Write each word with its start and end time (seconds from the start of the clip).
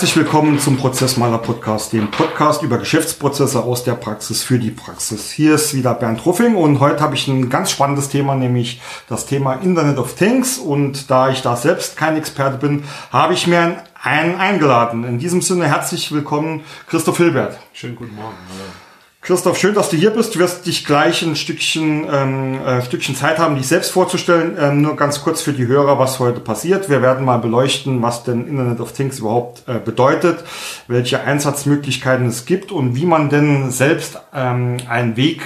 Herzlich 0.00 0.16
willkommen 0.16 0.58
zum 0.58 0.78
Prozessmaler 0.78 1.36
Podcast, 1.36 1.92
dem 1.92 2.10
Podcast 2.10 2.62
über 2.62 2.78
Geschäftsprozesse 2.78 3.62
aus 3.62 3.84
der 3.84 3.92
Praxis 3.92 4.42
für 4.42 4.58
die 4.58 4.70
Praxis. 4.70 5.30
Hier 5.30 5.56
ist 5.56 5.74
wieder 5.74 5.92
Bernd 5.92 6.24
Ruffing 6.24 6.54
und 6.54 6.80
heute 6.80 7.00
habe 7.00 7.16
ich 7.16 7.28
ein 7.28 7.50
ganz 7.50 7.70
spannendes 7.70 8.08
Thema, 8.08 8.34
nämlich 8.34 8.80
das 9.10 9.26
Thema 9.26 9.56
Internet 9.56 9.98
of 9.98 10.14
Things. 10.14 10.56
Und 10.56 11.10
da 11.10 11.28
ich 11.28 11.42
da 11.42 11.54
selbst 11.54 11.98
kein 11.98 12.16
Experte 12.16 12.56
bin, 12.56 12.84
habe 13.12 13.34
ich 13.34 13.46
mir 13.46 13.82
einen 14.02 14.36
eingeladen. 14.36 15.04
In 15.04 15.18
diesem 15.18 15.42
Sinne 15.42 15.66
herzlich 15.66 16.10
willkommen, 16.10 16.62
Christoph 16.86 17.18
Hilbert. 17.18 17.58
Schönen 17.74 17.96
guten 17.96 18.14
Morgen. 18.14 18.38
Hallo. 18.48 18.89
Christoph, 19.22 19.58
schön, 19.58 19.74
dass 19.74 19.90
du 19.90 19.98
hier 19.98 20.10
bist. 20.10 20.34
Du 20.34 20.38
wirst 20.38 20.64
dich 20.64 20.86
gleich 20.86 21.20
ein 21.20 21.36
Stückchen, 21.36 22.06
ähm, 22.10 22.58
äh, 22.64 22.80
Stückchen 22.80 23.14
Zeit 23.14 23.38
haben, 23.38 23.56
dich 23.56 23.68
selbst 23.68 23.92
vorzustellen. 23.92 24.56
Ähm, 24.58 24.80
nur 24.80 24.96
ganz 24.96 25.22
kurz 25.22 25.42
für 25.42 25.52
die 25.52 25.66
Hörer, 25.66 25.98
was 25.98 26.18
heute 26.20 26.40
passiert. 26.40 26.88
Wir 26.88 27.02
werden 27.02 27.26
mal 27.26 27.36
beleuchten, 27.36 28.00
was 28.00 28.24
denn 28.24 28.46
Internet 28.46 28.80
of 28.80 28.92
Things 28.92 29.18
überhaupt 29.18 29.68
äh, 29.68 29.78
bedeutet, 29.78 30.42
welche 30.88 31.20
Einsatzmöglichkeiten 31.20 32.26
es 32.26 32.46
gibt 32.46 32.72
und 32.72 32.96
wie 32.96 33.04
man 33.04 33.28
denn 33.28 33.70
selbst 33.70 34.18
ähm, 34.34 34.78
einen 34.88 35.18
Weg 35.18 35.42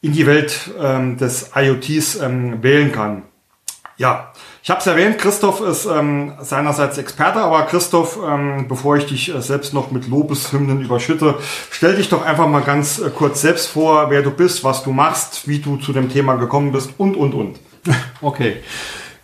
in 0.00 0.12
die 0.12 0.26
Welt 0.26 0.70
ähm, 0.80 1.16
des 1.16 1.50
IoTs 1.56 2.20
ähm, 2.20 2.62
wählen 2.62 2.92
kann. 2.92 3.24
Ja, 3.96 4.32
ich 4.62 4.70
habe 4.70 4.78
es 4.78 4.86
erwähnt, 4.86 5.18
Christoph 5.18 5.60
ist 5.60 5.86
ähm, 5.86 6.34
seinerseits 6.40 6.96
Experte, 6.96 7.40
aber 7.40 7.62
Christoph, 7.62 8.16
ähm, 8.24 8.68
bevor 8.68 8.96
ich 8.96 9.06
dich 9.06 9.34
äh, 9.34 9.42
selbst 9.42 9.74
noch 9.74 9.90
mit 9.90 10.06
Lobeshymnen 10.06 10.80
überschütte, 10.82 11.34
stell 11.70 11.96
dich 11.96 12.08
doch 12.08 12.24
einfach 12.24 12.46
mal 12.46 12.62
ganz 12.62 13.00
äh, 13.00 13.10
kurz 13.10 13.40
selbst 13.40 13.66
vor, 13.66 14.10
wer 14.10 14.22
du 14.22 14.30
bist, 14.30 14.62
was 14.62 14.84
du 14.84 14.92
machst, 14.92 15.48
wie 15.48 15.58
du 15.58 15.78
zu 15.78 15.92
dem 15.92 16.08
Thema 16.08 16.36
gekommen 16.36 16.70
bist 16.70 16.90
und, 16.98 17.16
und, 17.16 17.34
und. 17.34 17.58
Okay, 18.20 18.58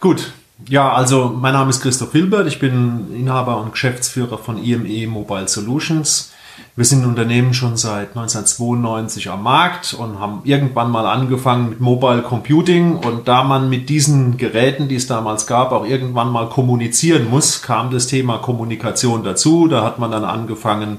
gut. 0.01 0.33
Ja, 0.69 0.93
also 0.93 1.33
mein 1.33 1.53
Name 1.53 1.71
ist 1.71 1.81
Christoph 1.83 2.11
Hilbert, 2.11 2.49
ich 2.49 2.59
bin 2.59 3.15
Inhaber 3.15 3.59
und 3.61 3.71
Geschäftsführer 3.71 4.39
von 4.39 4.61
IME 4.61 5.07
Mobile 5.07 5.47
Solutions. 5.47 6.33
Wir 6.79 6.85
sind 6.85 7.03
ein 7.03 7.09
Unternehmen 7.09 7.55
schon 7.55 7.77
seit 7.77 8.11
1992 8.11 9.31
am 9.31 9.43
Markt 9.43 9.95
und 9.95 10.21
haben 10.21 10.43
irgendwann 10.45 10.93
mal 10.93 11.07
angefangen 11.07 11.71
mit 11.71 11.81
Mobile 11.81 12.23
Computing. 12.23 12.99
Und 12.99 13.27
da 13.27 13.43
man 13.43 13.69
mit 13.69 13.89
diesen 13.89 14.37
Geräten, 14.37 14.87
die 14.87 14.95
es 14.95 15.09
damals 15.09 15.49
gab, 15.49 15.73
auch 15.73 15.85
irgendwann 15.85 16.31
mal 16.31 16.49
kommunizieren 16.49 17.29
muss, 17.29 17.63
kam 17.63 17.91
das 17.91 18.07
Thema 18.07 18.39
Kommunikation 18.39 19.25
dazu. 19.25 19.67
Da 19.67 19.83
hat 19.83 19.99
man 19.99 20.13
dann 20.13 20.23
angefangen 20.23 20.99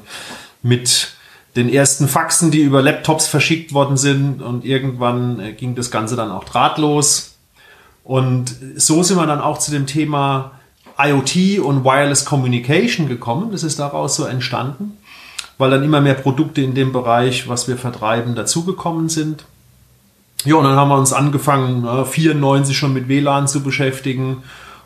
mit 0.61 1.13
den 1.55 1.69
ersten 1.69 2.09
Faxen, 2.09 2.51
die 2.51 2.59
über 2.59 2.81
Laptops 2.81 3.27
verschickt 3.27 3.73
worden 3.73 3.95
sind. 3.95 4.41
Und 4.41 4.65
irgendwann 4.65 5.39
äh, 5.39 5.53
ging 5.53 5.75
das 5.75 5.91
Ganze 5.91 6.17
dann 6.17 6.29
auch 6.29 6.43
drahtlos. 6.43 7.37
Und 8.03 8.53
so 8.75 9.01
sind 9.01 9.15
wir 9.15 9.27
dann 9.27 9.39
auch 9.39 9.59
zu 9.59 9.71
dem 9.71 9.87
Thema 9.87 10.51
IoT 10.97 11.59
und 11.59 11.85
Wireless 11.85 12.25
Communication 12.25 13.07
gekommen. 13.07 13.53
Das 13.53 13.63
ist 13.63 13.79
daraus 13.79 14.17
so 14.17 14.25
entstanden 14.25 14.98
weil 15.59 15.69
dann 15.69 15.83
immer 15.83 16.01
mehr 16.01 16.15
Produkte 16.15 16.61
in 16.61 16.73
dem 16.73 16.91
Bereich, 16.91 17.47
was 17.47 17.67
wir 17.67 17.77
vertreiben, 17.77 18.33
dazugekommen 18.33 19.09
sind. 19.09 19.45
Ja, 20.45 20.55
und 20.55 20.63
dann 20.63 20.77
haben 20.77 20.89
wir 20.89 20.97
uns 20.97 21.13
angefangen, 21.13 21.85
94 22.05 22.75
schon 22.75 22.93
mit 22.93 23.09
WLAN 23.09 23.47
zu 23.47 23.61
beschäftigen 23.61 24.41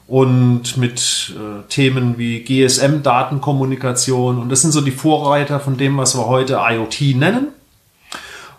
und 0.08 0.78
mit 0.78 1.34
äh, 1.36 1.62
Themen 1.70 2.18
wie 2.18 2.44
GSM-Datenkommunikation. 2.44 4.40
Und 4.40 4.50
das 4.50 4.62
sind 4.62 4.72
so 4.72 4.82
die 4.82 4.92
Vorreiter 4.92 5.60
von 5.60 5.78
dem, 5.78 5.96
was 5.98 6.18
wir 6.18 6.26
heute 6.26 6.60
IoT 6.68 7.16
nennen. 7.16 7.50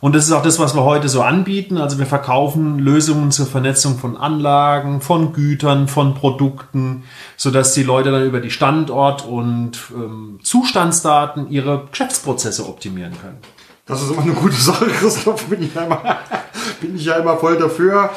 Und 0.05 0.15
das 0.15 0.27
ist 0.27 0.33
auch 0.33 0.43
das, 0.43 0.59
was 0.59 0.75
wir 0.75 0.85
heute 0.85 1.09
so 1.09 1.23
anbieten. 1.23 1.79
Also 1.79 1.99
wir 1.99 2.05
verkaufen 2.05 2.79
Lösungen 2.79 3.31
zur 3.31 3.47
Vernetzung 3.47 3.99
von 3.99 4.19
Anlagen, 4.19 5.01
von 5.01 5.33
Gütern, 5.33 5.89
von 5.89 6.13
Produkten, 6.13 7.05
sodass 7.39 7.73
die 7.73 7.85
Leute 7.85 8.11
dann 8.11 8.27
über 8.27 8.41
die 8.41 8.51
Standort- 8.51 9.25
und 9.25 9.79
ähm, 9.95 10.41
Zustandsdaten 10.43 11.51
ihre 11.51 11.87
Geschäftsprozesse 11.91 12.69
optimieren 12.69 13.15
können. 13.19 13.39
Das 13.87 14.03
ist 14.03 14.11
immer 14.11 14.21
eine 14.21 14.35
gute 14.35 14.57
Sache, 14.57 14.89
Christoph, 14.89 15.47
bin 15.47 15.63
ich 15.63 15.75
ja 15.75 15.85
immer, 15.85 16.03
bin 16.83 16.97
ich 16.97 17.07
ja 17.07 17.17
immer 17.17 17.39
voll 17.39 17.57
dafür. 17.57 18.11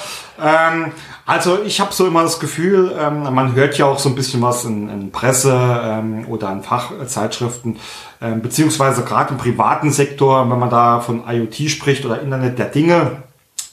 Ähm, 0.43 0.91
also 1.27 1.61
ich 1.61 1.81
habe 1.81 1.93
so 1.93 2.07
immer 2.07 2.23
das 2.23 2.39
Gefühl, 2.39 2.95
ähm, 2.97 3.23
man 3.33 3.53
hört 3.53 3.77
ja 3.77 3.85
auch 3.85 3.99
so 3.99 4.07
ein 4.07 4.15
bisschen 4.15 4.41
was 4.41 4.63
in, 4.63 4.89
in 4.89 5.11
Presse 5.11 5.53
ähm, 5.53 6.25
oder 6.29 6.51
in 6.53 6.63
Fachzeitschriften, 6.63 7.77
ähm, 8.21 8.41
beziehungsweise 8.41 9.03
gerade 9.03 9.33
im 9.33 9.37
privaten 9.37 9.91
Sektor, 9.91 10.49
wenn 10.49 10.57
man 10.57 10.69
da 10.69 11.01
von 11.01 11.23
IoT 11.27 11.69
spricht 11.69 12.05
oder 12.05 12.21
Internet 12.21 12.57
der 12.57 12.67
Dinge, 12.67 13.23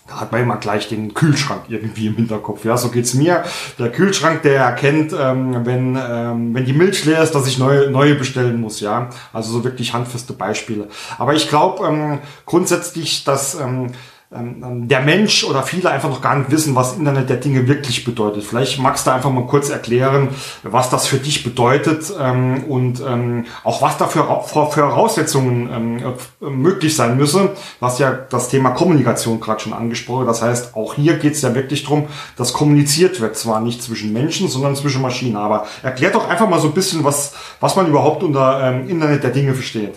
da 0.09 0.21
hat 0.21 0.33
man 0.33 0.43
immer 0.43 0.57
gleich 0.57 0.89
den 0.89 1.15
Kühlschrank 1.15 1.63
irgendwie 1.69 2.09
im 2.09 2.17
Hinterkopf. 2.17 2.65
Ja, 2.65 2.77
so 2.77 2.91
geht's 2.91 3.15
mir. 3.15 3.45
Der 3.79 3.91
Kühlschrank, 3.91 4.43
der 4.43 4.61
erkennt, 4.61 5.15
ähm, 5.19 5.65
wenn, 5.65 5.97
ähm, 5.97 6.55
wenn 6.55 6.65
die 6.67 6.75
Milch 6.75 7.05
leer 7.05 7.23
ist, 7.23 7.35
dass 7.37 7.47
ich 7.47 7.59
neue, 7.59 7.89
neue 7.91 8.17
bestellen 8.17 8.61
muss. 8.61 8.81
Ja, 8.81 9.09
also 9.33 9.53
so 9.53 9.65
wirklich 9.65 9.95
handfeste 9.95 10.33
Beispiele. 10.33 10.89
Aber 11.19 11.35
ich 11.35 11.49
glaube 11.49 11.87
ähm, 11.87 12.19
grundsätzlich, 12.45 13.25
dass 13.25 13.55
ähm, 13.55 13.93
der 14.37 15.01
Mensch 15.01 15.45
oder 15.45 15.63
viele 15.63 15.91
einfach 15.91 16.09
noch 16.09 16.21
gar 16.21 16.37
nicht 16.37 16.51
wissen, 16.51 16.75
was 16.75 16.97
Internet 16.97 17.31
der 17.31 17.37
Dinge 17.37 17.69
wirklich 17.69 18.05
bedeutet. 18.05 18.43
Vielleicht 18.43 18.79
magst 18.81 19.07
du 19.07 19.13
einfach 19.13 19.31
mal 19.31 19.47
kurz 19.47 19.71
erklären, 19.71 20.31
was 20.63 20.91
das 20.91 21.07
für 21.07 21.19
dich 21.19 21.45
bedeutet 21.45 22.13
ähm, 22.19 22.65
und 22.65 23.01
ähm, 23.07 23.47
auch 23.63 23.81
was 23.83 23.97
da 23.97 24.07
für, 24.07 24.25
Voraussetzungen 24.25 25.71
ähm, 25.73 25.99
äh, 25.99 26.51
möglich 26.51 26.97
sein 26.97 27.17
müsse, 27.17 27.51
was 27.81 27.99
ja 27.99 28.11
das 28.11 28.49
Thema 28.49 28.71
Kommunikation 28.71 29.41
gerade 29.41 29.61
schon 29.61 29.73
angesprochen. 29.73 30.27
Das 30.27 30.43
heißt, 30.43 30.75
auch 30.75 30.95
hier 30.95 31.19
geht 31.19 31.35
es 31.35 31.43
ja 31.43 31.55
wirklich 31.55 31.85
darum, 31.85 32.07
dass 32.37 32.53
kommuniziert 32.53 33.21
wird, 33.21 33.37
zwar 33.37 33.61
nicht 33.61 33.83
zwischen 33.83 34.13
Menschen, 34.13 34.49
sondern 34.49 34.75
zwischen 34.75 35.03
Maschinen. 35.03 35.37
Aber 35.37 35.67
erklärt 35.83 36.15
doch 36.15 36.29
einfach 36.29 36.49
mal 36.49 36.61
so 36.61 36.69
ein 36.69 36.75
bisschen, 36.75 37.05
was, 37.05 37.35
was 37.61 37.77
man 37.77 37.87
überhaupt 37.87 38.23
unter 38.23 38.61
ähm, 38.63 38.89
Internet 38.89 39.23
der 39.23 39.31
Dinge 39.31 39.55
versteht. 39.55 39.95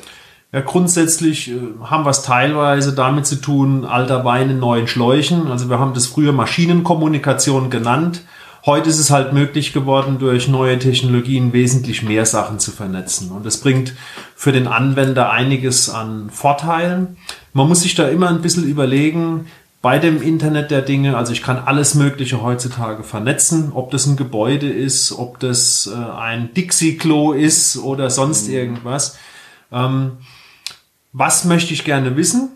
Ja, 0.57 0.63
grundsätzlich 0.63 1.51
äh, 1.51 1.59
haben 1.83 2.03
wir 2.03 2.09
es 2.09 2.23
teilweise 2.23 2.91
damit 2.93 3.27
zu 3.27 3.35
tun, 3.35 3.85
alter 3.85 4.25
Wein 4.25 4.49
in 4.49 4.57
neuen 4.57 4.87
Schläuchen. 4.87 5.51
Also 5.51 5.69
wir 5.69 5.77
haben 5.77 5.93
das 5.93 6.07
früher 6.07 6.31
Maschinenkommunikation 6.31 7.69
genannt. 7.69 8.23
Heute 8.65 8.89
ist 8.89 8.97
es 8.97 9.11
halt 9.11 9.33
möglich 9.33 9.71
geworden, 9.71 10.17
durch 10.17 10.47
neue 10.47 10.79
Technologien 10.79 11.53
wesentlich 11.53 12.01
mehr 12.01 12.25
Sachen 12.25 12.57
zu 12.57 12.71
vernetzen. 12.71 13.29
Und 13.29 13.45
das 13.45 13.57
bringt 13.57 13.93
für 14.35 14.51
den 14.51 14.65
Anwender 14.65 15.29
einiges 15.29 15.91
an 15.91 16.31
Vorteilen. 16.31 17.17
Man 17.53 17.67
muss 17.67 17.81
sich 17.81 17.93
da 17.93 18.07
immer 18.07 18.29
ein 18.29 18.41
bisschen 18.41 18.67
überlegen, 18.67 19.45
bei 19.83 19.99
dem 19.99 20.23
Internet 20.23 20.71
der 20.71 20.81
Dinge, 20.81 21.17
also 21.17 21.33
ich 21.33 21.43
kann 21.43 21.59
alles 21.59 21.93
Mögliche 21.93 22.41
heutzutage 22.41 23.03
vernetzen, 23.03 23.73
ob 23.75 23.91
das 23.91 24.07
ein 24.07 24.17
Gebäude 24.17 24.71
ist, 24.71 25.11
ob 25.11 25.39
das 25.39 25.85
äh, 25.85 26.19
ein 26.19 26.51
Dixie-Klo 26.55 27.33
ist 27.33 27.77
oder 27.77 28.09
sonst 28.09 28.47
mhm. 28.47 28.55
irgendwas. 28.55 29.19
Ähm, 29.71 30.13
was 31.13 31.45
möchte 31.45 31.73
ich 31.73 31.83
gerne 31.83 32.15
wissen 32.15 32.49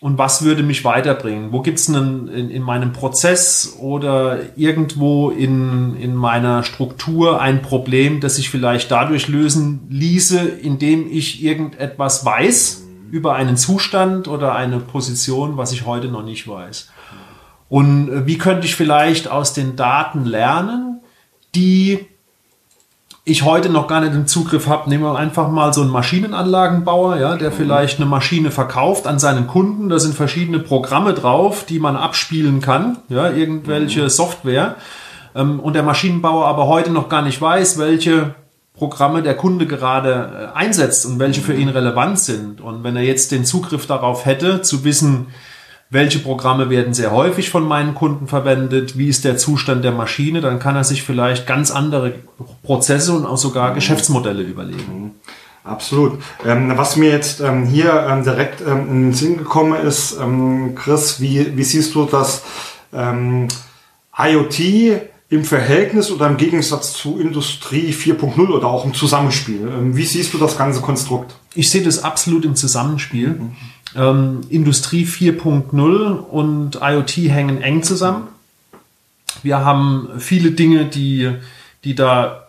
und 0.00 0.18
was 0.18 0.42
würde 0.42 0.62
mich 0.62 0.84
weiterbringen? 0.84 1.52
Wo 1.52 1.62
gibt 1.62 1.78
es 1.78 1.88
in, 1.88 2.28
in 2.28 2.62
meinem 2.62 2.92
Prozess 2.92 3.76
oder 3.78 4.40
irgendwo 4.56 5.30
in, 5.30 5.96
in 5.96 6.14
meiner 6.14 6.64
Struktur 6.64 7.40
ein 7.40 7.62
Problem, 7.62 8.20
das 8.20 8.36
sich 8.36 8.50
vielleicht 8.50 8.90
dadurch 8.90 9.28
lösen 9.28 9.86
ließe, 9.90 10.40
indem 10.40 11.10
ich 11.10 11.42
irgendetwas 11.42 12.24
weiß 12.24 12.82
über 13.10 13.34
einen 13.34 13.56
Zustand 13.56 14.26
oder 14.26 14.54
eine 14.54 14.80
Position, 14.80 15.56
was 15.56 15.72
ich 15.72 15.86
heute 15.86 16.08
noch 16.08 16.24
nicht 16.24 16.48
weiß? 16.48 16.90
Und 17.68 18.10
äh, 18.10 18.26
wie 18.26 18.38
könnte 18.38 18.66
ich 18.66 18.74
vielleicht 18.74 19.28
aus 19.28 19.54
den 19.54 19.76
Daten 19.76 20.24
lernen, 20.24 21.00
die 21.54 22.06
ich 23.24 23.44
heute 23.44 23.68
noch 23.68 23.86
gar 23.86 24.00
nicht 24.00 24.14
im 24.14 24.26
Zugriff 24.26 24.66
habe, 24.66 24.90
nehmen 24.90 25.04
wir 25.04 25.16
einfach 25.16 25.48
mal 25.48 25.72
so 25.72 25.82
einen 25.82 25.90
Maschinenanlagenbauer, 25.90 27.18
ja, 27.18 27.36
der 27.36 27.50
mhm. 27.50 27.54
vielleicht 27.54 27.98
eine 27.98 28.06
Maschine 28.06 28.50
verkauft 28.50 29.06
an 29.06 29.18
seinen 29.18 29.46
Kunden. 29.46 29.88
Da 29.88 30.00
sind 30.00 30.14
verschiedene 30.14 30.58
Programme 30.58 31.14
drauf, 31.14 31.64
die 31.64 31.78
man 31.78 31.96
abspielen 31.96 32.60
kann, 32.60 32.98
ja, 33.08 33.30
irgendwelche 33.30 34.02
mhm. 34.02 34.08
Software. 34.08 34.74
Ähm, 35.36 35.60
und 35.60 35.74
der 35.74 35.84
Maschinenbauer 35.84 36.46
aber 36.46 36.66
heute 36.66 36.90
noch 36.90 37.08
gar 37.08 37.22
nicht 37.22 37.40
weiß, 37.40 37.78
welche 37.78 38.34
Programme 38.74 39.22
der 39.22 39.36
Kunde 39.36 39.66
gerade 39.66 40.50
äh, 40.54 40.58
einsetzt 40.58 41.06
und 41.06 41.20
welche 41.20 41.42
für 41.42 41.54
mhm. 41.54 41.60
ihn 41.60 41.68
relevant 41.68 42.18
sind. 42.18 42.60
Und 42.60 42.82
wenn 42.82 42.96
er 42.96 43.02
jetzt 43.02 43.30
den 43.30 43.44
Zugriff 43.44 43.86
darauf 43.86 44.26
hätte, 44.26 44.62
zu 44.62 44.82
wissen, 44.82 45.28
welche 45.92 46.20
Programme 46.20 46.70
werden 46.70 46.94
sehr 46.94 47.12
häufig 47.12 47.50
von 47.50 47.68
meinen 47.68 47.94
Kunden 47.94 48.26
verwendet, 48.26 48.96
wie 48.96 49.08
ist 49.08 49.24
der 49.24 49.36
Zustand 49.36 49.84
der 49.84 49.92
Maschine, 49.92 50.40
dann 50.40 50.58
kann 50.58 50.74
er 50.74 50.84
sich 50.84 51.02
vielleicht 51.02 51.46
ganz 51.46 51.70
andere 51.70 52.14
Prozesse 52.62 53.12
und 53.12 53.26
auch 53.26 53.36
sogar 53.36 53.70
mhm. 53.70 53.74
Geschäftsmodelle 53.74 54.42
überlegen. 54.42 55.02
Mhm. 55.02 55.10
Absolut. 55.64 56.18
Ähm, 56.46 56.72
was 56.76 56.96
mir 56.96 57.10
jetzt 57.10 57.40
ähm, 57.40 57.66
hier 57.66 58.06
ähm, 58.08 58.24
direkt 58.24 58.62
ähm, 58.62 58.88
in 58.88 59.02
den 59.02 59.12
Sinn 59.12 59.36
gekommen 59.36 59.78
ist, 59.80 60.16
ähm, 60.18 60.74
Chris, 60.74 61.20
wie, 61.20 61.56
wie 61.56 61.62
siehst 61.62 61.94
du 61.94 62.06
das 62.06 62.42
ähm, 62.92 63.48
IoT 64.18 64.60
im 65.28 65.44
Verhältnis 65.44 66.10
oder 66.10 66.26
im 66.26 66.38
Gegensatz 66.38 66.94
zu 66.94 67.20
Industrie 67.20 67.92
4.0 67.92 68.48
oder 68.48 68.66
auch 68.66 68.84
im 68.84 68.94
Zusammenspiel? 68.94 69.68
wie 69.92 70.04
siehst 70.04 70.34
du 70.34 70.38
das 70.38 70.58
ganze 70.58 70.80
Konstrukt? 70.80 71.36
Ich 71.54 71.70
sehe 71.70 71.82
das 71.82 72.02
absolut 72.02 72.44
im 72.44 72.56
Zusammenspiel. 72.56 73.28
Mhm. 73.28 73.56
Ähm, 73.96 74.40
Industrie 74.48 75.04
4.0 75.04 76.12
und 76.12 76.78
IoT 76.82 77.16
hängen 77.30 77.60
eng 77.60 77.82
zusammen. 77.82 78.28
Wir 79.42 79.64
haben 79.64 80.08
viele 80.18 80.52
Dinge, 80.52 80.84
die, 80.86 81.30
die 81.84 81.94
da 81.94 82.48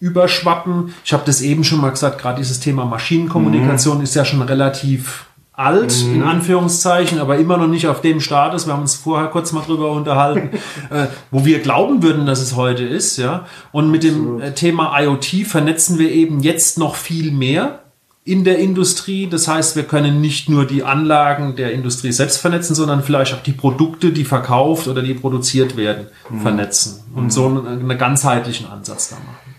überschwappen. 0.00 0.94
Ich 1.04 1.12
habe 1.12 1.22
das 1.24 1.40
eben 1.40 1.64
schon 1.64 1.80
mal 1.80 1.90
gesagt, 1.90 2.20
gerade 2.20 2.38
dieses 2.38 2.60
Thema 2.60 2.84
Maschinenkommunikation 2.84 4.02
ist 4.02 4.14
ja 4.14 4.24
schon 4.24 4.42
relativ 4.42 5.26
alt, 5.56 6.02
in 6.02 6.22
Anführungszeichen, 6.22 7.20
aber 7.20 7.38
immer 7.38 7.56
noch 7.56 7.68
nicht 7.68 7.86
auf 7.86 8.00
dem 8.00 8.20
Status. 8.20 8.66
Wir 8.66 8.72
haben 8.72 8.82
uns 8.82 8.96
vorher 8.96 9.28
kurz 9.28 9.52
mal 9.52 9.62
drüber 9.62 9.92
unterhalten, 9.92 10.50
äh, 10.90 11.06
wo 11.30 11.44
wir 11.44 11.60
glauben 11.60 12.02
würden, 12.02 12.26
dass 12.26 12.40
es 12.40 12.56
heute 12.56 12.82
ist, 12.82 13.18
ja. 13.18 13.46
Und 13.70 13.90
mit 13.90 14.02
dem 14.02 14.40
äh, 14.40 14.52
Thema 14.52 14.98
IoT 15.00 15.46
vernetzen 15.46 15.98
wir 15.98 16.10
eben 16.10 16.40
jetzt 16.40 16.76
noch 16.76 16.96
viel 16.96 17.30
mehr 17.30 17.83
in 18.24 18.44
der 18.44 18.58
Industrie. 18.58 19.28
Das 19.28 19.48
heißt, 19.48 19.76
wir 19.76 19.84
können 19.84 20.20
nicht 20.20 20.48
nur 20.48 20.66
die 20.66 20.82
Anlagen 20.82 21.56
der 21.56 21.72
Industrie 21.72 22.12
selbst 22.12 22.38
vernetzen, 22.38 22.74
sondern 22.74 23.02
vielleicht 23.02 23.34
auch 23.34 23.42
die 23.42 23.52
Produkte, 23.52 24.12
die 24.12 24.24
verkauft 24.24 24.88
oder 24.88 25.02
die 25.02 25.14
produziert 25.14 25.76
werden, 25.76 26.06
vernetzen 26.42 27.02
und 27.14 27.32
so 27.32 27.46
einen, 27.46 27.66
einen 27.66 27.98
ganzheitlichen 27.98 28.66
Ansatz 28.66 29.10
da 29.10 29.16
machen. 29.16 29.54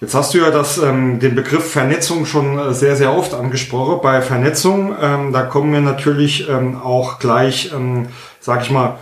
Jetzt 0.00 0.14
hast 0.14 0.32
du 0.32 0.38
ja 0.38 0.50
das, 0.50 0.78
ähm, 0.78 1.20
den 1.20 1.34
Begriff 1.34 1.72
Vernetzung 1.72 2.24
schon 2.24 2.58
äh, 2.58 2.72
sehr, 2.72 2.96
sehr 2.96 3.12
oft 3.12 3.34
angesprochen. 3.34 4.00
Bei 4.02 4.22
Vernetzung, 4.22 4.94
ähm, 4.98 5.30
da 5.32 5.42
kommen 5.42 5.74
wir 5.74 5.82
natürlich 5.82 6.48
ähm, 6.48 6.80
auch 6.80 7.18
gleich, 7.18 7.70
ähm, 7.74 8.08
sag 8.40 8.62
ich 8.62 8.70
mal, 8.70 8.98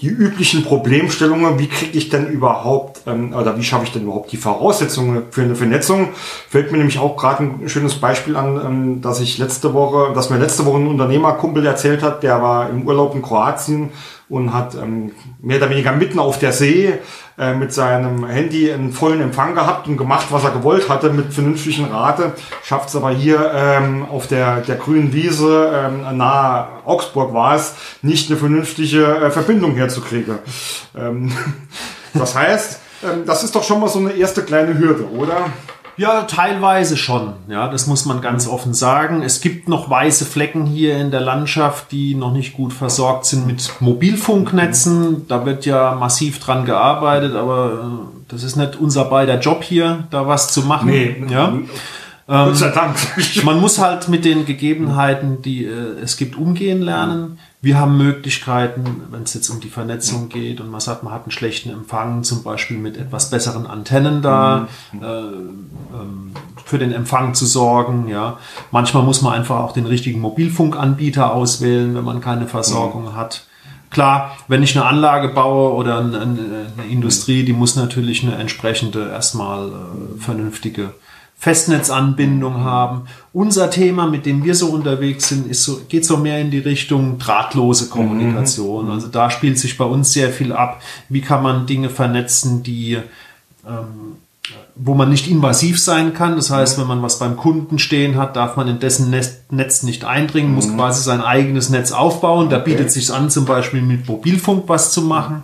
die 0.00 0.08
üblichen 0.08 0.62
Problemstellungen, 0.62 1.58
wie 1.58 1.66
kriege 1.66 1.98
ich 1.98 2.08
denn 2.08 2.28
überhaupt, 2.28 3.02
ähm, 3.06 3.34
oder 3.34 3.58
wie 3.58 3.64
schaffe 3.64 3.84
ich 3.84 3.92
denn 3.92 4.04
überhaupt 4.04 4.30
die 4.30 4.36
Voraussetzungen 4.36 5.24
für 5.30 5.42
eine 5.42 5.56
Vernetzung? 5.56 6.10
Fällt 6.48 6.70
mir 6.70 6.78
nämlich 6.78 7.00
auch 7.00 7.16
gerade 7.16 7.42
ein 7.42 7.68
schönes 7.68 7.96
Beispiel 7.96 8.36
an, 8.36 8.60
ähm, 8.64 9.00
dass 9.00 9.20
ich 9.20 9.38
letzte 9.38 9.74
Woche, 9.74 10.12
dass 10.14 10.30
mir 10.30 10.38
letzte 10.38 10.66
Woche 10.66 10.78
ein 10.78 10.86
Unternehmerkumpel 10.86 11.66
erzählt 11.66 12.02
hat, 12.02 12.22
der 12.22 12.40
war 12.40 12.70
im 12.70 12.86
Urlaub 12.86 13.14
in 13.16 13.22
Kroatien 13.22 13.90
und 14.28 14.52
hat 14.52 14.74
ähm, 14.74 15.12
mehr 15.40 15.56
oder 15.58 15.70
weniger 15.70 15.92
mitten 15.92 16.18
auf 16.18 16.38
der 16.38 16.52
See 16.52 16.98
äh, 17.38 17.54
mit 17.54 17.72
seinem 17.72 18.26
Handy 18.26 18.70
einen 18.70 18.92
vollen 18.92 19.20
Empfang 19.20 19.54
gehabt 19.54 19.88
und 19.88 19.96
gemacht, 19.96 20.26
was 20.30 20.44
er 20.44 20.50
gewollt 20.50 20.88
hatte 20.88 21.10
mit 21.10 21.32
vernünftigen 21.32 21.86
Rate. 21.86 22.32
Schafft 22.62 22.90
es 22.90 22.96
aber 22.96 23.10
hier 23.10 23.50
ähm, 23.54 24.06
auf 24.10 24.26
der, 24.26 24.60
der 24.60 24.76
grünen 24.76 25.12
Wiese 25.12 25.72
ähm, 25.74 26.16
nahe 26.16 26.68
Augsburg 26.84 27.32
war 27.32 27.54
es, 27.54 27.74
nicht 28.02 28.30
eine 28.30 28.38
vernünftige 28.38 29.04
äh, 29.04 29.30
Verbindung 29.30 29.74
herzukriegen. 29.76 30.38
Ähm, 30.96 31.32
das 32.14 32.34
heißt, 32.34 32.80
ähm, 33.04 33.24
das 33.24 33.44
ist 33.44 33.54
doch 33.54 33.64
schon 33.64 33.80
mal 33.80 33.88
so 33.88 33.98
eine 33.98 34.12
erste 34.12 34.42
kleine 34.42 34.78
Hürde, 34.78 35.08
oder? 35.10 35.46
Ja, 35.98 36.22
teilweise 36.22 36.96
schon. 36.96 37.34
Ja, 37.48 37.68
das 37.68 37.88
muss 37.88 38.06
man 38.06 38.20
ganz 38.20 38.48
offen 38.48 38.72
sagen. 38.72 39.22
Es 39.22 39.40
gibt 39.40 39.68
noch 39.68 39.90
weiße 39.90 40.24
Flecken 40.24 40.64
hier 40.64 40.96
in 40.96 41.10
der 41.10 41.20
Landschaft, 41.20 41.90
die 41.90 42.14
noch 42.14 42.32
nicht 42.32 42.54
gut 42.54 42.72
versorgt 42.72 43.26
sind 43.26 43.46
mit 43.46 43.72
Mobilfunknetzen. 43.80 45.26
Da 45.26 45.44
wird 45.44 45.66
ja 45.66 45.96
massiv 45.96 46.38
dran 46.38 46.64
gearbeitet, 46.64 47.34
aber 47.34 47.72
äh, 47.72 48.18
das 48.28 48.44
ist 48.44 48.56
nicht 48.56 48.76
unser 48.76 49.06
beider 49.06 49.40
Job 49.40 49.64
hier, 49.64 50.04
da 50.10 50.26
was 50.28 50.52
zu 50.52 50.62
machen. 50.62 50.88
Nee. 50.88 51.16
ja. 51.28 51.52
Gott 52.28 52.56
sei 52.58 52.68
Dank. 52.68 52.96
Man 53.44 53.58
muss 53.58 53.78
halt 53.78 54.08
mit 54.08 54.26
den 54.26 54.44
Gegebenheiten, 54.44 55.40
die 55.40 55.64
äh, 55.64 55.98
es 56.02 56.18
gibt, 56.18 56.36
umgehen 56.36 56.82
lernen. 56.82 57.38
Wir 57.62 57.78
haben 57.78 57.96
Möglichkeiten, 57.96 58.84
wenn 59.10 59.22
es 59.22 59.32
jetzt 59.32 59.48
um 59.48 59.60
die 59.60 59.70
Vernetzung 59.70 60.28
geht 60.28 60.60
und 60.60 60.70
man 60.70 60.80
sagt, 60.80 61.02
man 61.02 61.12
hat 61.12 61.22
einen 61.22 61.32
schlechten 61.32 61.70
Empfang, 61.70 62.22
zum 62.22 62.44
Beispiel 62.44 62.78
mit 62.78 62.96
etwas 62.96 63.30
besseren 63.30 63.66
Antennen 63.66 64.22
da 64.22 64.68
äh, 64.92 65.06
ähm, 65.06 66.34
für 66.64 66.78
den 66.78 66.92
Empfang 66.92 67.34
zu 67.34 67.46
sorgen. 67.46 68.08
Ja, 68.08 68.38
manchmal 68.70 69.02
muss 69.02 69.22
man 69.22 69.32
einfach 69.32 69.58
auch 69.58 69.72
den 69.72 69.86
richtigen 69.86 70.20
Mobilfunkanbieter 70.20 71.32
auswählen, 71.32 71.96
wenn 71.96 72.04
man 72.04 72.20
keine 72.20 72.46
Versorgung 72.46 73.16
hat. 73.16 73.46
Klar, 73.90 74.36
wenn 74.46 74.62
ich 74.62 74.76
eine 74.76 74.86
Anlage 74.86 75.28
baue 75.28 75.72
oder 75.72 75.98
eine, 75.98 76.20
eine 76.20 76.86
Industrie, 76.88 77.42
die 77.42 77.54
muss 77.54 77.74
natürlich 77.74 78.22
eine 78.22 78.36
entsprechende 78.36 79.10
erstmal 79.10 79.68
äh, 79.68 80.20
vernünftige 80.20 80.92
Festnetzanbindung 81.38 82.64
haben. 82.64 83.02
Unser 83.32 83.70
Thema, 83.70 84.08
mit 84.08 84.26
dem 84.26 84.42
wir 84.42 84.56
so 84.56 84.70
unterwegs 84.70 85.28
sind, 85.28 85.48
ist 85.48 85.62
so, 85.62 85.80
geht 85.88 86.04
so 86.04 86.16
mehr 86.16 86.40
in 86.40 86.50
die 86.50 86.58
Richtung 86.58 87.18
drahtlose 87.18 87.88
Kommunikation. 87.88 88.90
Also 88.90 89.06
da 89.06 89.30
spielt 89.30 89.58
sich 89.58 89.78
bei 89.78 89.84
uns 89.84 90.12
sehr 90.12 90.30
viel 90.30 90.52
ab. 90.52 90.82
Wie 91.08 91.20
kann 91.20 91.42
man 91.44 91.66
Dinge 91.66 91.90
vernetzen, 91.90 92.64
die 92.64 92.98
ähm, 93.66 94.16
wo 94.74 94.94
man 94.94 95.08
nicht 95.08 95.28
invasiv 95.28 95.82
sein 95.82 96.14
kann. 96.14 96.36
Das 96.36 96.50
heißt, 96.50 96.78
wenn 96.78 96.86
man 96.86 97.02
was 97.02 97.18
beim 97.18 97.36
Kunden 97.36 97.78
stehen 97.78 98.16
hat, 98.16 98.36
darf 98.36 98.56
man 98.56 98.68
in 98.68 98.78
dessen 98.78 99.10
Netz, 99.10 99.82
nicht 99.82 100.04
eindringen, 100.04 100.54
muss 100.54 100.72
quasi 100.72 101.02
sein 101.02 101.20
eigenes 101.20 101.68
Netz 101.68 101.92
aufbauen. 101.92 102.48
Da 102.48 102.58
bietet 102.58 102.92
sich 102.92 103.12
an, 103.12 103.30
zum 103.30 103.44
Beispiel 103.44 103.82
mit 103.82 104.06
Mobilfunk 104.06 104.64
was 104.68 104.92
zu 104.92 105.02
machen. 105.02 105.42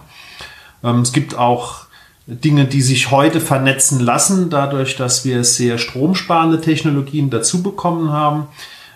Ähm, 0.82 1.00
es 1.00 1.12
gibt 1.12 1.36
auch 1.36 1.83
Dinge, 2.26 2.64
die 2.64 2.80
sich 2.80 3.10
heute 3.10 3.38
vernetzen 3.40 4.00
lassen, 4.00 4.48
dadurch, 4.48 4.96
dass 4.96 5.26
wir 5.26 5.44
sehr 5.44 5.76
stromsparende 5.78 6.58
Technologien 6.60 7.28
dazu 7.28 7.62
bekommen 7.62 8.12
haben, 8.12 8.46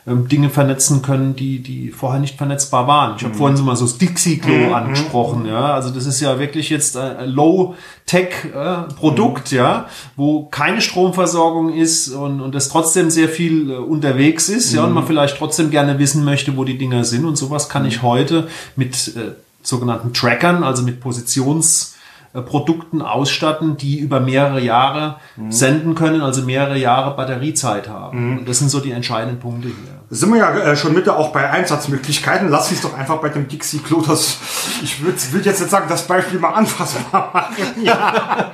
ähm, 0.07 0.29
Dinge 0.29 0.49
vernetzen 0.49 1.03
können, 1.03 1.37
die, 1.37 1.59
die 1.59 1.91
vorher 1.91 2.21
nicht 2.21 2.39
vernetzbar 2.39 2.87
waren. 2.87 3.17
Ich 3.19 3.25
habe 3.25 3.35
vorhin 3.35 3.59
so 3.59 3.65
mal 3.65 3.77
so 3.77 3.85
das 3.85 3.99
Dixie-Klo 3.99 4.73
angesprochen, 4.73 5.45
ja. 5.45 5.75
Also 5.75 5.91
das 5.91 6.07
ist 6.07 6.21
ja 6.21 6.39
wirklich 6.39 6.71
jetzt 6.71 6.97
ein 6.97 7.29
Low-Tech-Produkt, 7.29 9.51
ja, 9.51 9.89
wo 10.17 10.45
keine 10.45 10.81
Stromversorgung 10.81 11.75
ist 11.75 12.09
und, 12.09 12.41
und 12.41 12.55
das 12.55 12.71
trotzdem 12.71 13.11
sehr 13.11 13.29
viel 13.29 13.71
äh, 13.71 13.75
unterwegs 13.75 14.49
ist, 14.49 14.73
ja, 14.73 14.85
und 14.85 14.95
man 14.95 15.07
vielleicht 15.07 15.37
trotzdem 15.37 15.71
gerne 15.71 15.99
wissen 15.99 16.25
möchte, 16.25 16.57
wo 16.57 16.65
die 16.65 16.79
Dinger 16.79 17.05
sind. 17.05 17.27
Und 17.27 17.37
sowas 17.37 17.69
kann 17.69 17.85
ich 17.85 18.01
heute 18.01 18.49
mit 18.75 19.09
äh, 19.09 19.33
sogenannten 19.63 20.15
Trackern, 20.15 20.65
also 20.65 20.83
mit 20.83 21.05
Positions- 21.05 21.93
äh, 21.93 21.98
Produkten 22.43 23.03
ausstatten, 23.03 23.77
die 23.77 23.99
über 23.99 24.21
mehrere 24.21 24.61
Jahre 24.61 25.17
senden 25.51 25.95
können, 25.95 26.21
also 26.21 26.43
mehrere 26.43 26.79
Jahre 26.79 27.17
Batteriezeit 27.17 27.89
haben. 27.89 28.39
Und 28.39 28.49
das 28.49 28.59
sind 28.59 28.71
so 28.71 28.81
die 28.81 28.93
entscheidenden 28.93 29.39
Punkte 29.39 29.69
hier. 29.69 29.99
Sind 30.11 30.31
wir 30.33 30.39
ja 30.39 30.57
äh, 30.57 30.77
schon 30.77 30.95
mitte 30.95 31.15
auch 31.15 31.33
bei 31.33 31.51
Einsatzmöglichkeiten. 31.51 32.49
Lass 32.49 32.71
uns 32.71 32.81
doch 32.81 32.97
einfach 32.97 33.19
bei 33.19 33.29
dem 33.29 33.47
Dixie 33.47 33.79
Klo 33.79 34.01
das, 34.01 34.39
ich 34.83 35.03
würde 35.03 35.19
würd 35.33 35.45
jetzt 35.45 35.61
nicht 35.61 35.71
sagen, 35.71 35.87
das 35.89 36.07
Beispiel 36.07 36.39
mal 36.39 36.53
anfassbar 36.53 37.31
machen. 37.33 37.57
Ja. 37.83 38.53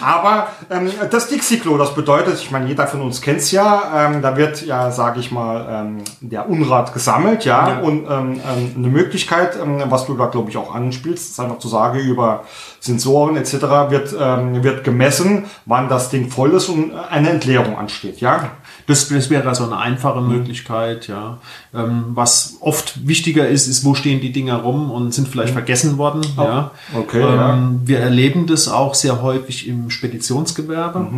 Aber 0.00 0.48
ähm, 0.70 0.90
das 1.10 1.28
Dixie-Klo, 1.28 1.76
das 1.78 1.94
bedeutet, 1.94 2.34
ich 2.40 2.50
meine, 2.50 2.66
jeder 2.66 2.86
von 2.86 3.00
uns 3.02 3.20
kennt's 3.20 3.50
ja, 3.50 3.82
ähm, 4.08 4.22
da 4.22 4.36
wird 4.36 4.64
ja, 4.64 4.90
sage 4.90 5.20
ich 5.20 5.30
mal, 5.30 5.66
ähm, 5.70 5.98
der 6.20 6.48
Unrat 6.48 6.92
gesammelt, 6.92 7.44
ja, 7.44 7.68
Ja. 7.68 7.78
und 7.80 8.06
ähm, 8.10 8.40
ähm, 8.40 8.72
eine 8.76 8.88
Möglichkeit, 8.88 9.56
ähm, 9.62 9.82
was 9.86 10.06
du 10.06 10.14
da, 10.16 10.26
glaube 10.26 10.50
ich, 10.50 10.56
auch 10.56 10.74
anspielst, 10.74 11.30
ist 11.30 11.40
einfach 11.40 11.58
zu 11.58 11.68
sagen, 11.68 11.98
über 11.98 12.44
Sensoren 12.80 13.36
etc. 13.36 13.52
wird, 13.90 14.14
ähm, 14.18 14.62
wird 14.64 14.84
gemessen, 14.84 15.44
wann 15.66 15.88
das 15.88 16.10
Ding 16.10 16.30
voll 16.30 16.52
ist 16.52 16.68
und 16.68 16.92
eine 17.10 17.30
Entleerung 17.30 17.76
ansteht, 17.78 18.20
ja. 18.20 18.50
Das, 18.90 19.08
das 19.08 19.30
wäre 19.30 19.54
so 19.54 19.64
eine 19.64 19.76
einfache 19.76 20.20
Möglichkeit, 20.20 21.06
ja. 21.06 21.38
Ähm, 21.72 22.06
was 22.08 22.56
oft 22.60 23.06
wichtiger 23.06 23.46
ist, 23.48 23.68
ist, 23.68 23.84
wo 23.84 23.94
stehen 23.94 24.20
die 24.20 24.32
Dinger 24.32 24.56
rum 24.56 24.90
und 24.90 25.14
sind 25.14 25.28
vielleicht 25.28 25.52
vergessen 25.52 25.96
worden, 25.96 26.22
ja. 26.36 26.72
okay, 26.96 27.22
ähm, 27.22 27.82
Wir 27.84 28.00
erleben 28.00 28.48
das 28.48 28.66
auch 28.66 28.94
sehr 28.94 29.22
häufig 29.22 29.68
im 29.68 29.90
Speditionsgewerbe, 29.90 31.08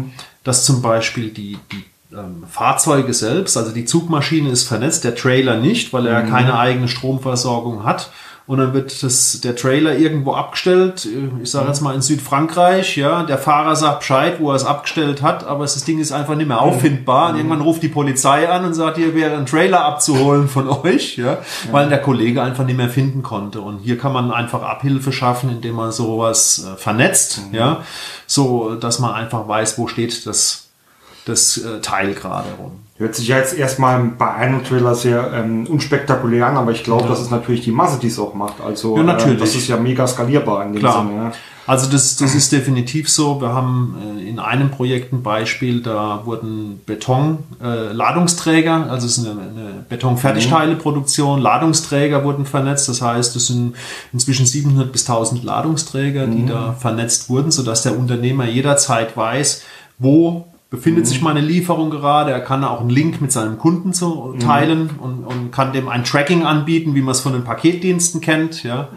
dass 0.44 0.66
zum 0.66 0.82
Beispiel 0.82 1.30
die, 1.30 1.56
die 1.72 1.84
ähm, 2.12 2.44
Fahrzeuge 2.46 3.14
selbst, 3.14 3.56
also 3.56 3.72
die 3.72 3.86
Zugmaschine 3.86 4.50
ist 4.50 4.64
vernetzt, 4.64 5.04
der 5.04 5.14
Trailer 5.14 5.56
nicht, 5.56 5.94
weil 5.94 6.06
er 6.06 6.22
keine 6.22 6.58
eigene 6.58 6.88
Stromversorgung 6.88 7.84
hat. 7.84 8.10
Und 8.46 8.58
dann 8.58 8.74
wird 8.74 9.02
das, 9.02 9.40
der 9.40 9.54
Trailer 9.54 9.96
irgendwo 9.96 10.32
abgestellt, 10.32 11.06
ich 11.42 11.50
sage 11.50 11.68
jetzt 11.68 11.80
mal 11.80 11.94
in 11.94 12.02
Südfrankreich, 12.02 12.96
ja, 12.96 13.22
der 13.22 13.38
Fahrer 13.38 13.76
sagt 13.76 14.00
Bescheid, 14.00 14.40
wo 14.40 14.50
er 14.50 14.56
es 14.56 14.64
abgestellt 14.64 15.22
hat, 15.22 15.44
aber 15.44 15.62
das 15.62 15.84
Ding 15.84 16.00
ist 16.00 16.10
einfach 16.10 16.34
nicht 16.34 16.48
mehr 16.48 16.60
auffindbar. 16.60 17.30
Und 17.30 17.36
irgendwann 17.36 17.60
ruft 17.60 17.82
die 17.82 17.88
Polizei 17.88 18.48
an 18.48 18.64
und 18.64 18.74
sagt, 18.74 18.96
hier 18.96 19.14
wäre 19.14 19.36
ein 19.36 19.46
Trailer 19.46 19.84
abzuholen 19.84 20.48
von 20.48 20.68
euch, 20.84 21.16
ja, 21.16 21.38
weil 21.70 21.88
der 21.88 22.00
Kollege 22.00 22.42
einfach 22.42 22.64
nicht 22.64 22.76
mehr 22.76 22.88
finden 22.88 23.22
konnte. 23.22 23.60
Und 23.60 23.78
hier 23.78 23.96
kann 23.96 24.12
man 24.12 24.32
einfach 24.32 24.62
Abhilfe 24.62 25.12
schaffen, 25.12 25.50
indem 25.50 25.76
man 25.76 25.92
sowas 25.92 26.66
äh, 26.66 26.76
vernetzt, 26.76 27.42
ja, 27.52 27.82
so 28.26 28.74
dass 28.74 28.98
man 28.98 29.12
einfach 29.14 29.46
weiß, 29.46 29.78
wo 29.78 29.86
steht 29.86 30.26
das, 30.26 30.71
das 31.24 31.58
äh, 31.58 31.80
Teil 31.80 32.14
gerade 32.14 32.48
rum. 32.58 32.72
Hört 32.98 33.14
sich 33.14 33.28
ja 33.28 33.38
jetzt 33.38 33.58
erstmal 33.58 34.02
bei 34.04 34.32
einem 34.32 34.62
Trailer 34.64 34.94
sehr 34.94 35.32
ähm, 35.32 35.66
unspektakulär 35.66 36.46
an, 36.46 36.56
aber 36.56 36.72
ich 36.72 36.84
glaube, 36.84 37.08
das 37.08 37.20
ist 37.20 37.30
natürlich 37.30 37.62
die 37.62 37.72
Masse, 37.72 37.98
die 37.98 38.06
es 38.06 38.18
auch 38.18 38.34
macht. 38.34 38.60
Also 38.60 38.96
Ja, 38.96 39.02
natürlich. 39.02 39.38
Äh, 39.38 39.40
das 39.40 39.54
ist 39.54 39.66
ja 39.66 39.76
mega 39.76 40.06
skalierbar 40.06 40.64
in 40.64 40.74
dem 40.74 40.80
Klar. 40.80 41.02
Sinne. 41.02 41.16
Ja. 41.16 41.32
Also 41.66 41.90
das, 41.90 42.16
das 42.16 42.34
ist 42.34 42.50
definitiv 42.50 43.08
so. 43.08 43.40
Wir 43.40 43.54
haben 43.54 43.96
äh, 44.18 44.28
in 44.28 44.38
einem 44.38 44.70
Projekt 44.70 45.12
ein 45.12 45.22
Beispiel, 45.22 45.80
da 45.80 46.22
wurden 46.24 46.80
Beton, 46.86 47.38
äh, 47.60 47.64
also 47.64 49.06
es 49.06 49.18
ist 49.18 49.26
eine, 49.26 49.40
eine 49.40 49.84
Betonfertigteileproduktion, 49.88 51.40
Ladungsträger 51.40 52.24
wurden 52.24 52.46
vernetzt. 52.46 52.88
Das 52.88 53.00
heißt, 53.00 53.36
es 53.36 53.46
sind 53.46 53.74
inzwischen 54.12 54.44
700 54.44 54.92
bis 54.92 55.08
1000 55.08 55.44
Ladungsträger, 55.44 56.26
die 56.26 56.46
da 56.46 56.72
vernetzt 56.78 57.30
wurden, 57.30 57.50
sodass 57.50 57.82
der 57.82 57.96
Unternehmer 57.98 58.44
jederzeit 58.44 59.16
weiß, 59.16 59.62
wo 59.98 60.51
befindet 60.72 61.06
sich 61.06 61.20
meine 61.20 61.42
Lieferung 61.42 61.90
gerade. 61.90 62.32
Er 62.32 62.40
kann 62.40 62.64
auch 62.64 62.80
einen 62.80 62.88
Link 62.88 63.20
mit 63.20 63.30
seinem 63.30 63.58
Kunden 63.58 63.92
zu 63.92 64.34
teilen 64.40 64.88
und, 64.98 65.22
und 65.24 65.52
kann 65.52 65.74
dem 65.74 65.86
ein 65.86 66.02
Tracking 66.02 66.46
anbieten, 66.46 66.94
wie 66.94 67.02
man 67.02 67.12
es 67.12 67.20
von 67.20 67.34
den 67.34 67.44
Paketdiensten 67.44 68.22
kennt. 68.22 68.62
Ja. 68.62 68.88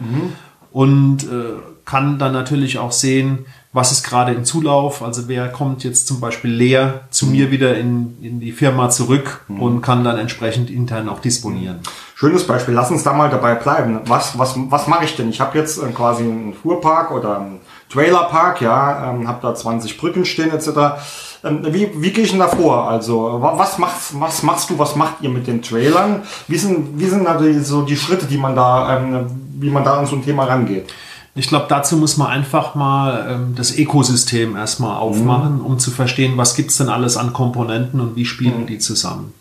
Und 0.72 1.24
äh, 1.24 1.60
kann 1.84 2.18
dann 2.18 2.32
natürlich 2.32 2.78
auch 2.78 2.92
sehen, 2.92 3.44
was 3.74 3.92
ist 3.92 4.04
gerade 4.04 4.32
im 4.32 4.46
Zulauf, 4.46 5.02
also 5.02 5.28
wer 5.28 5.48
kommt 5.48 5.84
jetzt 5.84 6.06
zum 6.06 6.18
Beispiel 6.18 6.50
leer 6.50 7.02
zu 7.10 7.26
mir 7.26 7.50
wieder 7.50 7.76
in, 7.76 8.16
in 8.22 8.40
die 8.40 8.52
Firma 8.52 8.88
zurück 8.88 9.42
und 9.48 9.82
kann 9.82 10.02
dann 10.02 10.16
entsprechend 10.16 10.70
intern 10.70 11.10
auch 11.10 11.20
disponieren. 11.20 11.80
Schönes 12.14 12.46
Beispiel. 12.46 12.72
Lass 12.72 12.90
uns 12.90 13.02
da 13.02 13.12
mal 13.12 13.28
dabei 13.28 13.54
bleiben. 13.54 14.00
Was, 14.06 14.38
was, 14.38 14.54
was 14.70 14.86
mache 14.86 15.04
ich 15.04 15.14
denn? 15.16 15.28
Ich 15.28 15.42
habe 15.42 15.58
jetzt 15.58 15.76
äh, 15.76 15.86
quasi 15.88 16.22
einen 16.22 16.54
Fuhrpark 16.54 17.10
oder 17.10 17.38
einen 17.38 17.60
Trailerpark, 17.90 18.62
ja, 18.62 19.10
ähm, 19.10 19.28
habe 19.28 19.40
da 19.42 19.54
20 19.54 19.98
Brücken 19.98 20.24
stehen 20.24 20.50
etc. 20.50 20.68
Ähm, 21.44 21.60
wie, 21.70 21.90
wie 21.96 22.10
gehe 22.10 22.24
ich 22.24 22.30
denn 22.30 22.38
da 22.40 22.48
vor? 22.48 22.88
Also 22.88 23.40
wa- 23.40 23.54
was 23.56 23.78
machst, 23.78 24.18
was 24.20 24.42
machst 24.42 24.70
du, 24.70 24.78
was 24.78 24.96
macht 24.96 25.16
ihr 25.22 25.30
mit 25.30 25.46
den 25.46 25.62
Trailern? 25.62 26.22
Wie 26.48 26.58
sind, 26.58 26.98
wie 26.98 27.06
sind 27.08 27.24
da 27.24 27.36
die, 27.38 27.60
so 27.60 27.82
die 27.82 27.96
Schritte, 27.96 28.26
die 28.26 28.38
man 28.38 28.54
da, 28.56 28.98
ähm, 28.98 29.26
wie 29.58 29.70
man 29.70 29.84
da 29.84 29.98
an 29.98 30.06
so 30.06 30.16
ein 30.16 30.24
Thema 30.24 30.44
rangeht? 30.44 30.92
Ich 31.38 31.48
glaube, 31.48 31.66
dazu 31.68 31.98
muss 31.98 32.16
man 32.16 32.28
einfach 32.28 32.74
mal 32.74 33.26
ähm, 33.30 33.54
das 33.54 33.76
Ökosystem 33.76 34.56
erstmal 34.56 34.96
aufmachen, 34.96 35.60
um 35.60 35.78
zu 35.78 35.90
verstehen, 35.90 36.38
was 36.38 36.54
gibt's 36.54 36.78
denn 36.78 36.88
alles 36.88 37.18
an 37.18 37.34
Komponenten 37.34 38.00
und 38.00 38.16
wie 38.16 38.24
spielen 38.24 38.66
die 38.66 38.78
zusammen. 38.78 39.34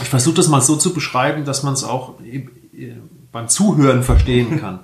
Ich 0.00 0.08
versuche 0.08 0.36
das 0.36 0.46
mal 0.48 0.60
so 0.60 0.76
zu 0.76 0.94
beschreiben, 0.94 1.44
dass 1.44 1.64
man 1.64 1.74
es 1.74 1.82
auch 1.82 2.14
äh, 2.22 2.46
beim 3.32 3.48
Zuhören 3.48 4.04
verstehen 4.04 4.60
kann. 4.60 4.78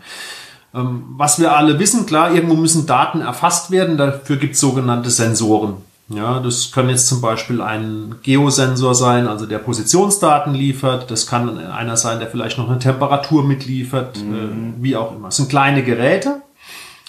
ähm, 0.74 1.04
was 1.16 1.38
wir 1.38 1.56
alle 1.56 1.78
wissen, 1.78 2.04
klar, 2.04 2.34
irgendwo 2.34 2.56
müssen 2.56 2.84
Daten 2.86 3.20
erfasst 3.20 3.70
werden, 3.70 3.96
dafür 3.96 4.36
gibt's 4.38 4.58
sogenannte 4.58 5.10
Sensoren. 5.10 5.74
Ja, 6.10 6.40
das 6.40 6.72
kann 6.72 6.88
jetzt 6.88 7.06
zum 7.06 7.20
Beispiel 7.20 7.60
ein 7.60 8.14
Geosensor 8.22 8.94
sein, 8.94 9.28
also 9.28 9.44
der 9.44 9.58
Positionsdaten 9.58 10.54
liefert. 10.54 11.10
Das 11.10 11.26
kann 11.26 11.58
einer 11.58 11.98
sein, 11.98 12.18
der 12.18 12.28
vielleicht 12.28 12.56
noch 12.56 12.70
eine 12.70 12.78
Temperatur 12.78 13.44
mitliefert, 13.44 14.16
äh, 14.16 14.82
wie 14.82 14.96
auch 14.96 15.14
immer. 15.14 15.28
Es 15.28 15.36
sind 15.36 15.50
kleine 15.50 15.82
Geräte, 15.82 16.40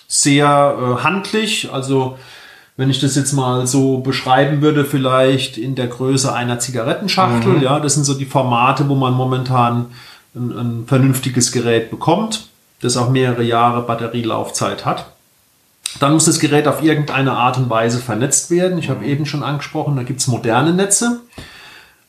sehr 0.07 0.45
äh, 0.99 1.03
handlich. 1.03 1.71
Also 1.71 2.17
wenn 2.75 2.89
ich 2.89 2.99
das 2.99 3.15
jetzt 3.15 3.31
mal 3.31 3.67
so 3.67 3.99
beschreiben 3.99 4.61
würde, 4.61 4.83
vielleicht 4.83 5.57
in 5.57 5.75
der 5.75 5.87
Größe 5.87 6.33
einer 6.33 6.59
Zigarettenschachtel. 6.59 7.61
Ja, 7.61 7.79
das 7.79 7.93
sind 7.93 8.03
so 8.05 8.13
die 8.13 8.25
Formate, 8.25 8.89
wo 8.89 8.95
man 8.95 9.13
momentan 9.13 9.87
ein, 10.35 10.51
ein 10.51 10.83
vernünftiges 10.87 11.51
Gerät 11.53 11.89
bekommt, 11.89 12.47
das 12.81 12.97
auch 12.97 13.09
mehrere 13.09 13.43
Jahre 13.43 13.81
Batterielaufzeit 13.81 14.85
hat. 14.85 15.05
Dann 15.99 16.13
muss 16.13 16.25
das 16.25 16.39
Gerät 16.39 16.67
auf 16.67 16.83
irgendeine 16.83 17.33
Art 17.33 17.57
und 17.57 17.69
Weise 17.69 17.99
vernetzt 17.99 18.51
werden. 18.51 18.77
Ich 18.77 18.89
habe 18.89 19.05
eben 19.05 19.25
schon 19.25 19.43
angesprochen, 19.43 19.95
da 19.95 20.03
gibt's 20.03 20.27
moderne 20.27 20.73
Netze. 20.73 21.21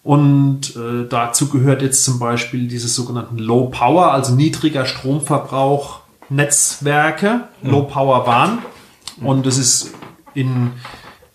Und 0.03 0.77
äh, 0.77 1.07
dazu 1.09 1.49
gehört 1.49 1.83
jetzt 1.83 2.05
zum 2.05 2.19
Beispiel 2.19 2.69
diese 2.69 2.89
sogenannten 2.89 3.39
Low 3.39 3.67
Power, 3.67 4.13
also 4.13 4.35
niedriger 4.35 4.87
Stromverbrauch 4.87 6.01
Netzwerke, 6.31 7.49
Low 7.63 7.83
Power 7.83 8.27
WAN. 8.27 8.59
Und 9.21 9.45
das 9.47 9.59
ist 9.59 9.93
in, 10.35 10.73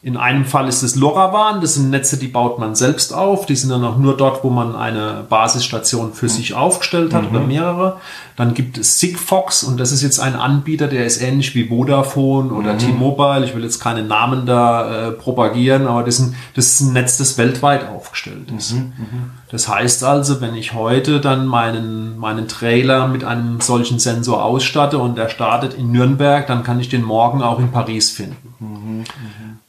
in 0.05 0.17
einem 0.17 0.45
Fall 0.45 0.67
ist 0.67 0.83
es 0.83 0.95
LoRaWAN, 0.95 1.61
das 1.61 1.73
sind 1.73 1.89
Netze, 1.89 2.17
die 2.17 2.27
baut 2.27 2.59
man 2.59 2.75
selbst 2.75 3.11
auf. 3.11 3.47
Die 3.47 3.55
sind 3.55 3.71
dann 3.71 3.83
auch 3.83 3.97
nur 3.97 4.15
dort, 4.15 4.43
wo 4.43 4.51
man 4.51 4.75
eine 4.75 5.25
Basisstation 5.27 6.13
für 6.13 6.29
sich 6.29 6.53
aufgestellt 6.53 7.11
hat 7.11 7.27
oder 7.27 7.39
mehrere. 7.39 7.97
Dann 8.35 8.53
gibt 8.53 8.77
es 8.77 8.99
Sigfox 8.99 9.63
und 9.63 9.79
das 9.79 9.91
ist 9.91 10.03
jetzt 10.03 10.19
ein 10.19 10.35
Anbieter, 10.35 10.87
der 10.87 11.07
ist 11.07 11.23
ähnlich 11.23 11.55
wie 11.55 11.69
Vodafone 11.69 12.53
oder 12.53 12.77
T-Mobile. 12.77 13.45
Ich 13.45 13.55
will 13.55 13.63
jetzt 13.63 13.79
keine 13.79 14.03
Namen 14.03 14.45
da 14.45 15.07
äh, 15.07 15.11
propagieren, 15.11 15.87
aber 15.87 16.03
das 16.03 16.19
ist, 16.19 16.27
ein, 16.27 16.35
das 16.53 16.67
ist 16.67 16.81
ein 16.81 16.93
Netz, 16.93 17.17
das 17.17 17.39
weltweit 17.39 17.89
aufgestellt 17.89 18.51
ist. 18.55 18.75
Das 19.49 19.67
heißt 19.67 20.03
also, 20.03 20.39
wenn 20.39 20.53
ich 20.53 20.75
heute 20.75 21.19
dann 21.19 21.47
meinen, 21.47 22.19
meinen 22.19 22.47
Trailer 22.47 23.07
mit 23.07 23.23
einem 23.23 23.59
solchen 23.59 23.97
Sensor 23.97 24.45
ausstatte 24.45 24.99
und 24.99 25.17
der 25.17 25.29
startet 25.29 25.73
in 25.73 25.91
Nürnberg, 25.91 26.45
dann 26.45 26.61
kann 26.61 26.79
ich 26.79 26.89
den 26.89 27.01
morgen 27.01 27.41
auch 27.41 27.57
in 27.57 27.71
Paris 27.71 28.11
finden. 28.11 29.03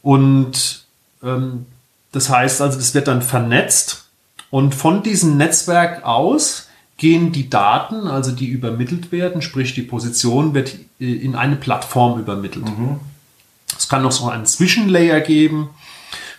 Und 0.07 0.85
ähm, 1.21 1.67
das 2.13 2.31
heißt 2.31 2.61
also, 2.61 2.79
das 2.79 2.95
wird 2.95 3.09
dann 3.09 3.23
vernetzt 3.23 4.05
und 4.51 4.73
von 4.73 5.03
diesem 5.03 5.37
Netzwerk 5.37 6.05
aus 6.05 6.69
gehen 6.97 7.33
die 7.33 7.51
Daten, 7.51 8.07
also 8.07 8.31
die 8.31 8.47
übermittelt 8.47 9.11
werden, 9.11 9.43
sprich 9.43 9.75
die 9.75 9.83
Position 9.83 10.55
wird 10.55 10.77
äh, 11.01 11.13
in 11.13 11.35
eine 11.35 11.57
Plattform 11.57 12.21
übermittelt. 12.21 12.67
Es 13.77 13.89
kann 13.89 14.03
noch 14.03 14.13
so 14.13 14.29
einen 14.29 14.47
Zwischenlayer 14.47 15.21
geben. 15.21 15.71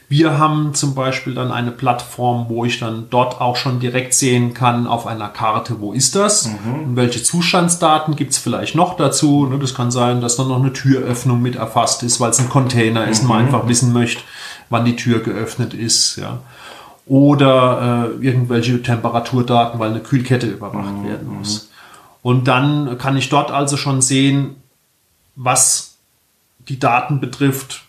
Wir 0.09 0.37
haben 0.37 0.73
zum 0.73 0.95
Beispiel 0.95 1.33
dann 1.33 1.51
eine 1.51 1.71
Plattform, 1.71 2.45
wo 2.47 2.63
ich 2.63 2.79
dann 2.79 3.07
dort 3.09 3.41
auch 3.41 3.57
schon 3.57 3.81
direkt 3.81 4.13
sehen 4.13 4.53
kann 4.53 4.87
auf 4.87 5.05
einer 5.05 5.27
Karte, 5.27 5.81
wo 5.81 5.91
ist 5.91 6.15
das 6.15 6.45
und 6.45 6.95
welche 6.95 7.21
Zustandsdaten 7.21 8.15
gibt's 8.15 8.37
vielleicht 8.37 8.73
noch 8.73 8.95
dazu. 8.95 9.47
Ne, 9.47 9.59
Das 9.59 9.75
kann 9.75 9.91
sein, 9.91 10.21
dass 10.21 10.37
dann 10.37 10.47
noch 10.47 10.61
eine 10.61 10.71
Türöffnung 10.71 11.41
mit 11.41 11.57
erfasst 11.57 12.03
ist, 12.03 12.21
weil 12.21 12.29
es 12.29 12.39
ein 12.39 12.47
Container 12.47 13.05
ist 13.07 13.23
und 13.23 13.27
man 13.27 13.45
einfach 13.45 13.67
wissen 13.67 13.91
möchte, 13.91 14.21
wann 14.69 14.85
die 14.85 14.95
Tür 14.95 15.19
geöffnet 15.19 15.73
ist. 15.73 16.15
Ja. 16.15 16.39
Oder 17.05 18.11
äh, 18.21 18.25
irgendwelche 18.25 18.81
Temperaturdaten, 18.81 19.77
weil 19.77 19.89
eine 19.89 19.99
Kühlkette 19.99 20.47
überwacht 20.47 21.03
werden 21.03 21.37
muss. 21.37 21.69
Und 22.21 22.47
dann 22.47 22.97
kann 22.97 23.17
ich 23.17 23.27
dort 23.27 23.51
also 23.51 23.75
schon 23.75 24.01
sehen, 24.01 24.55
was 25.35 25.97
die 26.67 26.79
Daten 26.79 27.19
betrifft, 27.19 27.86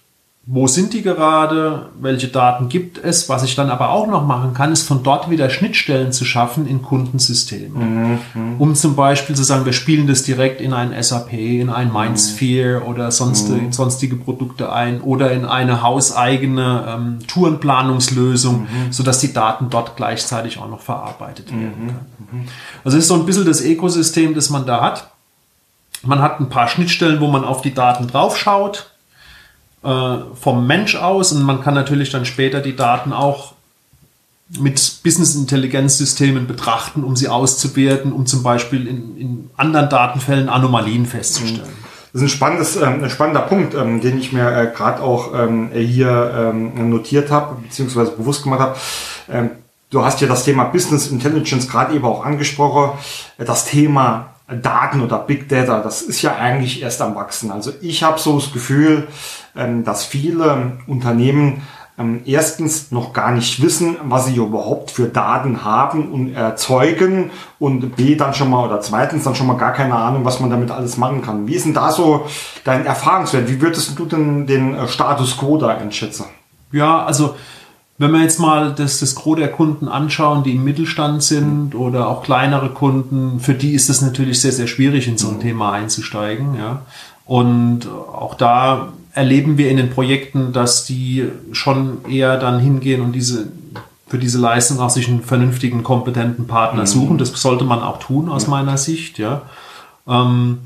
wo 0.51 0.67
sind 0.67 0.95
die 0.95 1.03
gerade, 1.03 1.91
welche 2.01 2.29
Daten 2.29 2.71
gibt 2.71 2.97
es. 2.97 3.29
Was 3.29 3.43
ich 3.43 3.55
dann 3.55 3.69
aber 3.69 3.91
auch 3.91 4.07
noch 4.07 4.27
machen 4.27 4.55
kann, 4.55 4.73
ist 4.73 4.89
von 4.89 5.03
dort 5.03 5.29
wieder 5.29 5.51
Schnittstellen 5.51 6.11
zu 6.11 6.25
schaffen 6.25 6.67
in 6.67 6.81
Kundensystemen. 6.81 8.19
Um 8.59 8.75
zum 8.75 8.97
Beispiel 8.97 9.37
zu 9.37 9.45
sagen, 9.45 9.67
wir 9.67 9.75
spielen 9.75 10.07
das 10.07 10.23
direkt 10.23 10.63
in 10.63 10.73
ein 10.73 10.95
SAP, 11.03 11.35
in 11.35 11.69
ein 11.69 11.93
Mindsphere 11.93 12.85
oder 12.85 13.11
sonst, 13.11 13.53
sonstige 13.73 14.17
Produkte 14.17 14.73
ein 14.73 15.03
oder 15.03 15.33
in 15.33 15.45
eine 15.45 15.83
hauseigene 15.83 16.85
ähm, 16.89 17.19
Tourenplanungslösung, 17.27 18.69
sodass 18.89 19.19
die 19.19 19.35
Daten 19.35 19.69
dort 19.69 19.97
gleichzeitig 19.97 20.59
auch 20.59 20.71
noch 20.71 20.81
verarbeitet 20.81 21.51
werden 21.51 21.75
können. 22.31 22.49
Also 22.85 22.97
es 22.97 23.05
ist 23.05 23.09
so 23.09 23.17
ein 23.17 23.27
bisschen 23.27 23.45
das 23.45 23.61
Ökosystem, 23.61 24.35
das 24.35 24.49
man 24.49 24.65
da 24.65 24.81
hat. 24.81 25.11
Man 26.05 26.23
hat 26.23 26.41
ein 26.41 26.49
paar 26.49 26.69
Schnittstellen, 26.69 27.21
wo 27.21 27.27
man 27.27 27.45
auf 27.45 27.61
die 27.61 27.75
Daten 27.75 28.07
draufschaut 28.07 28.93
vom 29.81 30.67
Mensch 30.67 30.97
aus 30.97 31.33
und 31.33 31.43
man 31.43 31.63
kann 31.63 31.75
natürlich 31.75 32.11
dann 32.11 32.25
später 32.25 32.61
die 32.61 32.75
Daten 32.75 33.13
auch 33.13 33.55
mit 34.59 35.01
Business-Intelligenzsystemen 35.05 36.47
betrachten, 36.47 37.05
um 37.05 37.17
sie 37.17 37.29
auszuwerten, 37.29 38.13
um 38.13 38.27
zum 38.27 38.43
Beispiel 38.43 38.87
in, 38.87 39.19
in 39.19 39.51
anderen 39.57 39.89
Datenfällen 39.89 40.49
Anomalien 40.49 41.07
festzustellen. 41.07 41.69
Das 42.13 42.23
ist 42.23 42.43
ein, 42.43 42.59
ähm, 42.83 43.05
ein 43.05 43.11
spannender 43.11 43.43
Punkt, 43.43 43.75
ähm, 43.75 44.01
den 44.01 44.19
ich 44.19 44.33
mir 44.33 44.51
äh, 44.51 44.73
gerade 44.75 45.03
auch 45.03 45.35
ähm, 45.35 45.71
hier 45.73 46.53
ähm, 46.55 46.89
notiert 46.89 47.31
habe, 47.31 47.61
beziehungsweise 47.61 48.13
bewusst 48.13 48.43
gemacht 48.43 48.61
habe. 48.61 48.77
Ähm, 49.31 49.51
du 49.91 50.03
hast 50.03 50.21
ja 50.23 50.27
das 50.27 50.45
Thema 50.45 50.65
Business 50.65 51.09
Intelligence 51.09 51.69
gerade 51.69 51.95
eben 51.95 52.07
auch 52.07 52.25
angesprochen. 52.25 52.99
Äh, 53.37 53.45
Das 53.45 53.67
Thema 53.67 54.35
Daten 54.49 55.03
oder 55.03 55.19
Big 55.19 55.49
Data, 55.49 55.81
das 55.81 56.03
ist 56.03 56.23
ja 56.23 56.37
eigentlich 56.37 56.83
erst 56.83 57.03
am 57.03 57.15
Wachsen. 57.15 57.51
Also 57.51 57.73
ich 57.83 58.03
habe 58.03 58.19
so 58.19 58.39
das 58.39 58.53
Gefühl, 58.53 59.09
ähm, 59.55 59.85
dass 59.85 60.05
viele 60.05 60.79
Unternehmen 60.87 61.63
ähm, 61.99 62.23
erstens 62.25 62.91
noch 62.91 63.13
gar 63.13 63.33
nicht 63.33 63.61
wissen, 63.61 63.97
was 64.05 64.27
sie 64.27 64.37
überhaupt 64.37 64.91
für 64.91 65.07
Daten 65.07 65.65
haben 65.65 66.13
und 66.13 66.33
erzeugen 66.33 67.31
und 67.59 67.97
B 67.97 68.15
dann 68.15 68.33
schon 68.35 68.51
mal 68.51 68.65
oder 68.65 68.81
zweitens 68.81 69.25
dann 69.25 69.35
schon 69.35 69.49
mal 69.49 69.57
gar 69.57 69.73
keine 69.73 69.97
Ahnung, 69.97 70.25
was 70.25 70.41
man 70.41 70.49
damit 70.49 70.71
alles 70.71 70.97
machen 70.97 71.23
kann. 71.23 71.47
Wie 71.47 71.55
ist 71.55 71.67
denn 71.67 71.75
da 71.75 71.91
so 71.91 72.25
dein 72.65 72.87
Erfahrungswert? 72.87 73.49
Wie 73.49 73.61
würdest 73.61 73.99
du 73.99 74.07
denn 74.07 74.47
den 74.47 74.75
äh, 74.75 74.89
Status 74.89 75.37
quo 75.37 75.59
da 75.59 75.69
einschätzen? 75.69 76.27
Ja, 76.73 77.05
also 77.05 77.35
wenn 77.99 78.13
wir 78.13 78.23
jetzt 78.23 78.39
mal 78.39 78.73
das, 78.73 79.01
das 79.01 79.17
Gros 79.17 79.39
der 79.39 79.51
Kunden 79.51 79.89
anschauen, 79.89 80.45
die 80.45 80.55
im 80.55 80.65
Mittelstand 80.65 81.23
sind 81.23 81.75
oder 81.75 82.09
auch 82.09 82.23
kleinere 82.23 82.71
Kunden, 82.71 83.41
für 83.41 83.55
die 83.55 83.73
ist 83.73 83.91
es 83.91 84.01
natürlich 84.01 84.41
sehr, 84.41 84.53
sehr 84.53 84.69
schwierig, 84.69 85.09
in 85.09 85.19
so 85.19 85.29
ein 85.29 85.41
Thema 85.41 85.73
einzusteigen. 85.73 86.55
Ja. 86.55 86.83
Und 87.25 87.89
auch 87.89 88.37
da 88.37 88.93
erleben 89.13 89.59
wir 89.59 89.69
in 89.69 89.77
den 89.77 89.91
Projekten, 89.91 90.53
dass 90.53 90.85
die 90.85 91.29
schon 91.51 92.05
eher 92.09 92.39
dann 92.39 92.61
hingehen 92.61 93.03
und 93.03 93.13
diese 93.13 93.49
für 94.07 94.19
diese 94.19 94.39
Leistung 94.39 94.81
auch 94.81 94.91
sich 94.91 95.07
einen 95.09 95.23
vernünftigen, 95.23 95.83
kompetenten 95.83 96.47
Partner 96.47 96.87
suchen. 96.87 97.19
Das 97.19 97.31
sollte 97.31 97.65
man 97.65 97.83
auch 97.83 97.99
tun 97.99 98.31
aus 98.31 98.47
meiner 98.47 98.79
Sicht. 98.79 99.19
Ja. 99.19 99.43
Ähm, 100.07 100.61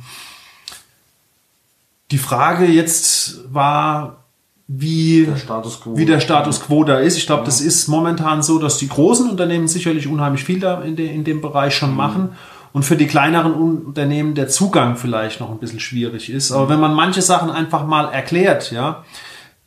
die 2.13 2.19
Frage 2.19 2.67
jetzt 2.67 3.41
war, 3.53 4.22
wie 4.69 5.27
Der 5.27 5.37
Status 5.37 5.81
quo. 5.81 5.97
wie 5.97 6.07
der 6.07 6.21
Status 6.21 6.61
quo 6.61 6.85
da 6.85 6.99
ist. 6.99 7.17
Ich 7.19 7.27
glaube, 7.27 7.45
das 7.45 7.61
ist 7.61 7.89
momentan 7.89 8.43
so, 8.43 8.59
dass 8.59 8.79
die 8.79 8.89
großen 8.89 9.29
Unternehmen 9.29 9.69
sicherlich 9.69 10.07
unheimlich 10.07 10.45
viel 10.45 10.61
da 10.61 10.81
in, 10.83 10.97
de, 10.97 11.13
in 11.13 11.25
dem 11.25 11.41
Bereich 11.41 11.75
schon 11.75 11.95
machen 11.95 12.31
und 12.73 12.85
für 12.85 12.97
die 12.97 13.07
kleineren 13.07 13.53
Unternehmen 13.53 14.35
der 14.35 14.49
Zugang 14.49 14.97
vielleicht 14.97 15.41
noch 15.41 15.51
ein 15.51 15.59
bisschen 15.59 15.81
schwierig 15.81 16.31
ist. 16.31 16.53
Aber 16.53 16.69
wenn 16.69 16.81
man 16.81 16.95
manche 16.95 17.23
Sachen 17.23 17.51
einfach 17.51 17.87
mal 17.87 18.07
erklärt, 18.07 18.73
ja, 18.73 19.05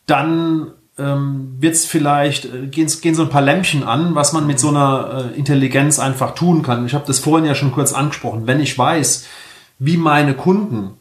dann 0.08 0.72
ähm, 0.98 1.56
wird 1.60 1.76
es 1.76 1.86
vielleicht, 1.86 2.46
äh, 2.46 2.68
gehen, 2.68 2.90
gehen 3.02 3.16
so 3.16 3.24
ein 3.24 3.30
paar 3.30 3.42
Lämpchen 3.42 3.84
an, 3.84 4.16
was 4.16 4.34
man 4.34 4.48
mit 4.48 4.60
so 4.60 4.70
einer 4.70 5.32
äh, 5.34 5.38
Intelligenz 5.38 6.00
einfach 6.00 6.36
tun 6.36 6.64
kann. 6.64 6.86
Ich 6.86 6.94
habe 6.94 7.06
das 7.06 7.20
vorhin 7.20 7.46
ja 7.46 7.54
schon 7.54 7.74
kurz 7.74 7.94
angesprochen. 7.94 8.48
Wenn 8.48 8.60
ich 8.60 8.78
weiß, 8.78 9.28
wie 9.78 9.98
meine 9.98 10.34
Kunden 10.36 10.92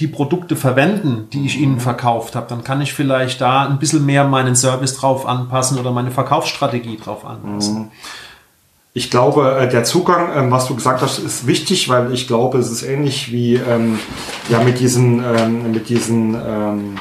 die 0.00 0.06
Produkte 0.08 0.56
verwenden, 0.56 1.28
die 1.32 1.46
ich 1.46 1.58
ihnen 1.58 1.78
verkauft 1.78 2.34
habe, 2.34 2.46
dann 2.48 2.64
kann 2.64 2.80
ich 2.80 2.92
vielleicht 2.92 3.40
da 3.40 3.66
ein 3.66 3.78
bisschen 3.78 4.04
mehr 4.06 4.24
meinen 4.24 4.56
Service 4.56 4.96
drauf 4.96 5.26
anpassen 5.26 5.78
oder 5.78 5.92
meine 5.92 6.10
Verkaufsstrategie 6.10 6.96
drauf 6.96 7.24
anpassen. 7.24 7.90
Ich 8.94 9.10
glaube, 9.10 9.56
äh, 9.58 9.68
der 9.68 9.84
Zugang, 9.84 10.30
ähm, 10.36 10.50
was 10.50 10.66
du 10.66 10.74
gesagt 10.74 11.00
hast, 11.00 11.18
ist 11.18 11.46
wichtig, 11.46 11.88
weil 11.88 12.12
ich 12.12 12.26
glaube, 12.26 12.58
es 12.58 12.70
ist 12.70 12.82
ähnlich 12.82 13.32
wie 13.32 13.54
ähm, 13.54 13.98
ja 14.50 14.62
mit 14.62 14.80
diesen 14.80 15.24
ähm, 15.24 15.72
mit 15.72 15.88
diesen 15.88 16.34
ähm, 16.34 16.96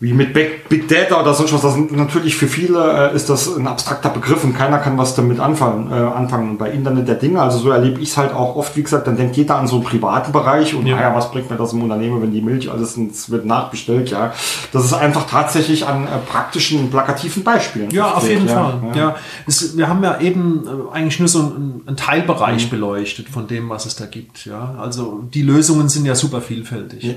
wie 0.00 0.12
mit 0.12 0.32
Big, 0.32 0.86
Data 0.86 1.20
oder 1.20 1.34
sonst 1.34 1.52
was. 1.52 1.62
Das 1.62 1.74
sind 1.74 1.90
natürlich 1.90 2.36
für 2.36 2.46
viele 2.46 3.10
äh, 3.10 3.16
ist 3.16 3.28
das 3.28 3.56
ein 3.56 3.66
abstrakter 3.66 4.10
Begriff 4.10 4.44
und 4.44 4.56
keiner 4.56 4.78
kann 4.78 4.96
was 4.96 5.16
damit 5.16 5.40
anfangen. 5.40 5.90
Äh, 5.90 5.94
anfangen. 5.94 6.50
Und 6.50 6.58
bei 6.58 6.70
Internet 6.70 7.08
der 7.08 7.16
Dinge, 7.16 7.42
also 7.42 7.58
so 7.58 7.70
erlebe 7.70 8.00
ich 8.00 8.10
es 8.10 8.16
halt 8.16 8.32
auch 8.32 8.54
oft, 8.54 8.76
wie 8.76 8.84
gesagt, 8.84 9.08
dann 9.08 9.16
denkt 9.16 9.36
jeder 9.36 9.56
an 9.56 9.66
so 9.66 9.76
einen 9.76 9.84
privaten 9.84 10.30
Bereich 10.30 10.76
und 10.76 10.86
ja. 10.86 10.94
naja, 10.94 11.16
was 11.16 11.32
bringt 11.32 11.50
mir 11.50 11.56
das 11.56 11.72
im 11.72 11.82
Unternehmen, 11.82 12.22
wenn 12.22 12.32
die 12.32 12.40
Milch 12.40 12.70
alles 12.70 12.96
ins, 12.96 13.28
wird 13.30 13.44
nachbestellt, 13.44 14.10
ja. 14.10 14.32
Das 14.72 14.84
ist 14.84 14.92
einfach 14.92 15.28
tatsächlich 15.28 15.84
an 15.84 16.04
äh, 16.04 16.10
praktischen, 16.30 16.90
plakativen 16.90 17.42
Beispielen. 17.42 17.90
Ja, 17.90 18.12
auf 18.12 18.28
jeden 18.28 18.46
ja, 18.46 18.54
Fall. 18.54 18.80
Ja, 18.94 19.00
ja. 19.00 19.16
Es, 19.48 19.76
wir 19.76 19.88
haben 19.88 20.04
ja 20.04 20.20
eben 20.20 20.62
äh, 20.64 20.94
eigentlich 20.94 21.18
nur 21.18 21.28
so 21.28 21.40
einen, 21.40 21.82
einen 21.86 21.96
Teilbereich 21.96 22.66
mhm. 22.66 22.70
beleuchtet 22.70 23.28
von 23.28 23.48
dem, 23.48 23.68
was 23.68 23.84
es 23.84 23.96
da 23.96 24.06
gibt. 24.06 24.46
Ja, 24.46 24.76
also 24.80 25.24
die 25.34 25.42
Lösungen 25.42 25.88
sind 25.88 26.06
ja 26.06 26.14
super 26.14 26.40
vielfältig. 26.40 27.16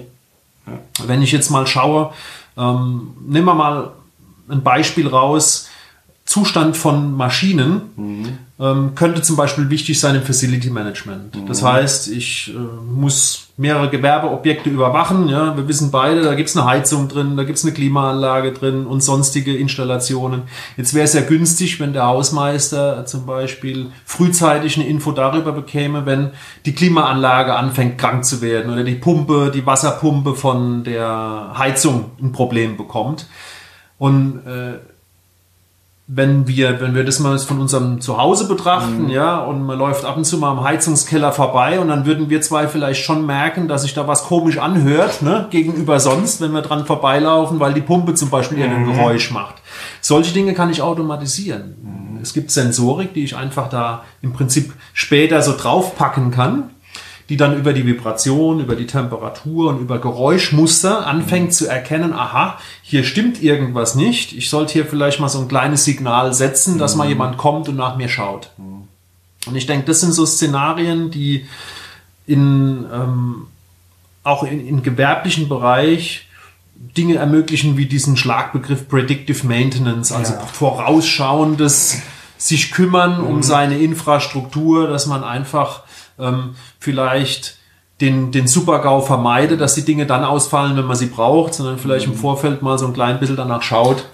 Wenn 1.05 1.21
ich 1.21 1.31
jetzt 1.31 1.49
mal 1.49 1.65
schaue, 1.65 2.11
ähm, 2.57 3.15
nehmen 3.21 3.45
wir 3.45 3.53
mal 3.53 3.91
ein 4.49 4.63
Beispiel 4.63 5.07
raus. 5.07 5.69
Zustand 6.25 6.77
von 6.77 7.15
Maschinen 7.15 7.81
mhm. 7.95 8.37
Ähm, 8.61 8.93
könnte 8.93 9.23
zum 9.23 9.35
Beispiel 9.35 9.71
wichtig 9.71 9.99
sein 9.99 10.13
im 10.13 10.21
Facility 10.21 10.69
Management. 10.69 11.35
Mhm. 11.35 11.47
Das 11.47 11.63
heißt, 11.63 12.09
ich 12.09 12.53
äh, 12.53 12.59
muss 12.59 13.47
mehrere 13.57 13.89
Gewerbeobjekte 13.89 14.69
überwachen. 14.69 15.27
Ja, 15.29 15.57
wir 15.57 15.67
wissen 15.67 15.89
beide, 15.89 16.21
da 16.21 16.35
gibt 16.35 16.49
es 16.49 16.55
eine 16.55 16.67
Heizung 16.67 17.07
drin, 17.07 17.37
da 17.37 17.43
gibt 17.43 17.57
es 17.57 17.63
eine 17.63 17.73
Klimaanlage 17.73 18.51
drin 18.51 18.85
und 18.85 19.01
sonstige 19.01 19.57
Installationen. 19.57 20.43
Jetzt 20.77 20.93
wäre 20.93 21.05
es 21.05 21.13
ja 21.13 21.21
günstig, 21.21 21.79
wenn 21.79 21.93
der 21.93 22.05
Hausmeister 22.05 23.05
zum 23.07 23.25
Beispiel 23.25 23.87
frühzeitig 24.05 24.77
eine 24.77 24.87
Info 24.87 25.11
darüber 25.11 25.53
bekäme, 25.53 26.05
wenn 26.05 26.29
die 26.65 26.73
Klimaanlage 26.73 27.55
anfängt 27.55 27.97
krank 27.97 28.25
zu 28.25 28.41
werden 28.41 28.71
oder 28.71 28.83
die 28.83 28.95
Pumpe, 28.95 29.51
die 29.51 29.65
Wasserpumpe 29.65 30.35
von 30.35 30.83
der 30.83 31.55
Heizung 31.57 32.11
ein 32.21 32.31
Problem 32.31 32.77
bekommt. 32.77 33.25
Und 33.97 34.45
äh, 34.45 34.79
wenn 36.13 36.45
wir, 36.45 36.81
wenn 36.81 36.93
wir 36.93 37.05
das 37.05 37.19
mal 37.19 37.39
von 37.39 37.59
unserem 37.59 38.01
Zuhause 38.01 38.45
betrachten, 38.45 39.03
mhm. 39.03 39.09
ja, 39.09 39.39
und 39.39 39.65
man 39.65 39.79
läuft 39.79 40.03
ab 40.03 40.17
und 40.17 40.25
zu 40.25 40.37
mal 40.39 40.51
am 40.51 40.61
Heizungskeller 40.61 41.31
vorbei 41.31 41.79
und 41.79 41.87
dann 41.87 42.05
würden 42.05 42.29
wir 42.29 42.41
zwei 42.41 42.67
vielleicht 42.67 43.01
schon 43.01 43.25
merken, 43.25 43.69
dass 43.69 43.83
sich 43.83 43.93
da 43.93 44.09
was 44.09 44.25
komisch 44.25 44.57
anhört, 44.57 45.21
ne, 45.21 45.47
gegenüber 45.51 46.01
sonst, 46.01 46.41
wenn 46.41 46.51
wir 46.51 46.63
dran 46.63 46.85
vorbeilaufen, 46.85 47.61
weil 47.61 47.73
die 47.73 47.79
Pumpe 47.79 48.13
zum 48.13 48.29
Beispiel 48.29 48.57
mhm. 48.57 48.63
irgendein 48.63 48.95
Geräusch 48.97 49.31
macht. 49.31 49.55
Solche 50.01 50.33
Dinge 50.33 50.53
kann 50.53 50.69
ich 50.69 50.81
automatisieren. 50.81 51.75
Mhm. 51.81 52.19
Es 52.21 52.33
gibt 52.33 52.51
Sensorik, 52.51 53.13
die 53.13 53.23
ich 53.23 53.37
einfach 53.37 53.69
da 53.69 54.03
im 54.21 54.33
Prinzip 54.33 54.73
später 54.93 55.41
so 55.41 55.55
draufpacken 55.55 56.31
kann 56.31 56.71
die 57.31 57.37
dann 57.37 57.57
über 57.57 57.71
die 57.71 57.85
Vibration, 57.85 58.59
über 58.59 58.75
die 58.75 58.87
Temperatur 58.87 59.69
und 59.69 59.79
über 59.79 59.99
Geräuschmuster 59.99 61.07
anfängt 61.07 61.47
mhm. 61.47 61.51
zu 61.51 61.65
erkennen, 61.65 62.11
aha, 62.11 62.59
hier 62.81 63.05
stimmt 63.05 63.41
irgendwas 63.41 63.95
nicht. 63.95 64.33
Ich 64.33 64.49
sollte 64.49 64.73
hier 64.73 64.85
vielleicht 64.85 65.21
mal 65.21 65.29
so 65.29 65.39
ein 65.39 65.47
kleines 65.47 65.85
Signal 65.85 66.33
setzen, 66.33 66.77
dass 66.77 66.91
mhm. 66.91 66.97
mal 66.97 67.07
jemand 67.07 67.37
kommt 67.37 67.69
und 67.69 67.77
nach 67.77 67.95
mir 67.95 68.09
schaut. 68.09 68.49
Mhm. 68.57 68.89
Und 69.47 69.55
ich 69.55 69.65
denke, 69.65 69.85
das 69.85 70.01
sind 70.01 70.11
so 70.11 70.25
Szenarien, 70.25 71.09
die 71.09 71.45
in, 72.27 72.85
ähm, 72.93 73.47
auch 74.23 74.43
in, 74.43 74.67
in 74.67 74.83
gewerblichen 74.83 75.47
Bereich 75.47 76.27
Dinge 76.75 77.15
ermöglichen 77.15 77.77
wie 77.77 77.85
diesen 77.85 78.17
Schlagbegriff 78.17 78.89
Predictive 78.89 79.47
Maintenance, 79.47 80.11
also 80.11 80.33
ja. 80.33 80.39
vorausschauendes 80.41 82.01
sich 82.37 82.73
kümmern 82.73 83.21
um 83.21 83.37
mhm. 83.37 83.43
seine 83.43 83.77
Infrastruktur, 83.77 84.89
dass 84.89 85.05
man 85.05 85.23
einfach 85.23 85.83
ähm, 86.19 86.55
vielleicht 86.79 87.57
den, 88.01 88.31
den 88.31 88.47
Super-GAU 88.47 89.01
vermeide, 89.01 89.57
dass 89.57 89.75
die 89.75 89.85
Dinge 89.85 90.05
dann 90.05 90.23
ausfallen, 90.23 90.75
wenn 90.75 90.85
man 90.85 90.97
sie 90.97 91.05
braucht, 91.05 91.53
sondern 91.53 91.77
vielleicht 91.77 92.07
im 92.07 92.13
mhm. 92.13 92.17
Vorfeld 92.17 92.61
mal 92.61 92.77
so 92.77 92.87
ein 92.87 92.93
klein 92.93 93.19
bisschen 93.19 93.35
danach 93.35 93.61
schaut, 93.61 94.05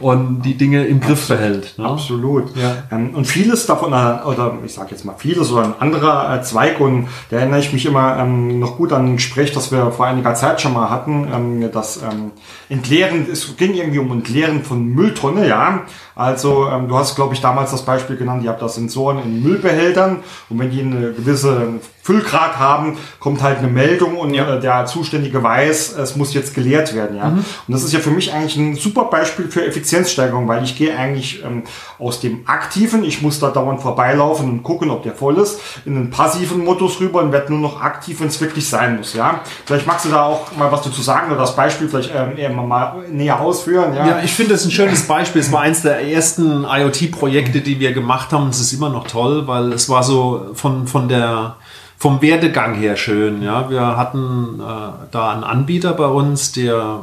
und 0.00 0.42
die 0.42 0.56
Dinge 0.56 0.86
im 0.86 1.00
Griff 1.00 1.28
behält. 1.28 1.78
Ne? 1.78 1.86
Absolut. 1.86 2.56
Ja. 2.56 2.76
Ähm, 2.90 3.14
und 3.14 3.26
vieles 3.26 3.66
davon, 3.66 3.92
äh, 3.92 4.26
oder 4.26 4.58
ich 4.64 4.74
sage 4.74 4.90
jetzt 4.90 5.04
mal 5.04 5.14
vieles, 5.16 5.52
oder 5.52 5.64
ein 5.64 5.74
anderer 5.78 6.34
äh, 6.34 6.42
Zweig, 6.42 6.80
und 6.80 7.08
da 7.30 7.36
erinnere 7.36 7.60
ich 7.60 7.72
mich 7.72 7.86
immer 7.86 8.18
ähm, 8.18 8.58
noch 8.58 8.76
gut 8.76 8.92
an 8.92 9.06
ein 9.06 9.16
Gespräch, 9.16 9.52
das 9.52 9.70
wir 9.70 9.92
vor 9.92 10.06
einiger 10.06 10.34
Zeit 10.34 10.60
schon 10.60 10.72
mal 10.72 10.90
hatten, 10.90 11.28
ähm, 11.32 11.70
das 11.72 11.98
ähm, 12.02 12.32
Entleeren, 12.68 13.26
es 13.30 13.56
ging 13.56 13.74
irgendwie 13.74 14.00
um 14.00 14.10
Entleeren 14.10 14.64
von 14.64 14.84
Mülltonne, 14.84 15.46
ja. 15.46 15.82
Also 16.16 16.68
du 16.88 16.96
hast, 16.96 17.16
glaube 17.16 17.34
ich, 17.34 17.40
damals 17.40 17.72
das 17.72 17.84
Beispiel 17.84 18.16
genannt, 18.16 18.44
ihr 18.44 18.50
habt 18.50 18.62
da 18.62 18.68
Sensoren 18.68 19.18
in 19.18 19.42
Müllbehältern 19.42 20.18
und 20.48 20.58
wenn 20.60 20.70
die 20.70 20.80
eine 20.80 21.12
gewisse 21.12 21.80
Füllgrad 22.04 22.58
haben, 22.58 22.98
kommt 23.18 23.42
halt 23.42 23.60
eine 23.60 23.68
Meldung 23.68 24.18
und 24.18 24.34
ja. 24.34 24.56
äh, 24.56 24.60
der 24.60 24.84
Zuständige 24.84 25.42
weiß, 25.42 25.96
es 25.96 26.16
muss 26.16 26.34
jetzt 26.34 26.54
geleert 26.54 26.94
werden. 26.94 27.16
Ja? 27.16 27.30
Mhm. 27.30 27.38
Und 27.38 27.72
das 27.72 27.82
ist 27.82 27.94
ja 27.94 27.98
für 27.98 28.10
mich 28.10 28.30
eigentlich 28.30 28.56
ein 28.56 28.76
super 28.76 29.04
Beispiel 29.04 29.48
für 29.48 29.64
Effizienzsteigerung, 29.64 30.46
weil 30.46 30.62
ich 30.64 30.76
gehe 30.76 30.94
eigentlich 30.94 31.42
ähm, 31.42 31.62
aus 31.98 32.20
dem 32.20 32.46
aktiven, 32.46 33.04
ich 33.04 33.22
muss 33.22 33.40
da 33.40 33.48
dauernd 33.48 33.80
vorbeilaufen 33.80 34.50
und 34.50 34.62
gucken, 34.62 34.90
ob 34.90 35.02
der 35.02 35.14
voll 35.14 35.38
ist, 35.38 35.58
in 35.86 35.94
den 35.94 36.10
passiven 36.10 36.62
Modus 36.62 37.00
rüber 37.00 37.22
und 37.22 37.32
werde 37.32 37.50
nur 37.54 37.60
noch 37.60 37.80
aktiv, 37.80 38.20
wenn 38.20 38.28
es 38.28 38.38
wirklich 38.38 38.68
sein 38.68 38.98
muss. 38.98 39.14
Ja? 39.14 39.40
Vielleicht 39.64 39.86
magst 39.86 40.04
du 40.04 40.10
da 40.10 40.24
auch 40.24 40.54
mal 40.58 40.70
was 40.70 40.82
dazu 40.82 41.00
sagen 41.00 41.30
oder 41.30 41.40
das 41.40 41.56
Beispiel 41.56 41.88
vielleicht 41.88 42.10
ähm, 42.14 42.36
eher 42.36 42.50
mal 42.50 43.02
näher 43.10 43.40
ausführen. 43.40 43.94
Ja, 43.94 44.06
ja 44.06 44.22
ich 44.22 44.34
finde 44.34 44.52
das 44.52 44.66
ein 44.66 44.70
schönes 44.70 45.06
Beispiel. 45.06 45.40
Es 45.40 45.50
war 45.50 45.62
eins 45.62 45.80
der 45.80 46.06
ersten 46.06 46.66
IoT-Projekte, 46.68 47.62
die 47.62 47.80
wir 47.80 47.94
gemacht 47.94 48.30
haben. 48.30 48.50
Es 48.50 48.60
ist 48.60 48.74
immer 48.74 48.90
noch 48.90 49.06
toll, 49.06 49.46
weil 49.46 49.72
es 49.72 49.88
war 49.88 50.02
so 50.02 50.50
von, 50.52 50.86
von 50.86 51.08
der 51.08 51.56
vom 52.04 52.20
Werdegang 52.20 52.74
her 52.74 52.98
schön. 52.98 53.42
Ja, 53.42 53.70
wir 53.70 53.96
hatten 53.96 54.60
äh, 54.60 55.06
da 55.10 55.32
einen 55.32 55.42
Anbieter 55.42 55.94
bei 55.94 56.04
uns, 56.04 56.52
der 56.52 57.00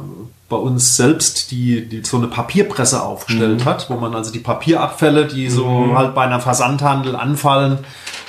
bei 0.48 0.54
uns 0.56 0.96
selbst 0.96 1.50
die, 1.50 1.88
die 1.88 2.04
so 2.04 2.18
eine 2.18 2.28
Papierpresse 2.28 3.02
aufgestellt 3.02 3.64
mhm. 3.64 3.64
hat, 3.64 3.90
wo 3.90 3.96
man 3.96 4.14
also 4.14 4.30
die 4.30 4.38
Papierabfälle, 4.38 5.26
die 5.26 5.50
so 5.50 5.66
mhm. 5.66 5.98
halt 5.98 6.14
bei 6.14 6.22
einer 6.22 6.38
Versandhandel 6.38 7.16
anfallen, 7.16 7.78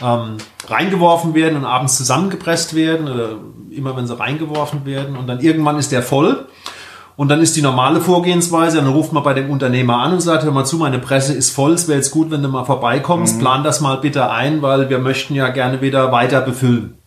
ähm, 0.01 0.37
reingeworfen 0.67 1.35
werden 1.35 1.59
und 1.59 1.65
abends 1.65 1.95
zusammengepresst 1.95 2.73
werden 2.73 3.07
oder 3.07 3.29
immer 3.69 3.95
wenn 3.95 4.07
sie 4.07 4.17
reingeworfen 4.17 4.83
werden 4.83 5.15
und 5.15 5.27
dann 5.27 5.41
irgendwann 5.41 5.77
ist 5.77 5.91
der 5.91 6.01
voll 6.01 6.47
und 7.15 7.29
dann 7.29 7.41
ist 7.41 7.55
die 7.55 7.61
normale 7.61 8.01
Vorgehensweise, 8.01 8.77
dann 8.77 8.87
ruft 8.87 9.13
man 9.13 9.23
bei 9.23 9.33
dem 9.33 9.49
Unternehmer 9.49 9.97
an 9.99 10.13
und 10.13 10.21
sagt, 10.21 10.43
hör 10.43 10.51
mal 10.51 10.65
zu, 10.65 10.77
meine 10.77 10.99
Presse 10.99 11.33
ist 11.33 11.51
voll, 11.51 11.73
es 11.73 11.87
wäre 11.87 11.97
jetzt 11.97 12.11
gut, 12.11 12.31
wenn 12.31 12.41
du 12.41 12.49
mal 12.49 12.65
vorbeikommst, 12.65 13.35
mhm. 13.35 13.39
plan 13.39 13.63
das 13.63 13.81
mal 13.81 13.97
bitte 13.97 14.31
ein, 14.31 14.61
weil 14.61 14.89
wir 14.89 14.99
möchten 14.99 15.35
ja 15.35 15.49
gerne 15.49 15.81
wieder 15.81 16.11
weiter 16.11 16.41
befüllen. 16.41 16.97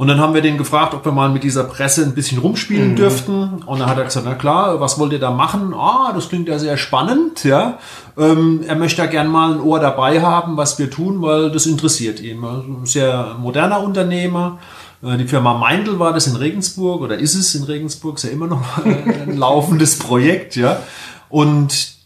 Und 0.00 0.06
dann 0.06 0.18
haben 0.18 0.32
wir 0.32 0.40
den 0.40 0.56
gefragt, 0.56 0.94
ob 0.94 1.04
wir 1.04 1.12
mal 1.12 1.28
mit 1.28 1.42
dieser 1.42 1.64
Presse 1.64 2.02
ein 2.04 2.14
bisschen 2.14 2.38
rumspielen 2.38 2.92
mhm. 2.92 2.96
dürften. 2.96 3.62
Und 3.66 3.80
dann 3.80 3.86
hat 3.90 3.98
er 3.98 4.04
gesagt, 4.04 4.24
na 4.24 4.34
klar, 4.34 4.80
was 4.80 4.98
wollt 4.98 5.12
ihr 5.12 5.18
da 5.18 5.30
machen? 5.30 5.74
Ah, 5.74 6.12
das 6.14 6.30
klingt 6.30 6.48
ja 6.48 6.58
sehr 6.58 6.78
spannend, 6.78 7.44
ja. 7.44 7.76
Ähm, 8.16 8.62
er 8.66 8.76
möchte 8.76 9.02
ja 9.02 9.08
gern 9.08 9.28
mal 9.28 9.52
ein 9.52 9.60
Ohr 9.60 9.78
dabei 9.78 10.22
haben, 10.22 10.56
was 10.56 10.78
wir 10.78 10.90
tun, 10.90 11.20
weil 11.20 11.50
das 11.50 11.66
interessiert 11.66 12.18
ihn. 12.20 12.42
Ein 12.42 12.86
sehr 12.86 13.36
moderner 13.38 13.82
Unternehmer. 13.82 14.58
Äh, 15.02 15.16
die 15.16 15.26
Firma 15.26 15.54
Meindl 15.54 15.98
war 15.98 16.12
das 16.12 16.26
in 16.26 16.36
Regensburg 16.36 17.02
oder 17.02 17.18
ist 17.18 17.34
es 17.34 17.54
in 17.54 17.64
Regensburg, 17.64 18.16
ist 18.16 18.24
ja 18.24 18.30
immer 18.30 18.46
noch 18.46 18.62
ein 18.84 19.36
laufendes 19.36 19.98
Projekt, 19.98 20.56
ja. 20.56 20.82
Und 21.28 22.00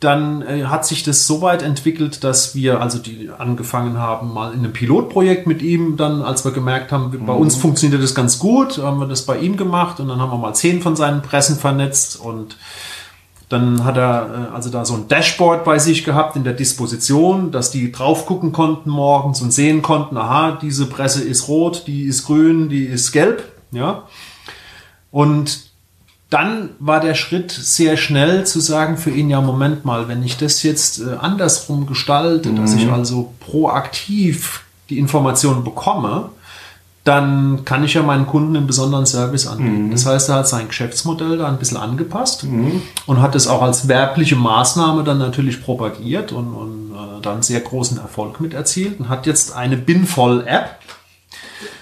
dann 0.00 0.42
äh, 0.42 0.64
hat 0.64 0.84
sich 0.84 1.04
das 1.04 1.26
so 1.26 1.40
weit 1.40 1.62
entwickelt, 1.62 2.22
dass 2.22 2.54
wir 2.54 2.82
also 2.82 2.98
die 2.98 3.30
angefangen 3.30 3.96
haben 3.96 4.32
mal 4.32 4.52
in 4.52 4.58
einem 4.58 4.72
Pilotprojekt 4.72 5.46
mit 5.46 5.62
ihm, 5.62 5.96
dann 5.96 6.20
als 6.20 6.44
wir 6.44 6.52
gemerkt 6.52 6.92
haben, 6.92 7.10
bei 7.10 7.32
mhm. 7.32 7.40
uns 7.40 7.56
funktioniert 7.56 8.02
das 8.02 8.14
ganz 8.14 8.38
gut, 8.38 8.78
haben 8.78 9.00
wir 9.00 9.06
das 9.06 9.24
bei 9.24 9.38
ihm 9.38 9.56
gemacht 9.56 9.98
und 9.98 10.08
dann 10.08 10.20
haben 10.20 10.30
wir 10.30 10.36
mal 10.36 10.54
zehn 10.54 10.82
von 10.82 10.96
seinen 10.96 11.22
Pressen 11.22 11.56
vernetzt 11.56 12.20
und 12.20 12.56
dann 13.48 13.84
hat 13.84 13.96
er 13.96 14.48
äh, 14.50 14.54
also 14.54 14.70
da 14.70 14.84
so 14.84 14.94
ein 14.94 15.08
Dashboard 15.08 15.64
bei 15.64 15.78
sich 15.78 16.04
gehabt 16.04 16.36
in 16.36 16.44
der 16.44 16.52
Disposition, 16.52 17.52
dass 17.52 17.70
die 17.70 17.92
drauf 17.92 18.26
gucken 18.26 18.52
konnten 18.52 18.90
morgens 18.90 19.40
und 19.40 19.52
sehen 19.52 19.82
konnten, 19.82 20.16
aha, 20.16 20.58
diese 20.60 20.86
Presse 20.86 21.22
ist 21.22 21.48
rot, 21.48 21.84
die 21.86 22.02
ist 22.02 22.26
grün, 22.26 22.68
die 22.68 22.84
ist 22.84 23.12
gelb, 23.12 23.44
ja. 23.70 24.02
Und 25.10 25.66
dann 26.28 26.70
war 26.80 27.00
der 27.00 27.14
Schritt 27.14 27.52
sehr 27.52 27.96
schnell 27.96 28.44
zu 28.44 28.58
sagen 28.58 28.96
für 28.96 29.10
ihn, 29.10 29.30
ja, 29.30 29.40
Moment 29.40 29.84
mal, 29.84 30.08
wenn 30.08 30.24
ich 30.24 30.36
das 30.36 30.64
jetzt 30.64 31.00
äh, 31.00 31.14
andersrum 31.20 31.86
gestalte, 31.86 32.48
mhm. 32.48 32.56
dass 32.56 32.74
ich 32.74 32.90
also 32.90 33.32
proaktiv 33.38 34.64
die 34.90 34.98
Informationen 34.98 35.62
bekomme, 35.62 36.30
dann 37.06 37.64
kann 37.64 37.84
ich 37.84 37.94
ja 37.94 38.02
meinen 38.02 38.26
Kunden 38.26 38.56
einen 38.56 38.66
besonderen 38.66 39.06
Service 39.06 39.46
anbieten. 39.46 39.86
Mhm. 39.86 39.90
Das 39.92 40.06
heißt, 40.06 40.28
er 40.28 40.36
hat 40.36 40.48
sein 40.48 40.66
Geschäftsmodell 40.68 41.38
da 41.38 41.46
ein 41.48 41.58
bisschen 41.58 41.76
angepasst 41.76 42.44
mhm. 42.44 42.82
und 43.06 43.22
hat 43.22 43.34
es 43.34 43.46
auch 43.46 43.62
als 43.62 43.86
werbliche 43.88 44.34
Maßnahme 44.36 45.04
dann 45.04 45.18
natürlich 45.18 45.62
propagiert 45.62 46.32
und, 46.32 46.52
und 46.54 46.92
äh, 46.94 47.20
dann 47.22 47.42
sehr 47.42 47.60
großen 47.60 47.98
Erfolg 47.98 48.40
mit 48.40 48.54
erzielt 48.54 48.98
und 48.98 49.08
hat 49.08 49.26
jetzt 49.26 49.54
eine 49.54 49.76
Binvoll-App, 49.76 50.70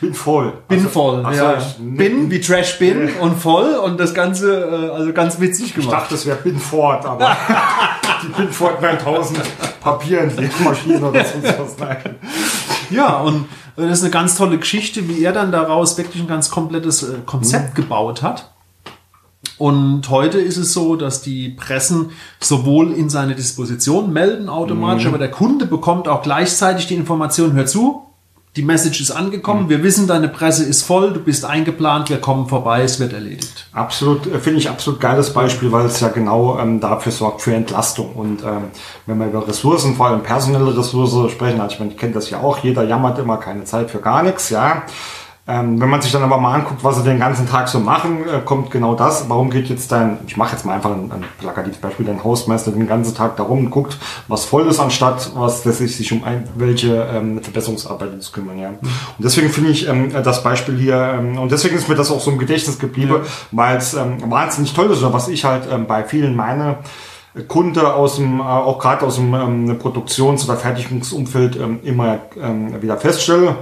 Bin 0.01 0.13
voll. 0.15 0.53
Bin 0.69 0.79
Also- 0.79 0.89
voll, 0.91 1.23
ach 1.25 1.33
so, 1.33 1.43
ja. 1.43 1.57
ich- 1.59 1.97
Bin 1.97 2.31
wie 2.31 2.41
Trash 2.41 2.79
Bin 2.79 3.09
und 3.21 3.39
voll 3.41 3.75
und 3.77 3.99
das 3.99 4.13
Ganze 4.15 4.61
äh, 4.61 4.91
also 4.95 5.13
ganz 5.13 5.41
witzig 5.41 5.67
Ich 5.69 5.75
gemacht. 5.75 5.93
dachte, 6.03 6.15
es 6.17 6.27
wäre 6.27 6.37
Binford, 6.37 7.07
aber 7.07 7.37
die 8.23 8.29
Binford 8.43 8.83
9000 8.83 9.41
Papier 9.81 10.21
in 10.23 10.31
die 10.37 10.63
Maschine 10.65 10.99
oder 11.01 11.25
sonst 11.25 11.59
was. 11.59 11.79
Nein. 11.79 12.17
Ja, 12.91 13.21
und 13.21 13.47
äh, 13.77 13.87
das 13.87 13.99
ist 13.99 14.05
eine 14.05 14.11
ganz 14.11 14.37
tolle 14.37 14.59
Geschichte, 14.59 15.09
wie 15.09 15.23
er 15.23 15.33
dann 15.33 15.53
daraus 15.53 15.97
wirklich 15.99 16.23
ein 16.23 16.29
ganz 16.29 16.51
komplettes 16.51 17.03
äh, 17.03 17.19
Konzept 17.25 17.75
gebaut 17.75 18.23
hat. 18.23 18.51
Und 19.57 20.09
heute 20.11 20.41
ist 20.41 20.57
es 20.57 20.73
so, 20.73 20.97
dass 20.97 21.23
die 21.23 21.51
Pressen 21.51 22.11
sowohl 22.41 22.93
in 22.93 23.09
seine 23.09 23.35
Disposition 23.35 24.13
melden 24.13 24.49
automatisch, 24.49 25.07
aber 25.07 25.19
der 25.19 25.31
Kunde 25.31 25.67
bekommt 25.67 26.09
auch 26.09 26.23
gleichzeitig 26.23 26.89
die 26.89 26.97
Information, 26.97 27.53
hör 27.53 27.67
zu, 27.67 28.03
die 28.57 28.63
Message 28.63 29.01
ist 29.01 29.11
angekommen, 29.11 29.69
wir 29.69 29.83
wissen, 29.83 30.07
deine 30.07 30.29
Presse 30.29 30.65
ist 30.65 30.83
voll, 30.83 31.13
du 31.13 31.21
bist 31.21 31.45
eingeplant, 31.45 32.09
wir 32.09 32.21
kommen 32.21 32.49
vorbei, 32.49 32.83
es 32.83 33.01
wird 33.01 33.13
erledigt. 33.13 33.67
Absolut, 33.73 34.27
äh, 34.27 34.39
finde 34.39 34.61
ich 34.61 34.71
absolut 34.71 35.01
geiles 35.01 35.33
Beispiel, 35.33 35.73
weil 35.73 35.87
es 35.87 35.99
ja 35.99 36.09
genau 36.09 36.59
ähm, 36.59 36.79
dafür 36.79 37.11
sorgt 37.11 37.43
für 37.43 37.53
Entlastung. 37.53 38.13
Und 38.15 38.43
ähm, 38.45 38.71
wenn 39.07 39.19
wir 39.19 39.27
über 39.27 39.49
Ressourcen, 39.49 39.97
vor 39.97 40.07
allem 40.07 40.23
personelle 40.23 40.77
Ressourcen 40.77 41.29
sprechen, 41.31 41.61
also 41.61 41.75
ich, 41.75 41.81
meine, 41.81 41.93
ich 41.93 41.99
kenne 41.99 42.13
das 42.13 42.31
ja 42.31 42.41
auch, 42.41 42.59
jeder 42.59 42.85
jammert 42.85 43.19
immer 43.19 43.39
keine 43.39 43.65
Zeit 43.65 43.91
für 43.91 43.99
gar 43.99 44.23
nichts, 44.23 44.51
ja. 44.51 44.85
Ähm, 45.47 45.79
wenn 45.79 45.91
man 45.91 46.01
sich 46.01 46.11
dann 46.11 46.23
aber 46.23 46.39
mal 46.39 46.55
anguckt, 46.55 46.83
was 46.83 46.97
sie 46.97 47.03
den 47.03 47.19
ganzen 47.19 47.47
Tag 47.47 47.69
so 47.69 47.79
machen, 47.79 48.27
äh, 48.27 48.41
kommt 48.43 48.71
genau 48.71 48.95
das. 48.95 49.29
Warum 49.29 49.51
geht 49.51 49.69
jetzt 49.69 49.93
dein, 49.93 50.17
ich 50.27 50.39
mache 50.39 50.53
jetzt 50.53 50.65
mal 50.65 50.73
einfach 50.73 50.91
ein, 50.91 51.13
ein 51.13 51.23
plakatives 51.39 51.77
Beispiel, 51.77 52.07
dein 52.07 52.25
Hausmeister 52.25 52.71
den 52.71 52.87
ganzen 52.87 53.15
Tag 53.15 53.37
darum 53.37 53.59
und 53.59 53.71
guckt, 53.71 53.99
was 54.27 54.47
voll 54.47 54.67
ist, 54.69 54.81
anstatt 54.81 55.33
was 55.35 55.67
letztlich 55.67 55.95
sich 55.95 56.11
um 56.13 56.25
ein, 56.25 56.49
welche 56.55 56.95
ähm, 57.13 57.43
Verbesserungsarbeiten 57.43 58.23
zu 58.23 58.33
kümmern. 58.33 58.59
Ja. 58.59 58.69
Und 58.71 58.81
deswegen 59.19 59.51
finde 59.51 59.71
ich 59.71 59.87
ähm, 59.87 60.13
das 60.25 60.43
Beispiel 60.43 60.79
hier, 60.79 60.97
ähm, 61.19 61.39
und 61.39 61.53
deswegen 61.53 61.77
ist 61.77 61.91
mir 61.91 61.95
das 61.95 62.11
auch 62.11 62.21
so 62.21 62.31
im 62.31 62.39
Gedächtnis 62.39 62.79
geblieben, 62.79 63.17
weil 63.51 63.77
es 63.77 63.93
ähm, 63.93 64.31
wahnsinnig 64.31 64.73
toll 64.73 64.91
ist, 64.93 65.03
oder 65.03 65.13
was 65.13 65.29
ich 65.29 65.45
halt 65.45 65.69
ähm, 65.71 65.87
bei 65.87 66.05
vielen 66.05 66.35
meine 66.35 66.79
Kunde 67.49 67.93
aus 67.93 68.17
dem, 68.17 68.41
äh, 68.41 68.45
auch 68.45 68.79
gerade 68.79 69.05
aus 69.05 69.17
dem 69.17 69.35
ähm, 69.35 69.79
Produktions- 69.79 70.49
oder 70.49 70.57
Fertigungsumfeld 70.57 71.57
ähm, 71.57 71.81
immer 71.83 72.21
ähm, 72.41 72.81
wieder 72.81 72.97
feststelle. 72.97 73.57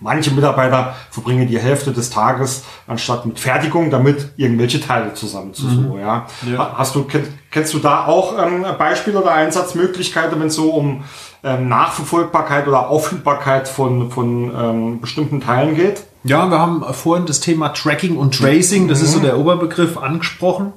Manche 0.00 0.30
Mitarbeiter 0.30 0.94
verbringen 1.10 1.48
die 1.48 1.58
Hälfte 1.58 1.92
des 1.92 2.10
Tages 2.10 2.64
anstatt 2.86 3.26
mit 3.26 3.38
Fertigung, 3.40 3.90
damit 3.90 4.30
irgendwelche 4.36 4.80
Teile 4.80 5.14
zusammenzusuchen. 5.14 5.98
Ja. 5.98 6.26
Ja. 6.50 6.58
Ha- 6.58 6.74
Hast 6.78 6.94
du, 6.94 7.04
kenn, 7.04 7.26
kennst 7.50 7.72
du 7.74 7.78
da 7.78 8.06
auch 8.06 8.34
ähm, 8.38 8.64
Beispiele 8.78 9.20
oder 9.20 9.32
Einsatzmöglichkeiten, 9.32 10.38
wenn 10.40 10.48
es 10.48 10.54
so 10.54 10.70
um 10.70 11.04
ähm, 11.44 11.68
Nachverfolgbarkeit 11.68 12.66
oder 12.68 12.88
Auffindbarkeit 12.88 13.68
von, 13.68 14.10
von 14.10 14.52
ähm, 14.54 15.00
bestimmten 15.00 15.40
Teilen 15.40 15.74
geht? 15.76 16.04
Ja, 16.24 16.48
wir 16.50 16.58
haben 16.58 16.82
vorhin 16.92 17.26
das 17.26 17.40
Thema 17.40 17.68
Tracking 17.68 18.16
und 18.16 18.36
Tracing, 18.36 18.88
das 18.88 19.00
ist 19.00 19.12
so 19.12 19.20
der 19.20 19.38
Oberbegriff, 19.38 19.96
angesprochen. 19.96 20.72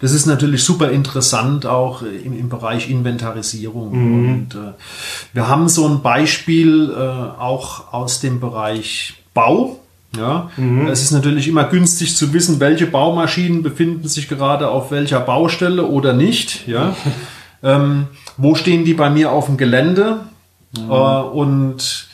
Das 0.00 0.12
ist 0.12 0.26
natürlich 0.26 0.64
super 0.64 0.90
interessant, 0.90 1.66
auch 1.66 2.02
im, 2.02 2.38
im 2.38 2.48
Bereich 2.48 2.88
Inventarisierung. 2.88 3.90
Und 3.90 4.54
äh, 4.54 4.72
wir 5.34 5.48
haben 5.48 5.68
so 5.68 5.86
ein 5.86 6.00
Beispiel 6.00 6.90
äh, 6.90 7.40
auch 7.40 7.92
aus 7.92 8.20
dem 8.20 8.40
Bereich 8.40 9.14
Bau. 9.34 9.78
Ja, 10.16 10.50
es 10.90 11.02
ist 11.02 11.12
natürlich 11.12 11.46
immer 11.46 11.62
günstig 11.62 12.16
zu 12.16 12.32
wissen, 12.32 12.58
welche 12.58 12.86
Baumaschinen 12.86 13.62
befinden 13.62 14.08
sich 14.08 14.28
gerade 14.28 14.68
auf 14.68 14.90
welcher 14.90 15.20
Baustelle 15.20 15.86
oder 15.86 16.14
nicht. 16.14 16.66
Ja, 16.66 16.96
ähm, 17.62 18.08
wo 18.36 18.56
stehen 18.56 18.84
die 18.84 18.94
bei 18.94 19.08
mir 19.08 19.30
auf 19.30 19.46
dem 19.46 19.56
Gelände? 19.56 20.22
Äh, 20.76 20.80
und 20.80 22.08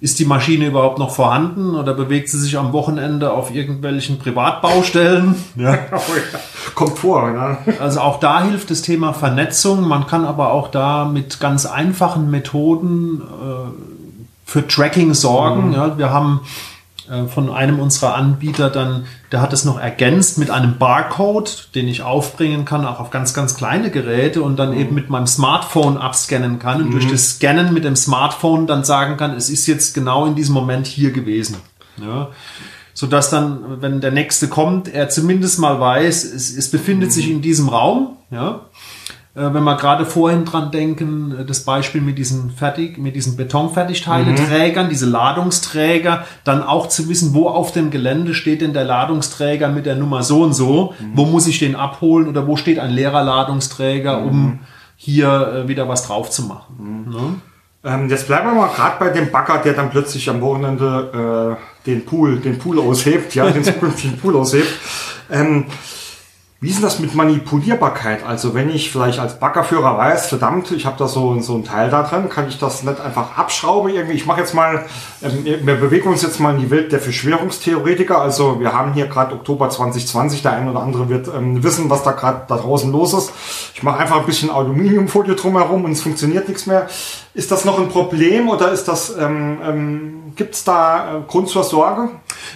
ist 0.00 0.18
die 0.18 0.24
Maschine 0.24 0.66
überhaupt 0.66 0.98
noch 0.98 1.14
vorhanden 1.14 1.74
oder 1.74 1.94
bewegt 1.94 2.28
sie 2.28 2.38
sich 2.38 2.58
am 2.58 2.72
Wochenende 2.72 3.32
auf 3.32 3.54
irgendwelchen 3.54 4.18
Privatbaustellen? 4.18 5.36
Ja. 5.54 5.78
Kommt 6.74 6.98
vor, 6.98 7.30
ne? 7.30 7.58
Also 7.80 8.00
auch 8.00 8.20
da 8.20 8.42
hilft 8.42 8.70
das 8.70 8.82
Thema 8.82 9.12
Vernetzung. 9.12 9.86
Man 9.86 10.06
kann 10.06 10.24
aber 10.24 10.52
auch 10.52 10.68
da 10.68 11.04
mit 11.04 11.40
ganz 11.40 11.66
einfachen 11.66 12.30
Methoden 12.30 13.22
äh, 13.22 13.70
für 14.44 14.66
Tracking 14.66 15.14
sorgen. 15.14 15.72
Ja, 15.72 15.98
wir 15.98 16.10
haben 16.10 16.40
äh, 17.10 17.26
von 17.26 17.50
einem 17.50 17.78
unserer 17.78 18.14
Anbieter 18.14 18.68
dann, 18.68 19.06
der 19.30 19.40
hat 19.40 19.52
es 19.52 19.64
noch 19.64 19.78
ergänzt 19.78 20.38
mit 20.38 20.50
einem 20.50 20.78
Barcode, 20.78 21.68
den 21.74 21.88
ich 21.88 22.02
aufbringen 22.02 22.64
kann, 22.64 22.84
auch 22.84 23.00
auf 23.00 23.10
ganz, 23.10 23.32
ganz 23.32 23.56
kleine 23.56 23.90
Geräte 23.90 24.42
und 24.42 24.56
dann 24.56 24.72
eben 24.72 24.94
mit 24.94 25.08
meinem 25.08 25.26
Smartphone 25.26 25.98
abscannen 25.98 26.58
kann 26.58 26.82
und 26.82 26.92
durch 26.92 27.08
das 27.08 27.36
Scannen 27.36 27.72
mit 27.72 27.84
dem 27.84 27.96
Smartphone 27.96 28.66
dann 28.66 28.84
sagen 28.84 29.16
kann, 29.16 29.34
es 29.36 29.50
ist 29.50 29.66
jetzt 29.66 29.94
genau 29.94 30.26
in 30.26 30.34
diesem 30.34 30.54
Moment 30.54 30.86
hier 30.86 31.12
gewesen. 31.12 31.56
Ja. 32.02 32.28
Sodass 32.96 33.28
dann, 33.28 33.82
wenn 33.82 34.00
der 34.00 34.10
nächste 34.10 34.48
kommt, 34.48 34.88
er 34.88 35.10
zumindest 35.10 35.58
mal 35.58 35.78
weiß, 35.78 36.24
es, 36.24 36.56
es 36.56 36.70
befindet 36.70 37.12
sich 37.12 37.30
in 37.30 37.42
diesem 37.42 37.68
Raum. 37.68 38.16
Ja. 38.30 38.62
Äh, 39.34 39.52
Wenn 39.52 39.64
wir 39.64 39.76
gerade 39.76 40.06
vorhin 40.06 40.46
dran 40.46 40.70
denken, 40.70 41.36
äh, 41.40 41.44
das 41.44 41.60
Beispiel 41.64 42.00
mit 42.00 42.16
diesen 42.16 42.50
fertig, 42.52 42.96
mit 42.96 43.14
diesen 43.14 43.36
Betonfertigteileträgern, 43.36 44.88
diese 44.88 45.04
Ladungsträger, 45.04 46.24
dann 46.44 46.62
auch 46.62 46.88
zu 46.88 47.10
wissen, 47.10 47.34
wo 47.34 47.50
auf 47.50 47.70
dem 47.70 47.90
Gelände 47.90 48.32
steht 48.32 48.62
denn 48.62 48.72
der 48.72 48.84
Ladungsträger 48.84 49.68
mit 49.68 49.84
der 49.84 49.96
Nummer 49.96 50.22
so 50.22 50.42
und 50.42 50.54
so, 50.54 50.94
wo 51.12 51.26
muss 51.26 51.46
ich 51.46 51.58
den 51.58 51.76
abholen 51.76 52.28
oder 52.28 52.46
wo 52.46 52.56
steht 52.56 52.78
ein 52.78 52.92
leerer 52.92 53.22
Ladungsträger, 53.22 54.22
um 54.22 54.60
hier 54.96 55.64
äh, 55.64 55.68
wieder 55.68 55.86
was 55.86 56.06
drauf 56.06 56.30
zu 56.30 56.44
machen. 56.44 57.10
Ne? 57.10 57.34
Ähm, 57.86 58.08
jetzt 58.08 58.26
bleiben 58.26 58.48
wir 58.48 58.54
mal 58.54 58.74
gerade 58.74 58.96
bei 58.98 59.10
dem 59.10 59.30
Bagger, 59.30 59.58
der 59.58 59.74
dann 59.74 59.90
plötzlich 59.90 60.28
am 60.28 60.40
Wochenende 60.40 61.56
äh, 61.56 61.86
den 61.86 62.04
Pool, 62.04 62.40
den 62.40 62.58
Pool 62.58 62.80
aushebt, 62.80 63.34
ja, 63.36 63.48
den 63.48 63.62
zukünftigen 63.62 64.18
Pool 64.18 64.36
aushebt. 64.36 64.72
Ähm, 65.30 65.66
wie 66.58 66.70
ist 66.70 66.76
denn 66.76 66.84
das 66.84 67.00
mit 67.00 67.14
Manipulierbarkeit? 67.14 68.24
Also 68.24 68.54
wenn 68.54 68.70
ich 68.70 68.90
vielleicht 68.90 69.18
als 69.18 69.38
Baggerführer 69.38 69.98
weiß, 69.98 70.28
verdammt, 70.28 70.70
ich 70.70 70.86
habe 70.86 70.96
da 70.98 71.06
so, 71.06 71.38
so 71.40 71.54
ein 71.54 71.64
Teil 71.64 71.90
da 71.90 72.02
drin, 72.02 72.30
kann 72.30 72.48
ich 72.48 72.58
das 72.58 72.82
nicht 72.82 72.98
einfach 72.98 73.36
abschrauben 73.36 73.92
irgendwie? 73.92 74.14
Ich 74.14 74.24
mache 74.24 74.40
jetzt 74.40 74.54
mal, 74.54 74.86
ähm, 75.22 75.44
wir 75.44 75.74
bewegen 75.74 76.08
uns 76.08 76.22
jetzt 76.22 76.40
mal 76.40 76.54
in 76.54 76.60
die 76.62 76.70
Welt 76.70 76.92
der 76.92 77.00
Verschwörungstheoretiker. 77.00 78.18
Also 78.18 78.58
wir 78.58 78.72
haben 78.72 78.94
hier 78.94 79.06
gerade 79.06 79.34
Oktober 79.34 79.68
2020, 79.68 80.40
der 80.40 80.52
eine 80.52 80.70
oder 80.70 80.80
andere 80.80 81.10
wird 81.10 81.28
ähm, 81.28 81.62
wissen, 81.62 81.90
was 81.90 82.02
da 82.04 82.12
gerade 82.12 82.46
da 82.48 82.56
draußen 82.56 82.90
los 82.90 83.12
ist. 83.12 83.32
Ich 83.74 83.82
mache 83.82 83.98
einfach 83.98 84.20
ein 84.20 84.26
bisschen 84.26 84.48
Aluminiumfolie 84.48 85.34
drumherum 85.34 85.84
und 85.84 85.92
es 85.92 86.00
funktioniert 86.00 86.48
nichts 86.48 86.64
mehr. 86.64 86.88
Ist 87.34 87.50
das 87.50 87.66
noch 87.66 87.78
ein 87.78 87.90
Problem 87.90 88.48
oder 88.48 88.72
ist 88.72 88.84
das, 88.84 89.14
ähm, 89.18 89.58
ähm, 89.62 90.32
gibt 90.36 90.54
es 90.54 90.64
da 90.64 91.18
äh, 91.18 91.20
Grund 91.28 91.50
zur 91.50 91.64
Sorge? 91.64 92.08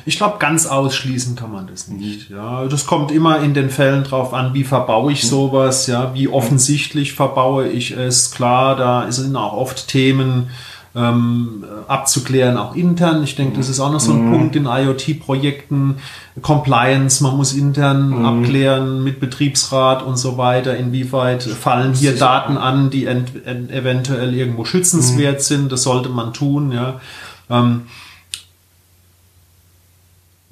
Ich 0.07 0.17
glaube, 0.17 0.39
ganz 0.39 0.65
ausschließen 0.67 1.37
kann 1.37 1.53
man 1.53 1.67
das 1.67 1.89
nicht. 1.89 2.31
Ja, 2.31 2.65
das 2.65 2.87
kommt 2.87 3.13
immer 3.13 3.41
in 3.41 3.53
den 3.53 3.69
Fällen 3.69 3.90
drauf 3.99 4.33
an, 4.33 4.55
wie 4.55 4.65
verbaue 4.65 5.13
ich 5.13 5.29
sowas, 5.29 5.87
ja, 5.87 6.15
wie 6.15 6.29
offensichtlich 6.29 7.13
verbaue 7.13 7.69
ich 7.69 7.93
es. 7.93 8.31
Klar, 8.31 8.77
da 8.77 9.11
sind 9.11 9.37
auch 9.37 9.53
oft 9.53 9.89
Themen 9.89 10.51
ähm, 10.95 11.65
abzuklären, 11.87 12.57
auch 12.57 12.75
intern. 12.75 13.23
Ich 13.23 13.37
denke, 13.37 13.59
das 13.59 13.69
ist 13.69 13.79
auch 13.79 13.93
noch 13.93 14.01
so 14.01 14.13
ein 14.13 14.31
Punkt 14.31 14.57
in 14.57 14.67
IoT-Projekten. 14.67 15.97
Compliance, 16.43 17.23
man 17.23 17.37
muss 17.37 17.53
intern 17.53 18.25
abklären 18.25 19.05
mit 19.05 19.21
Betriebsrat 19.21 20.03
und 20.03 20.17
so 20.17 20.37
weiter, 20.37 20.77
inwieweit 20.77 21.43
fallen 21.43 21.95
hier 21.95 22.17
Daten 22.17 22.57
an, 22.57 22.91
die 22.91 23.07
ent 23.07 23.47
ent 23.47 23.71
eventuell 23.71 24.35
irgendwo 24.35 24.65
schützenswert 24.65 25.43
sind. 25.43 25.71
Das 25.71 25.83
sollte 25.83 26.09
man 26.09 26.33
tun, 26.33 26.73
ja. 26.73 27.01
Ähm, 27.49 27.83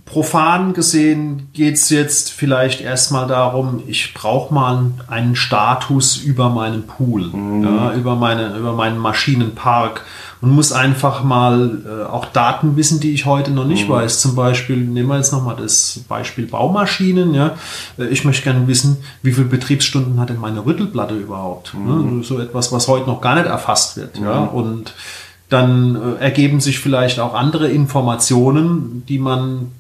profan 0.09 0.73
gesehen 0.73 1.49
geht 1.53 1.75
es 1.75 1.91
jetzt 1.91 2.33
vielleicht 2.33 2.81
erstmal 2.81 3.27
darum, 3.27 3.83
ich 3.87 4.15
brauche 4.15 4.53
mal 4.53 4.91
einen 5.07 5.37
Status 5.37 6.17
über 6.17 6.49
meinen 6.49 6.87
Pool, 6.87 7.31
ja, 7.63 7.93
über, 7.93 8.17
meine, 8.17 8.57
über 8.57 8.73
meinen 8.73 8.99
Maschinenpark 8.99 10.05
und 10.41 10.51
muss 10.51 10.73
einfach 10.73 11.23
mal 11.25 11.83
äh, 11.85 12.05
auch 12.11 12.25
Daten 12.25 12.77
wissen, 12.77 13.01
die 13.01 13.13
ich 13.13 13.27
heute 13.27 13.51
noch 13.51 13.67
nicht 13.67 13.89
weiß. 13.89 14.21
Zum 14.21 14.35
Beispiel, 14.35 14.79
nehmen 14.79 15.09
wir 15.09 15.17
jetzt 15.17 15.33
nochmal 15.33 15.57
das 15.57 16.01
Beispiel 16.09 16.47
Baumaschinen. 16.47 17.35
Ja. 17.35 17.57
Äh, 17.99 18.07
Ich 18.07 18.25
möchte 18.25 18.45
gerne 18.45 18.67
wissen, 18.67 18.99
wie 19.23 19.33
viele 19.33 19.47
Betriebsstunden 19.47 20.19
hat 20.21 20.31
denn 20.31 20.41
meine 20.41 20.65
Rüttelplatte 20.65 21.17
überhaupt? 21.17 21.75
Ne? 21.75 22.23
So 22.23 22.39
etwas, 22.39 22.73
was 22.73 22.89
heute 22.89 23.07
noch 23.07 23.21
gar 23.21 23.35
nicht 23.35 23.47
erfasst 23.47 23.97
wird. 23.97 24.19
Ja. 24.19 24.45
Und 24.45 24.95
dann 25.49 25.97
äh, 25.97 26.23
ergeben 26.23 26.61
sich 26.61 26.79
vielleicht 26.79 27.21
auch 27.21 27.35
andere 27.35 27.69
Informationen, 27.69 29.03
die 29.09 29.19
man 29.19 29.73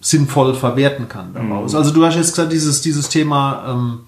sinnvoll 0.00 0.54
verwerten 0.54 1.08
kann 1.08 1.34
daraus. 1.34 1.74
Also 1.74 1.92
du 1.92 2.04
hast 2.04 2.16
jetzt 2.16 2.30
gesagt, 2.30 2.52
dieses, 2.52 2.80
dieses 2.80 3.08
Thema 3.08 3.64
ähm, 3.68 4.00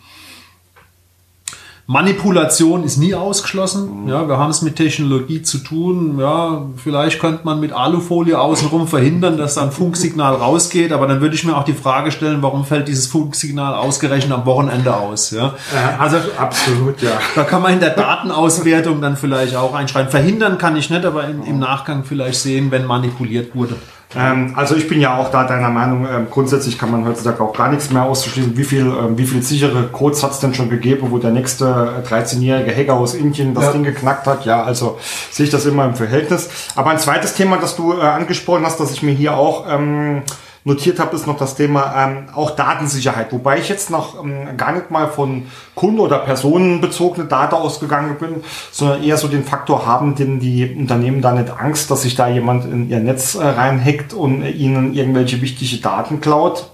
Manipulation 1.87 2.85
ist 2.85 2.97
nie 2.97 3.15
ausgeschlossen. 3.15 4.07
Ja, 4.07 4.29
wir 4.29 4.39
haben 4.39 4.51
es 4.51 4.63
mit 4.63 4.77
Technologie 4.77 5.43
zu 5.43 5.59
tun. 5.59 6.19
Ja, 6.19 6.63
vielleicht 6.77 7.21
könnte 7.21 7.41
man 7.45 7.59
mit 7.59 7.73
Alufolie 7.73 8.39
außenrum 8.39 8.87
verhindern, 8.87 9.37
dass 9.37 9.57
da 9.57 9.63
ein 9.65 9.73
Funksignal 9.73 10.37
rausgeht, 10.37 10.93
aber 10.93 11.09
dann 11.09 11.21
würde 11.21 11.35
ich 11.35 11.45
mir 11.45 11.57
auch 11.57 11.65
die 11.65 11.75
Frage 11.75 12.13
stellen, 12.13 12.41
warum 12.41 12.65
fällt 12.65 12.87
dieses 12.87 13.09
Funksignal 13.09 13.75
ausgerechnet 13.75 14.33
am 14.33 14.47
Wochenende 14.47 14.97
aus? 14.97 15.33
Ja, 15.33 15.55
also 15.99 16.19
absolut, 16.39 17.03
ja. 17.03 17.11
da 17.35 17.43
kann 17.43 17.61
man 17.61 17.75
in 17.75 17.81
der 17.81 17.91
Datenauswertung 17.91 19.01
dann 19.01 19.17
vielleicht 19.17 19.57
auch 19.57 19.75
einschreiben. 19.75 20.11
Verhindern 20.11 20.59
kann 20.59 20.77
ich 20.77 20.89
nicht, 20.89 21.05
aber 21.05 21.25
im, 21.25 21.43
im 21.43 21.59
Nachgang 21.59 22.05
vielleicht 22.05 22.41
sehen, 22.41 22.71
wenn 22.71 22.87
manipuliert 22.87 23.57
wurde. 23.57 23.75
Ähm, 24.17 24.53
also 24.57 24.77
ich 24.77 24.89
bin 24.89 25.01
ja 25.01 25.17
auch 25.17 25.31
da 25.31 25.45
deiner 25.45 25.71
Meinung, 25.71 26.07
ähm, 26.07 26.27
grundsätzlich 26.31 26.79
kann 26.79 26.91
man 26.91 27.05
heutzutage 27.07 27.43
auch 27.43 27.57
gar 27.57 27.69
nichts 27.71 27.91
mehr 27.91 28.03
auszuschließen. 28.03 28.57
Wie 28.57 28.65
viel, 28.65 28.87
ähm, 28.87 29.17
wie 29.17 29.27
viel 29.27 29.43
sichere 29.43 29.85
Codes 29.89 30.23
hat 30.23 30.33
es 30.33 30.41
denn 30.41 30.55
schon 30.55 30.69
gegeben, 30.69 31.09
wo 31.11 31.19
der 31.19 31.31
nächste 31.31 32.03
13-jährige 32.09 32.75
Hacker 32.75 32.95
aus 32.95 33.15
Indien 33.15 33.55
das 33.55 33.65
Ja. 33.65 33.73
Ding 33.73 33.85
geknackt 33.85 34.27
hat? 34.27 34.45
Ja, 34.45 34.63
also 34.63 34.99
sehe 35.31 35.45
ich 35.45 35.51
das 35.51 35.67
immer 35.67 35.85
im 35.85 35.95
Verhältnis. 35.95 36.49
Aber 36.77 36.91
ein 36.91 36.99
zweites 36.99 37.35
Thema, 37.35 37.57
das 37.57 37.77
du 37.77 37.95
äh, 37.95 38.01
angesprochen 38.01 38.65
hast, 38.67 38.79
das 38.81 38.93
ich 38.93 39.03
mir 39.03 39.13
hier 39.13 39.37
auch 39.37 39.67
ähm, 39.69 40.23
notiert 40.65 40.99
habe, 40.99 41.17
ist 41.17 41.27
noch 41.27 41.39
das 41.39 41.55
Thema 41.55 41.95
ähm, 41.97 42.29
auch 42.35 42.53
Datensicherheit. 42.53 43.33
Wobei 43.33 43.59
ich 43.59 43.69
jetzt 43.69 43.91
noch 43.91 44.23
ähm, 44.23 44.57
gar 44.57 44.73
nicht 44.73 44.91
mal 44.91 45.09
von 45.09 45.47
Kunden- 45.75 46.01
oder 46.01 46.19
personenbezogene 46.19 47.27
Daten 47.27 47.55
ausgegangen 47.55 48.17
bin, 48.19 48.45
sondern 48.71 49.03
eher 49.03 49.17
so 49.17 49.29
den 49.29 49.45
Faktor 49.45 49.87
haben, 49.87 50.15
denn 50.15 50.39
die 50.41 50.75
Unternehmen 50.75 51.21
da 51.21 51.33
nicht 51.33 51.51
Angst, 51.51 51.91
dass 51.91 52.03
sich 52.03 52.15
da 52.15 52.29
jemand 52.29 52.65
in 52.65 52.89
ihr 52.89 53.01
Netz 53.01 53.35
äh, 53.35 53.45
reinhackt 53.45 54.13
und 54.15 54.45
ihnen 54.45 54.95
irgendwelche 54.95 55.41
wichtige 55.43 55.81
Daten 55.83 56.21
klaut. 56.21 56.71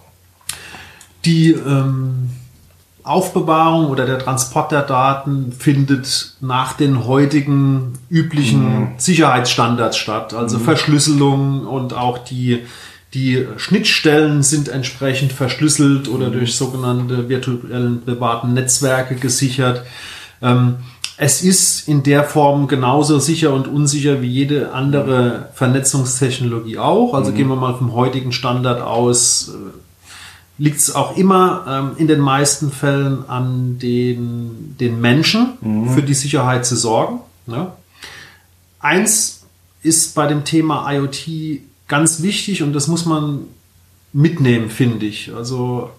Die 1.24 1.50
ähm, 1.50 2.30
Aufbewahrung 3.08 3.86
oder 3.86 4.04
der 4.04 4.18
Transport 4.18 4.70
der 4.70 4.82
Daten 4.82 5.52
findet 5.52 6.36
nach 6.40 6.74
den 6.74 7.06
heutigen 7.06 7.94
üblichen 8.10 8.94
Sicherheitsstandards 8.98 9.96
statt. 9.96 10.34
Also 10.34 10.58
Verschlüsselung 10.58 11.66
und 11.66 11.94
auch 11.94 12.18
die, 12.18 12.66
die 13.14 13.46
Schnittstellen 13.56 14.42
sind 14.42 14.68
entsprechend 14.68 15.32
verschlüsselt 15.32 16.08
oder 16.08 16.30
durch 16.30 16.56
sogenannte 16.56 17.28
virtuellen 17.28 18.02
privaten 18.02 18.52
Netzwerke 18.52 19.14
gesichert. 19.14 19.82
Ähm, 20.42 20.76
es 21.16 21.42
ist 21.42 21.88
in 21.88 22.02
der 22.02 22.22
Form 22.22 22.68
genauso 22.68 23.18
sicher 23.18 23.52
und 23.52 23.66
unsicher 23.66 24.22
wie 24.22 24.28
jede 24.28 24.72
andere 24.72 25.48
Vernetzungstechnologie 25.54 26.78
auch. 26.78 27.14
Also 27.14 27.32
gehen 27.32 27.48
wir 27.48 27.56
mal 27.56 27.74
vom 27.74 27.92
heutigen 27.94 28.30
Standard 28.30 28.80
aus, 28.82 29.48
äh, 29.48 30.62
liegt 30.62 30.78
es 30.78 30.94
auch 30.94 31.16
immer 31.16 31.64
ähm, 31.66 31.90
in 31.96 32.08
den 32.08 32.20
meisten 32.20 32.70
Fällen 32.70 33.28
an 33.28 33.78
den, 33.78 34.76
den 34.78 35.00
Menschen, 35.00 35.54
für 35.94 36.02
die 36.02 36.14
Sicherheit 36.14 36.66
zu 36.66 36.76
sorgen. 36.76 37.20
Ne? 37.46 37.72
Eins 38.80 39.46
ist 39.82 40.14
bei 40.14 40.26
dem 40.26 40.44
Thema 40.44 40.90
IoT 40.92 41.62
ganz 41.88 42.22
wichtig 42.22 42.62
und 42.62 42.72
das 42.72 42.86
muss 42.86 43.06
man 43.06 43.40
mitnehmen, 44.12 44.70
finde 44.70 45.06
ich. 45.06 45.34
Also 45.34 45.90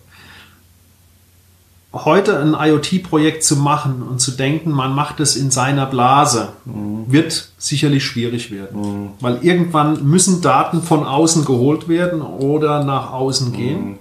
heute 1.91 2.39
ein 2.39 2.53
IoT-Projekt 2.53 3.43
zu 3.43 3.55
machen 3.55 4.03
und 4.03 4.19
zu 4.21 4.31
denken, 4.31 4.71
man 4.71 4.93
macht 4.93 5.19
es 5.19 5.35
in 5.35 5.49
seiner 5.49 5.87
Blase, 5.87 6.53
wird 6.65 7.49
sicherlich 7.57 8.05
schwierig 8.05 8.51
werden. 8.51 9.11
Weil 9.19 9.39
irgendwann 9.41 10.05
müssen 10.07 10.41
Daten 10.41 10.83
von 10.83 11.03
außen 11.03 11.45
geholt 11.45 11.87
werden 11.87 12.21
oder 12.21 12.83
nach 12.83 13.11
außen 13.11 13.53
gehen. 13.53 13.97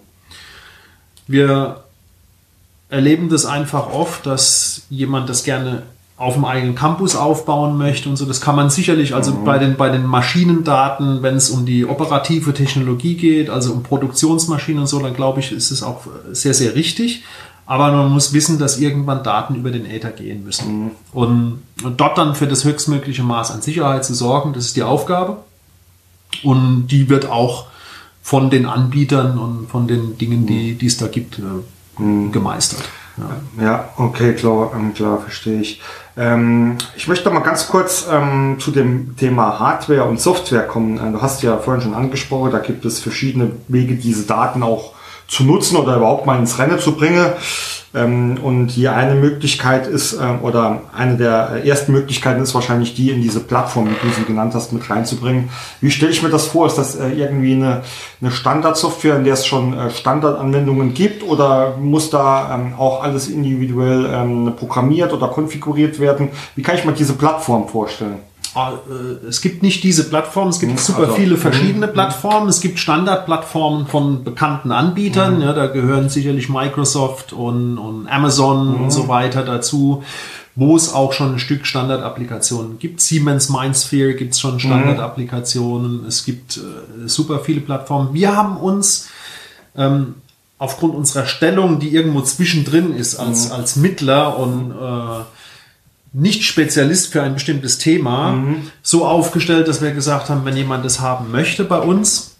Wir 1.27 1.85
erleben 2.90 3.29
das 3.29 3.46
einfach 3.46 3.92
oft, 3.92 4.27
dass 4.27 4.83
jemand 4.90 5.29
das 5.29 5.44
gerne 5.44 5.85
auf 6.18 6.35
dem 6.35 6.44
eigenen 6.44 6.74
Campus 6.74 7.14
aufbauen 7.14 7.78
möchte 7.78 8.09
und 8.09 8.16
so. 8.16 8.26
Das 8.26 8.40
kann 8.40 8.57
man 8.57 8.70
sicherlich, 8.70 9.14
also 9.14 9.33
bei 9.44 9.59
den, 9.59 9.76
bei 9.76 9.88
den 9.88 10.04
Maschinendaten, 10.04 11.22
wenn 11.22 11.37
es 11.37 11.48
um 11.48 11.64
die 11.64 11.87
operative 11.87 12.52
Technologie 12.52 13.14
geht, 13.14 13.50
also 13.50 13.72
um 13.72 13.85
Produktionsmaschinen 13.85 14.81
und 14.81 14.87
so, 14.88 14.98
dann 14.98 15.14
glaube 15.14 15.38
ich, 15.38 15.52
ist 15.52 15.70
es 15.70 15.85
auch 15.85 16.02
sehr, 16.33 16.54
sehr 16.54 16.74
richtig. 16.74 17.22
Aber 17.66 17.92
man 17.92 18.11
muss 18.11 18.33
wissen, 18.33 18.59
dass 18.59 18.81
irgendwann 18.81 19.22
Daten 19.22 19.54
über 19.54 19.70
den 19.70 19.87
Äther 19.87 20.11
gehen 20.11 20.42
müssen. 20.42 20.90
Und, 21.12 21.62
und 21.85 22.00
dort 22.00 22.18
dann 22.18 22.35
für 22.35 22.48
das 22.48 22.64
höchstmögliche 22.64 23.22
Maß 23.22 23.52
an 23.52 23.62
Sicherheit 23.62 24.04
zu 24.04 24.14
sorgen, 24.14 24.54
das 24.54 24.64
ist 24.64 24.76
die 24.76 24.83
Aufgabe. 24.83 25.37
Und 26.42 26.88
die 26.88 27.09
wird 27.09 27.26
auch 27.26 27.66
von 28.22 28.50
den 28.50 28.66
Anbietern 28.66 29.38
und 29.38 29.68
von 29.68 29.87
den 29.87 30.18
Dingen, 30.18 30.46
die, 30.46 30.74
die 30.74 30.87
es 30.87 30.96
da 30.96 31.07
gibt, 31.07 31.38
äh, 31.38 32.31
gemeistert. 32.33 32.83
Ja. 33.61 33.90
Okay, 33.96 34.35
klar, 34.35 34.72
ähm, 34.74 34.94
klar, 34.94 35.18
verstehe 35.20 35.61
ich. 35.61 35.81
Ähm, 36.16 36.76
ich 36.96 37.09
möchte 37.09 37.31
mal 37.31 37.40
ganz 37.40 37.68
kurz 37.68 38.07
ähm, 38.11 38.57
zu 38.59 38.70
dem 38.70 39.16
Thema 39.16 39.59
Hardware 39.59 40.04
und 40.04 40.20
Software 40.20 40.66
kommen. 40.66 40.98
Äh, 40.98 41.12
du 41.12 41.22
hast 41.22 41.42
ja 41.42 41.57
vorhin 41.59 41.83
schon 41.83 41.94
angesprochen, 41.94 42.50
da 42.50 42.59
gibt 42.59 42.85
es 42.85 43.00
verschiedene 43.00 43.52
Wege, 43.68 43.94
diese 43.94 44.26
Daten 44.26 44.62
auch 44.62 44.94
zu 45.28 45.44
nutzen 45.44 45.76
oder 45.76 45.96
überhaupt 45.96 46.26
mal 46.26 46.38
ins 46.38 46.58
Rennen 46.58 46.78
zu 46.78 46.92
bringen. 46.92 47.32
Ähm, 47.94 48.38
und 48.42 48.68
die 48.68 48.86
eine 48.88 49.14
Möglichkeit 49.14 49.86
ist, 49.86 50.12
ähm, 50.12 50.40
oder 50.42 50.82
eine 50.94 51.16
der 51.16 51.64
ersten 51.64 51.92
Möglichkeiten 51.92 52.42
ist 52.42 52.54
wahrscheinlich 52.54 52.94
die, 52.94 53.10
in 53.10 53.22
diese 53.22 53.40
Plattform, 53.40 53.88
wie 53.88 54.06
du 54.06 54.12
sie 54.14 54.24
genannt 54.24 54.54
hast, 54.54 54.72
mit 54.72 54.88
reinzubringen. 54.90 55.48
Wie 55.80 55.90
stelle 55.90 56.12
ich 56.12 56.22
mir 56.22 56.28
das 56.28 56.48
vor? 56.48 56.66
Ist 56.66 56.76
das 56.76 56.96
äh, 56.96 57.08
irgendwie 57.08 57.54
eine, 57.54 57.82
eine 58.20 58.30
Standardsoftware, 58.30 59.16
in 59.16 59.24
der 59.24 59.34
es 59.34 59.46
schon 59.46 59.72
äh, 59.72 59.90
Standardanwendungen 59.90 60.92
gibt 60.92 61.22
oder 61.22 61.76
muss 61.78 62.10
da 62.10 62.54
ähm, 62.54 62.74
auch 62.76 63.02
alles 63.02 63.28
individuell 63.28 64.06
ähm, 64.12 64.52
programmiert 64.54 65.14
oder 65.14 65.28
konfiguriert 65.28 65.98
werden? 65.98 66.28
Wie 66.56 66.62
kann 66.62 66.76
ich 66.76 66.84
mir 66.84 66.92
diese 66.92 67.14
Plattform 67.14 67.68
vorstellen? 67.68 68.18
Ah, 68.55 68.72
äh, 68.88 69.27
Es 69.27 69.40
gibt 69.42 69.62
nicht 69.62 69.85
diese 69.85 70.09
Plattformen, 70.09 70.51
es 70.51 70.59
gibt 70.59 70.72
Mhm, 70.72 70.79
super 70.79 70.98
also, 71.01 71.14
viele 71.14 71.37
mhm, 71.37 71.40
verschiedene 71.40 71.87
Plattformen. 71.88 72.48
Es 72.48 72.61
gibt 72.61 72.79
Standardplattformen 72.79 73.87
von 73.87 74.24
bekannten 74.24 74.72
Anbietern, 74.72 75.37
Mhm. 75.37 75.42
ja, 75.42 75.53
da 75.53 75.66
gehören 75.66 76.09
sicherlich 76.09 76.48
Microsoft 76.48 77.33
und, 77.33 77.79
und 77.79 78.09
Amazon 78.09 78.74
Mhm. 78.77 78.85
und 78.85 78.90
so 78.90 79.07
weiter 79.09 79.42
dazu, 79.44 80.03
wo 80.57 80.74
es 80.74 80.92
auch 80.92 81.12
schon 81.12 81.35
ein 81.35 81.38
Stück 81.38 81.66
Standardapplikationen 81.66 82.79
gibt. 82.81 83.01
Siemens 83.01 83.48
MindSphere 83.51 84.14
gibt 84.14 84.33
es 84.35 84.40
schon 84.40 84.59
Standardapplikationen. 84.59 86.05
Es 86.07 86.24
gibt 86.24 86.57
äh, 86.57 87.07
super 87.09 87.40
viele 87.40 87.61
Plattformen. 87.61 88.12
Wir 88.14 88.35
haben 88.35 88.57
uns 88.57 89.09
ähm, 89.77 90.14
aufgrund 90.59 90.94
unserer 90.96 91.27
Stellung, 91.27 91.79
die 91.79 91.90
irgendwo 91.94 92.22
zwischendrin 92.22 92.92
ist 92.96 93.14
als, 93.16 93.51
als 93.53 93.77
Mittler 93.77 94.37
und 94.38 94.72
äh, 94.72 95.22
nicht 96.18 96.44
Spezialist 96.44 97.12
für 97.12 97.22
ein 97.22 97.35
bestimmtes 97.35 97.78
Thema, 97.78 98.33
so 98.83 99.07
aufgestellt, 99.07 99.68
dass 99.68 99.81
wir 99.81 99.92
gesagt 99.92 100.28
haben, 100.31 100.44
wenn 100.44 100.57
jemand 100.57 100.85
das 100.85 101.00
haben 101.00 101.31
möchte 101.31 101.64
bei 101.64 101.78
uns, 101.78 102.37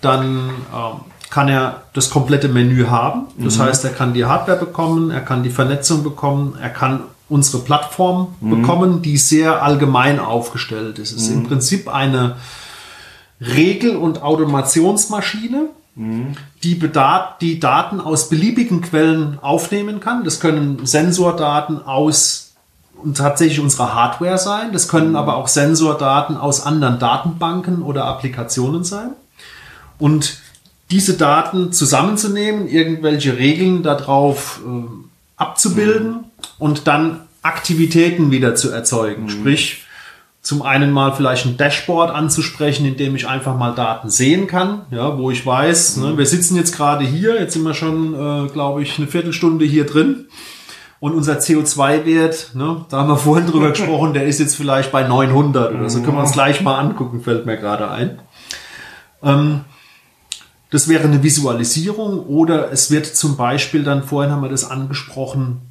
dann 0.00 0.50
ähm, 0.74 1.00
kann 1.30 1.48
er 1.48 1.82
das 1.92 2.08
komplette 2.10 2.48
Menü 2.48 2.86
haben. 2.86 3.26
Das 3.36 3.58
heißt, 3.58 3.84
er 3.84 3.90
kann 3.90 4.14
die 4.14 4.24
Hardware 4.24 4.58
bekommen, 4.58 5.10
er 5.10 5.20
kann 5.20 5.42
die 5.42 5.50
Vernetzung 5.50 6.02
bekommen, 6.02 6.56
er 6.60 6.70
kann 6.70 7.02
unsere 7.28 7.62
Plattform 7.62 8.34
bekommen, 8.40 9.02
die 9.02 9.18
sehr 9.18 9.62
allgemein 9.62 10.18
aufgestellt 10.20 10.98
ist. 10.98 11.12
Es 11.12 11.24
ist 11.24 11.30
im 11.30 11.44
Prinzip 11.44 11.88
eine 11.92 12.36
Regel- 13.40 13.96
und 13.96 14.22
Automationsmaschine, 14.22 15.66
die, 16.62 16.74
bedat 16.76 17.42
die 17.42 17.60
Daten 17.60 18.00
aus 18.00 18.30
beliebigen 18.30 18.80
Quellen 18.80 19.38
aufnehmen 19.42 20.00
kann. 20.00 20.24
Das 20.24 20.40
können 20.40 20.86
Sensordaten 20.86 21.82
aus 21.84 22.47
tatsächlich 23.14 23.60
unserer 23.60 23.94
Hardware 23.94 24.38
sein. 24.38 24.72
Das 24.72 24.88
können 24.88 25.16
aber 25.16 25.36
auch 25.36 25.48
Sensordaten 25.48 26.36
aus 26.36 26.64
anderen 26.64 26.98
Datenbanken 26.98 27.82
oder 27.82 28.04
Applikationen 28.04 28.84
sein. 28.84 29.10
Und 29.98 30.38
diese 30.90 31.14
Daten 31.14 31.72
zusammenzunehmen, 31.72 32.68
irgendwelche 32.68 33.36
Regeln 33.36 33.82
darauf 33.82 34.60
äh, 34.66 34.88
abzubilden 35.36 36.24
und 36.58 36.86
dann 36.86 37.22
Aktivitäten 37.42 38.30
wieder 38.30 38.54
zu 38.54 38.70
erzeugen. 38.70 39.28
Sprich, 39.28 39.84
zum 40.42 40.62
einen 40.62 40.92
mal 40.92 41.12
vielleicht 41.12 41.46
ein 41.46 41.56
Dashboard 41.56 42.10
anzusprechen, 42.10 42.86
in 42.86 42.96
dem 42.96 43.14
ich 43.14 43.28
einfach 43.28 43.56
mal 43.56 43.74
Daten 43.74 44.08
sehen 44.08 44.46
kann, 44.46 44.82
ja, 44.90 45.18
wo 45.18 45.30
ich 45.30 45.44
weiß, 45.44 45.98
ne, 45.98 46.16
wir 46.16 46.26
sitzen 46.26 46.56
jetzt 46.56 46.74
gerade 46.74 47.04
hier, 47.04 47.38
jetzt 47.38 47.52
sind 47.52 47.64
wir 47.64 47.74
schon, 47.74 48.14
äh, 48.14 48.48
glaube 48.48 48.82
ich, 48.82 48.98
eine 48.98 49.08
Viertelstunde 49.08 49.64
hier 49.64 49.84
drin. 49.84 50.26
Und 51.00 51.14
unser 51.14 51.38
CO2-Wert, 51.38 52.52
ne, 52.54 52.84
da 52.88 52.98
haben 52.98 53.08
wir 53.08 53.16
vorhin 53.16 53.46
drüber 53.46 53.70
gesprochen, 53.70 54.14
der 54.14 54.26
ist 54.26 54.40
jetzt 54.40 54.56
vielleicht 54.56 54.90
bei 54.90 55.06
900 55.06 55.72
oder 55.74 55.88
so. 55.88 56.00
Können 56.02 56.16
wir 56.16 56.22
uns 56.22 56.32
gleich 56.32 56.60
mal 56.60 56.78
angucken, 56.78 57.20
fällt 57.20 57.46
mir 57.46 57.56
gerade 57.56 57.90
ein. 57.90 58.20
Ähm, 59.22 59.60
das 60.70 60.88
wäre 60.88 61.04
eine 61.04 61.22
Visualisierung 61.22 62.26
oder 62.26 62.72
es 62.72 62.90
wird 62.90 63.06
zum 63.06 63.36
Beispiel 63.36 63.84
dann, 63.84 64.02
vorhin 64.02 64.32
haben 64.32 64.42
wir 64.42 64.50
das 64.50 64.68
angesprochen, 64.68 65.62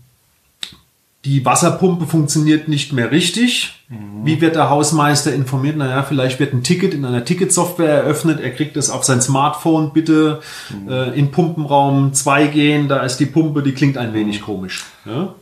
die 1.26 1.46
Wasserpumpe 1.46 2.06
funktioniert 2.06 2.68
nicht 2.68 2.94
mehr 2.94 3.12
richtig. 3.12 3.78
Wie 4.24 4.42
wird 4.42 4.56
der 4.56 4.70
Hausmeister 4.70 5.34
informiert? 5.34 5.78
Naja, 5.78 6.04
vielleicht 6.04 6.40
wird 6.40 6.54
ein 6.54 6.64
Ticket 6.64 6.94
in 6.94 7.06
einer 7.06 7.24
Ticketsoftware 7.24 8.04
eröffnet. 8.04 8.42
Er 8.42 8.52
kriegt 8.52 8.76
es 8.76 8.90
auf 8.90 9.06
sein 9.06 9.22
Smartphone. 9.22 9.94
Bitte 9.94 10.42
äh, 10.90 11.18
in 11.18 11.32
Pumpenraum 11.32 12.14
2 12.14 12.48
gehen. 12.48 12.88
Da 12.90 13.00
ist 13.04 13.18
die 13.18 13.26
Pumpe, 13.26 13.64
die 13.64 13.74
klingt 13.74 13.98
ein 13.98 14.14
wenig 14.14 14.42
komisch. 14.42 14.86
Ja? 15.06 15.34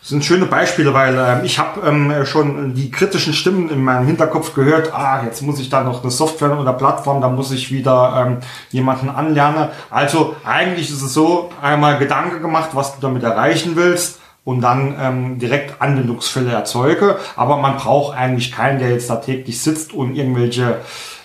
Das 0.00 0.10
sind 0.10 0.24
schöne 0.24 0.46
Beispiele, 0.46 0.94
weil 0.94 1.16
ähm, 1.18 1.44
ich 1.44 1.58
habe 1.58 1.86
ähm, 1.86 2.24
schon 2.24 2.74
die 2.74 2.90
kritischen 2.90 3.34
Stimmen 3.34 3.68
in 3.68 3.82
meinem 3.82 4.06
Hinterkopf 4.06 4.54
gehört, 4.54 4.94
ah, 4.94 5.24
jetzt 5.24 5.42
muss 5.42 5.58
ich 5.58 5.68
da 5.68 5.82
noch 5.82 6.02
eine 6.02 6.12
Software 6.12 6.58
oder 6.58 6.72
Plattform, 6.72 7.20
da 7.20 7.28
muss 7.28 7.50
ich 7.50 7.72
wieder 7.72 8.26
ähm, 8.26 8.36
jemanden 8.70 9.10
anlernen. 9.10 9.68
Also 9.90 10.36
eigentlich 10.44 10.88
ist 10.88 11.02
es 11.02 11.12
so, 11.12 11.50
einmal 11.60 11.98
Gedanke 11.98 12.40
gemacht, 12.40 12.70
was 12.74 12.94
du 12.94 13.00
damit 13.00 13.24
erreichen 13.24 13.72
willst 13.74 14.20
und 14.48 14.62
dann 14.62 14.94
ähm, 14.98 15.38
direkt 15.38 15.82
Anwendungsfälle 15.82 16.50
erzeuge. 16.50 17.18
Aber 17.36 17.58
man 17.58 17.76
braucht 17.76 18.16
eigentlich 18.16 18.50
keinen, 18.50 18.78
der 18.78 18.88
jetzt 18.88 19.10
da 19.10 19.16
täglich 19.16 19.60
sitzt 19.60 19.92
und 19.92 20.14
irgendwelche 20.14 20.76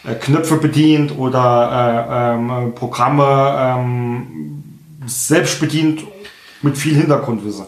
äh, 0.04 0.16
Knöpfe 0.16 0.58
bedient 0.58 1.18
oder 1.18 1.72
äh, 1.72 2.36
ähm, 2.36 2.76
Programme 2.76 3.56
ähm, 3.58 4.64
selbst 5.06 5.62
bedient 5.62 6.02
mit 6.64 6.78
viel 6.78 6.98
Hintergrundwissen. 6.98 7.64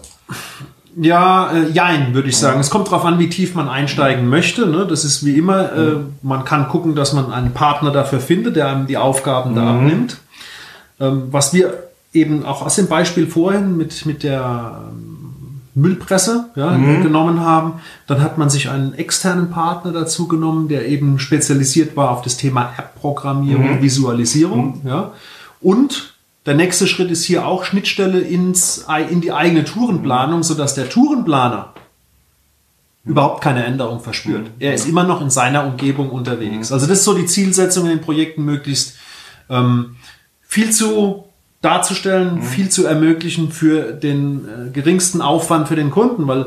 Ja, 0.98 1.54
äh, 1.54 1.70
jein, 1.70 2.14
würde 2.14 2.28
ich 2.28 2.36
sagen. 2.36 2.60
Es 2.60 2.70
kommt 2.70 2.88
darauf 2.88 3.06
an, 3.06 3.18
wie 3.18 3.30
tief 3.30 3.56
man 3.56 3.70
einsteigen 3.70 4.28
möchte. 4.28 4.66
Ne? 4.66 4.86
Das 4.86 5.06
ist 5.06 5.26
wie 5.26 5.38
immer, 5.38 5.72
äh, 5.72 5.96
man 6.22 6.44
kann 6.44 6.68
gucken, 6.68 6.96
dass 6.96 7.14
man 7.14 7.32
einen 7.32 7.54
Partner 7.54 7.92
dafür 7.92 8.20
findet, 8.20 8.58
der 8.58 8.68
einem 8.68 8.88
die 8.88 8.98
Aufgaben 8.98 9.56
da 9.56 9.70
abnimmt. 9.70 10.18
Ähm, 11.00 11.30
was 11.32 11.54
wir 11.54 11.86
eben 12.12 12.44
auch 12.44 12.62
aus 12.62 12.76
dem 12.76 12.88
Beispiel 12.88 13.28
vorhin 13.28 13.78
mit, 13.78 14.06
mit 14.06 14.24
der 14.24 14.82
ähm, 14.92 15.25
Müllpresse 15.76 16.50
ja, 16.56 16.76
genommen 16.78 17.42
haben, 17.42 17.82
dann 18.08 18.22
hat 18.22 18.38
man 18.38 18.50
sich 18.50 18.70
einen 18.70 18.94
externen 18.94 19.50
Partner 19.50 19.92
dazu 19.92 20.28
genommen, 20.28 20.70
der 20.70 20.88
eben 20.88 21.20
spezialisiert 21.20 21.98
war 21.98 22.12
auf 22.12 22.22
das 22.22 22.38
Thema 22.38 22.74
App-Programmierung 22.78 23.70
und 23.70 23.82
Visualisierung. 23.82 24.82
Ja. 24.86 25.12
Und 25.60 26.16
der 26.46 26.56
nächste 26.56 26.88
Schritt 26.88 27.12
ist 27.12 27.26
hier 27.26 27.46
auch 27.46 27.66
Schnittstelle 27.66 28.20
ins, 28.20 28.86
in 29.10 29.20
die 29.20 29.34
eigene 29.34 29.66
Tourenplanung, 29.66 30.44
sodass 30.44 30.76
der 30.76 30.90
Tourenplaner 30.90 31.74
überhaupt 33.04 33.44
keine 33.44 33.66
Änderung 33.66 34.00
verspürt. 34.00 34.52
Er 34.60 34.74
ist 34.74 34.88
immer 34.88 35.04
noch 35.04 35.22
in 35.22 35.30
seiner 35.30 35.66
Umgebung 35.66 36.10
unterwegs. 36.10 36.72
Also 36.72 36.88
das 36.88 37.00
ist 37.00 37.06
so 37.06 37.16
die 37.16 37.26
Zielsetzung 37.26 37.86
in 37.86 37.98
den 37.98 38.02
Projekten, 38.02 38.46
möglichst 38.46 38.96
ähm, 39.50 39.98
viel 40.42 40.72
zu 40.72 41.25
darzustellen, 41.66 42.42
viel 42.42 42.70
zu 42.70 42.86
ermöglichen 42.86 43.52
für 43.52 43.92
den 43.92 44.46
äh, 44.46 44.70
geringsten 44.72 45.22
Aufwand 45.22 45.68
für 45.68 45.76
den 45.76 45.92
Kunden, 45.92 46.28
weil 46.28 46.46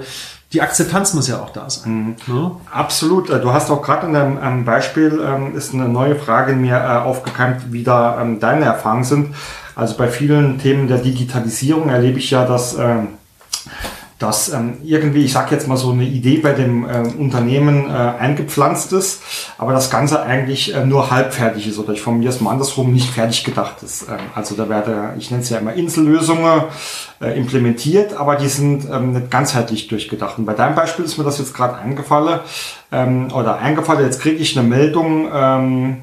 die 0.53 0.63
Akzeptanz 0.63 1.13
muss 1.13 1.29
ja 1.29 1.41
auch 1.41 1.51
da 1.51 1.69
sein. 1.69 2.17
Ne? 2.27 2.53
Absolut. 2.73 3.29
Äh, 3.29 3.41
Du 3.41 3.53
hast 3.53 3.71
auch 3.71 3.83
gerade 3.83 4.07
in 4.07 4.15
deinem 4.15 4.65
Beispiel 4.65 5.21
ähm, 5.23 5.57
ist 5.57 5.75
eine 5.75 5.89
neue 5.89 6.17
Frage 6.17 6.53
in 6.53 6.61
mir 6.61 6.77
äh, 6.77 7.05
aufgekeimt, 7.05 7.73
wie 7.73 7.83
da 7.83 8.21
ähm, 8.23 8.41
deine 8.41 8.65
Erfahrungen 8.65 9.05
sind. 9.05 9.35
Also 9.75 9.97
bei 9.97 10.09
vielen 10.09 10.59
Themen 10.59 10.89
der 10.89 10.99
Digitalisierung 10.99 11.89
erlebe 11.89 12.19
ich 12.19 12.31
ja, 12.31 12.45
dass 12.47 12.77
ähm, 12.79 13.09
dass 14.19 14.53
ähm, 14.53 14.79
irgendwie, 14.83 15.25
ich 15.25 15.33
sage 15.33 15.55
jetzt 15.55 15.69
mal 15.69 15.77
so 15.77 15.93
eine 15.93 16.05
Idee 16.05 16.39
bei 16.39 16.53
dem 16.53 16.89
ähm, 16.91 17.15
Unternehmen 17.19 17.89
äh, 17.89 17.93
eingepflanzt 17.93 18.93
ist, 18.93 19.23
aber 19.59 19.73
das 19.73 19.91
Ganze 19.91 20.23
eigentlich 20.23 20.75
äh, 20.75 20.85
nur 20.85 21.11
halbfertig 21.11 21.69
ist 21.69 21.79
oder 21.79 21.93
ich 21.93 22.03
formuliere 22.03 22.33
es 22.33 22.41
mal 22.41 22.51
andersrum, 22.51 22.93
nicht 22.93 23.11
fertig 23.11 23.45
gedacht 23.45 23.83
ist. 23.83 24.09
Ähm, 24.09 24.17
also 24.35 24.57
da 24.57 24.69
werde, 24.69 25.15
ich 25.19 25.31
nenne 25.31 25.43
es 25.45 25.51
ja 25.51 25.59
immer 25.59 25.73
Insellösungen 25.73 26.65
äh, 27.21 27.39
implementiert, 27.39 28.15
aber 28.15 28.35
die 28.35 28.49
sind 28.49 28.89
ähm, 28.91 29.13
nicht 29.13 29.31
ganzheitlich 29.31 29.87
durchgedacht. 29.87 30.39
Und 30.39 30.47
bei 30.47 30.55
deinem 30.55 30.75
Beispiel 30.75 31.05
ist 31.05 31.17
mir 31.17 31.25
das 31.25 31.39
jetzt 31.39 31.55
gerade 31.55 31.77
eingefallen 31.77 32.41
ähm, 32.91 33.29
oder 33.33 33.59
eingefallen, 33.59 34.05
jetzt 34.05 34.21
kriege 34.21 34.37
ich 34.37 34.59
eine 34.59 34.67
Meldung, 34.69 35.29
ähm, 35.33 35.97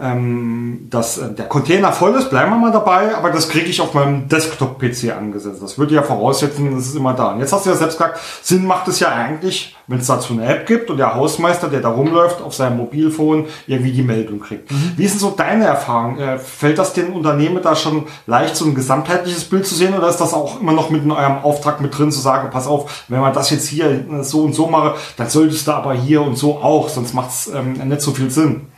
ähm, 0.00 0.86
dass 0.90 1.18
äh, 1.18 1.32
der 1.34 1.46
Container 1.46 1.92
voll 1.92 2.14
ist, 2.14 2.30
bleiben 2.30 2.52
wir 2.52 2.58
mal 2.58 2.70
dabei, 2.70 3.16
aber 3.16 3.30
das 3.30 3.48
kriege 3.48 3.66
ich 3.66 3.80
auf 3.80 3.94
meinem 3.94 4.28
Desktop-PC 4.28 5.16
angesetzt. 5.16 5.60
Das 5.60 5.76
würde 5.76 5.96
ja 5.96 6.04
voraussetzen, 6.04 6.72
das 6.72 6.86
ist 6.86 6.94
immer 6.94 7.14
da. 7.14 7.32
Und 7.32 7.40
jetzt 7.40 7.52
hast 7.52 7.66
du 7.66 7.70
ja 7.70 7.76
selbst 7.76 7.98
gesagt, 7.98 8.20
Sinn 8.42 8.64
macht 8.64 8.86
es 8.86 9.00
ja 9.00 9.08
eigentlich, 9.08 9.76
wenn 9.88 9.98
es 9.98 10.06
dazu 10.06 10.34
eine 10.34 10.46
App 10.46 10.66
gibt 10.66 10.88
und 10.90 10.98
der 10.98 11.16
Hausmeister, 11.16 11.68
der 11.68 11.80
da 11.80 11.88
rumläuft, 11.88 12.42
auf 12.42 12.54
seinem 12.54 12.76
Mobilfon 12.76 13.46
irgendwie 13.66 13.90
die 13.90 14.04
Meldung 14.04 14.38
kriegt. 14.38 14.70
Wie 14.96 15.04
ist 15.04 15.14
denn 15.14 15.20
so 15.20 15.30
deine 15.30 15.64
Erfahrung? 15.64 16.16
Äh, 16.18 16.38
fällt 16.38 16.78
das 16.78 16.92
den 16.92 17.12
Unternehmen 17.12 17.60
da 17.60 17.74
schon 17.74 18.06
leicht, 18.26 18.54
so 18.54 18.66
ein 18.66 18.76
gesamtheitliches 18.76 19.46
Bild 19.46 19.66
zu 19.66 19.74
sehen 19.74 19.94
oder 19.94 20.08
ist 20.08 20.18
das 20.18 20.32
auch 20.32 20.60
immer 20.60 20.72
noch 20.72 20.90
mit 20.90 21.02
in 21.02 21.10
eurem 21.10 21.38
Auftrag 21.38 21.80
mit 21.80 21.98
drin, 21.98 22.12
zu 22.12 22.20
sagen, 22.20 22.50
pass 22.52 22.68
auf, 22.68 23.04
wenn 23.08 23.20
man 23.20 23.32
das 23.32 23.50
jetzt 23.50 23.66
hier 23.66 23.86
äh, 23.90 24.22
so 24.22 24.42
und 24.42 24.54
so 24.54 24.68
mache, 24.68 24.94
dann 25.16 25.28
solltest 25.28 25.66
du 25.66 25.72
aber 25.72 25.94
hier 25.94 26.22
und 26.22 26.38
so 26.38 26.58
auch, 26.58 26.88
sonst 26.88 27.14
macht 27.14 27.30
es 27.30 27.50
ähm, 27.52 27.72
nicht 27.88 28.00
so 28.00 28.12
viel 28.12 28.30
Sinn. 28.30 28.68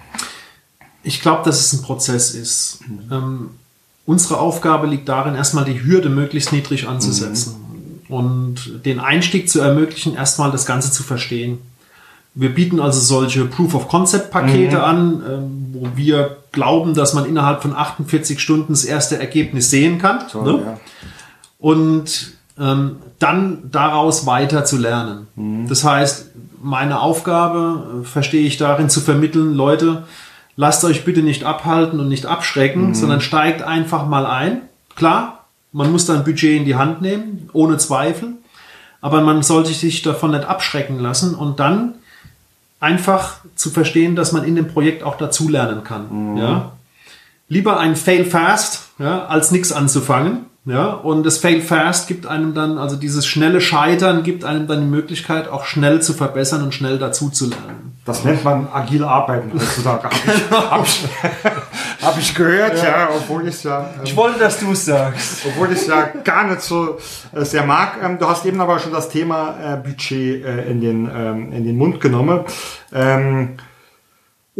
Ich 1.03 1.21
glaube, 1.21 1.43
dass 1.45 1.61
es 1.61 1.73
ein 1.73 1.83
Prozess 1.83 2.35
ist. 2.35 2.81
Ähm, 3.11 3.51
unsere 4.07 4.39
Aufgabe 4.39 4.87
liegt 4.87 5.09
darin, 5.09 5.35
erstmal 5.35 5.65
die 5.65 5.83
Hürde 5.83 6.09
möglichst 6.09 6.53
niedrig 6.53 6.89
anzusetzen 6.89 7.57
und 8.09 8.85
den 8.85 9.01
Einstieg 9.01 9.49
zu 9.49 9.61
ermöglichen, 9.61 10.15
erstmal 10.15 10.51
das 10.51 10.67
Ganze 10.67 10.91
zu 10.91 11.03
verstehen. 11.03 11.59
Wir 12.35 12.55
bieten 12.55 12.81
also 12.81 13.01
solche 13.01 13.45
Proof-of-Concept-Pakete 13.45 14.83
an, 14.83 15.23
ähm, 15.29 15.67
wo 15.73 15.89
wir 15.97 16.37
glauben, 16.53 16.95
dass 16.95 17.15
man 17.15 17.25
innerhalb 17.25 17.63
von 17.63 17.75
48 17.75 18.41
Stunden 18.41 18.73
das 18.73 18.85
erste 18.85 19.19
Ergebnis 19.19 19.71
sehen 19.71 19.99
kann. 19.99 20.29
Toll, 20.29 20.53
ne? 20.53 20.63
ja. 20.65 20.81
und 21.59 22.33
ähm, 22.59 22.97
dann 23.19 23.71
daraus 23.71 24.27
weiter 24.27 24.65
zu 24.65 24.77
lernen. 24.77 25.27
Das 25.69 25.83
heißt, 25.83 26.27
meine 26.63 27.01
Aufgabe 27.01 28.03
äh, 28.03 28.05
verstehe 28.05 28.47
ich 28.47 28.57
darin 28.59 28.91
zu 28.91 29.01
vermitteln, 29.01 29.55
Leute, 29.55 30.05
lasst 30.61 30.85
euch 30.85 31.07
bitte 31.07 31.23
nicht 31.23 31.45
abhalten 31.45 32.01
und 32.01 32.11
nicht 32.11 32.27
abschrecken, 32.27 32.95
sondern 32.95 33.23
steigt 33.23 33.63
einfach 33.63 34.07
mal 34.07 34.27
ein. 34.27 34.61
Klar, 34.95 35.47
man 35.73 35.91
muss 35.91 36.05
dann 36.05 36.23
Budget 36.23 36.59
in 36.59 36.67
die 36.67 36.75
Hand 36.75 37.01
nehmen, 37.01 37.49
ohne 37.55 37.79
Zweifel, 37.79 38.35
aber 39.01 39.23
man 39.23 39.43
sollte 39.43 39.73
sich 39.73 40.03
davon 40.03 40.33
nicht 40.33 40.45
abschrecken 40.45 40.99
lassen 40.99 41.35
und 41.35 41.61
dann 41.61 41.95
einfach 42.79 43.39
zu 43.55 43.71
verstehen, 43.71 44.17
dass 44.17 44.33
man 44.33 44.45
in 44.45 44.55
dem 44.55 44.69
Projekt 44.69 45.03
auch 45.03 45.17
dazulernen 45.17 45.83
kann. 45.83 46.37
Ja? 46.37 46.73
Lieber 47.49 47.81
ein 47.81 47.97
Fail 47.97 48.27
fast, 48.27 48.91
ja, 48.99 49.25
als 49.29 49.53
nichts 49.53 49.73
anzufangen. 49.73 50.45
Ja, 50.67 50.91
und 50.91 51.25
das 51.25 51.39
Fail 51.39 51.63
fast 51.63 52.07
gibt 52.07 52.27
einem 52.27 52.53
dann, 52.53 52.77
also 52.77 52.97
dieses 52.97 53.27
schnelle 53.27 53.63
Scheitern 53.63 54.23
gibt 54.23 54.45
einem 54.45 54.67
dann 54.67 54.81
die 54.81 54.87
Möglichkeit, 54.87 55.49
auch 55.49 55.65
schnell 55.65 56.03
zu 56.03 56.13
verbessern 56.13 56.63
und 56.63 56.75
schnell 56.75 56.99
dazu 56.99 57.31
zu 57.31 57.49
lernen. 57.49 57.99
Das 58.05 58.25
nennt 58.25 58.45
man 58.45 58.69
agil 58.71 59.05
arbeiten 59.05 59.53
heutzutage. 59.55 60.11
Habe 60.51 60.85
ich, 60.87 61.09
hab 62.03 62.19
ich, 62.19 62.31
ich 62.31 62.35
gehört, 62.35 62.83
ja, 62.83 63.09
obwohl 63.15 63.49
ich 63.49 63.65
ja, 63.65 63.89
ähm, 64.05 64.17
wollte, 64.17 64.39
dass 64.39 64.59
du 64.59 64.73
es 64.73 64.85
sagst. 64.85 65.47
obwohl 65.47 65.73
ich 65.73 65.87
ja 65.87 66.11
gar 66.25 66.47
nicht 66.47 66.61
so 66.61 66.99
äh, 67.33 67.45
sehr 67.45 67.65
mag. 67.65 67.99
Ähm, 68.03 68.19
du 68.19 68.29
hast 68.29 68.45
eben 68.45 68.61
aber 68.61 68.79
schon 68.79 68.93
das 68.93 69.09
Thema 69.09 69.55
äh, 69.63 69.77
Budget 69.77 70.45
äh, 70.45 70.71
in 70.71 70.81
den 70.81 71.11
ähm, 71.15 71.53
in 71.53 71.65
den 71.65 71.77
Mund 71.77 72.01
genommen. 72.01 72.41
Ähm, 72.93 73.57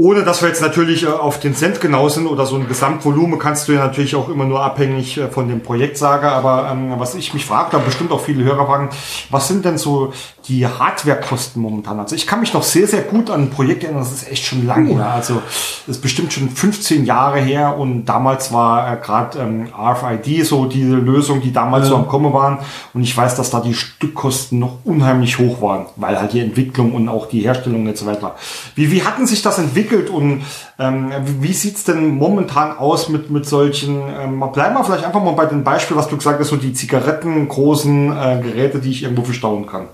ohne 0.01 0.25
dass 0.25 0.41
wir 0.41 0.49
jetzt 0.49 0.63
natürlich 0.63 1.03
äh, 1.03 1.09
auf 1.09 1.41
den 1.41 1.55
Cent 1.55 1.79
genau 1.83 2.09
sind 2.09 2.27
oder 2.27 2.47
so 2.47 2.57
ein 2.57 2.67
Gesamtvolumen 2.67 3.39
kannst 3.39 3.69
du 3.69 3.73
ja 3.73 3.81
natürlich 3.81 4.17
auch 4.17 4.31
immer 4.31 4.47
nur 4.47 4.63
abhängig 4.63 5.19
äh, 5.19 5.29
von 5.29 5.47
dem 5.47 5.63
Projekt 5.63 5.99
sagen. 5.99 6.27
Aber 6.27 6.71
ähm, 6.73 6.95
was 6.97 7.15
ich 7.15 7.35
mich 7.35 7.45
frage, 7.45 7.73
da 7.73 7.79
bestimmt 7.79 8.11
auch 8.11 8.23
viele 8.23 8.43
Hörer 8.43 8.65
fragen, 8.65 8.89
was 9.29 9.47
sind 9.47 9.67
denn 9.67 9.77
so 9.77 10.15
die 10.49 10.67
Hardwarekosten 10.67 11.61
momentan? 11.61 12.01
Also 12.01 12.17
ich 12.17 12.27
kann 12.27 12.41
mich 12.41 12.55
noch 12.55 12.63
sehr, 12.63 12.87
sehr 12.87 13.03
gut 13.03 13.29
an 13.29 13.43
ein 13.43 13.51
Projekt 13.51 13.85
erinnern, 13.85 14.03
das 14.03 14.13
ist 14.13 14.33
echt 14.33 14.47
schon 14.47 14.67
lange 14.67 14.95
her. 14.95 15.11
Also 15.11 15.43
das 15.87 15.97
ist 15.97 16.03
bestimmt 16.03 16.33
schon 16.33 16.49
15 16.49 17.05
Jahre 17.05 17.39
her 17.41 17.77
und 17.77 18.07
damals 18.07 18.55
war 18.55 18.91
äh, 18.91 18.97
gerade 18.97 19.39
ähm, 19.39 19.69
RFID 19.79 20.47
so 20.47 20.65
diese 20.65 20.97
Lösung, 20.97 21.43
die 21.43 21.53
damals 21.53 21.89
so 21.89 21.97
am 21.97 22.09
Kommen 22.09 22.33
waren. 22.33 22.57
Und 22.95 23.03
ich 23.03 23.15
weiß, 23.15 23.35
dass 23.35 23.51
da 23.51 23.61
die 23.61 23.75
Stückkosten 23.75 24.61
noch 24.61 24.79
unheimlich 24.85 25.39
hoch 25.39 25.61
waren, 25.61 25.85
weil 25.97 26.19
halt 26.19 26.33
die 26.33 26.41
Entwicklung 26.41 26.95
und 26.95 27.11
auch 27.11 27.29
die 27.29 27.41
Herstellung 27.41 27.87
und 27.87 27.99
so 27.99 28.07
weiter. 28.07 28.35
Wie, 28.75 28.91
wie 28.91 29.03
hatten 29.03 29.27
sich 29.27 29.43
das 29.43 29.59
entwickelt 29.59 29.90
und 29.93 30.43
ähm, 30.79 31.13
wie, 31.41 31.53
sieht's 31.53 31.83
denn 31.83 32.15
momentan 32.15 32.79
aus 32.79 33.09
mit, 33.09 33.31
mit 33.31 33.45
solchen, 33.47 34.01
ähm, 34.19 34.37
mal 34.37 34.47
bleiben 34.47 34.75
wir 34.75 34.85
vielleicht 34.85 35.05
einfach 35.05 35.23
mal 35.23 35.33
bei 35.33 35.47
dem 35.47 35.65
Beispiel, 35.65 35.97
was 35.97 36.07
du 36.09 36.17
gesagt 36.17 36.39
hast, 36.39 36.49
so 36.49 36.57
die 36.57 36.73
Zigaretten, 36.73 37.49
großen 37.49 38.13
äh, 38.13 38.41
Geräte, 38.43 38.79
die 38.79 38.91
ich 38.91 39.03
irgendwo 39.03 39.25
verstauen 39.25 39.67
kann. 39.67 39.89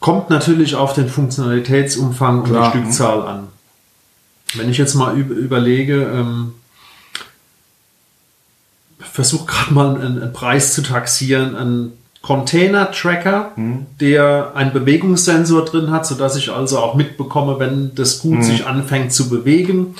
Kommt 0.00 0.30
natürlich 0.30 0.74
auf 0.74 0.94
den 0.94 1.08
Funktionalitätsumfang 1.08 2.40
und 2.40 2.48
Klar. 2.48 2.72
die 2.72 2.78
Stückzahl 2.78 3.22
an. 3.26 3.48
Wenn 4.54 4.68
ich 4.68 4.78
jetzt 4.78 4.94
mal 4.94 5.14
üb- 5.14 5.28
überlege, 5.30 6.02
ähm, 6.02 6.54
versuche 8.98 9.46
gerade 9.46 9.74
mal 9.74 9.94
einen, 9.94 10.22
einen 10.22 10.32
Preis 10.32 10.74
zu 10.74 10.82
taxieren, 10.82 11.54
ein 11.54 11.92
Container-Tracker, 12.22 13.52
der 14.00 14.52
einen 14.54 14.72
Bewegungssensor 14.72 15.64
drin 15.64 15.90
hat, 15.90 16.06
sodass 16.06 16.36
ich 16.36 16.50
also 16.50 16.78
auch 16.78 16.94
mitbekomme, 16.94 17.58
wenn 17.58 17.94
das 17.94 18.20
Gut 18.20 18.44
sich 18.44 18.64
anfängt 18.64 19.12
zu 19.12 19.28
bewegen, 19.28 19.96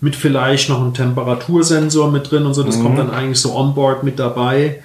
mit 0.00 0.14
vielleicht 0.16 0.68
noch 0.68 0.80
einem 0.80 0.94
Temperatursensor 0.94 2.10
mit 2.10 2.30
drin 2.30 2.46
und 2.46 2.54
so, 2.54 2.62
das 2.62 2.80
kommt 2.80 2.98
dann 2.98 3.10
eigentlich 3.10 3.40
so 3.40 3.54
onboard 3.56 4.04
mit 4.04 4.18
dabei. 4.18 4.82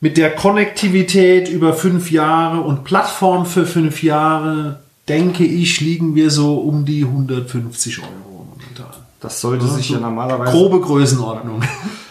Mit 0.00 0.16
der 0.16 0.30
Konnektivität 0.36 1.48
über 1.48 1.72
fünf 1.72 2.12
Jahre 2.12 2.60
und 2.60 2.84
Plattform 2.84 3.46
für 3.46 3.66
fünf 3.66 4.04
Jahre, 4.04 4.78
denke 5.08 5.44
ich, 5.44 5.80
liegen 5.80 6.14
wir 6.14 6.30
so 6.30 6.58
um 6.58 6.84
die 6.84 7.02
150 7.04 7.98
Euro 7.98 8.46
momentan. 8.50 8.94
Das 9.20 9.40
sollte 9.40 9.66
sich 9.66 9.90
ja 9.90 9.98
normalerweise. 9.98 10.52
Grobe 10.52 10.80
Größenordnung. 10.80 11.62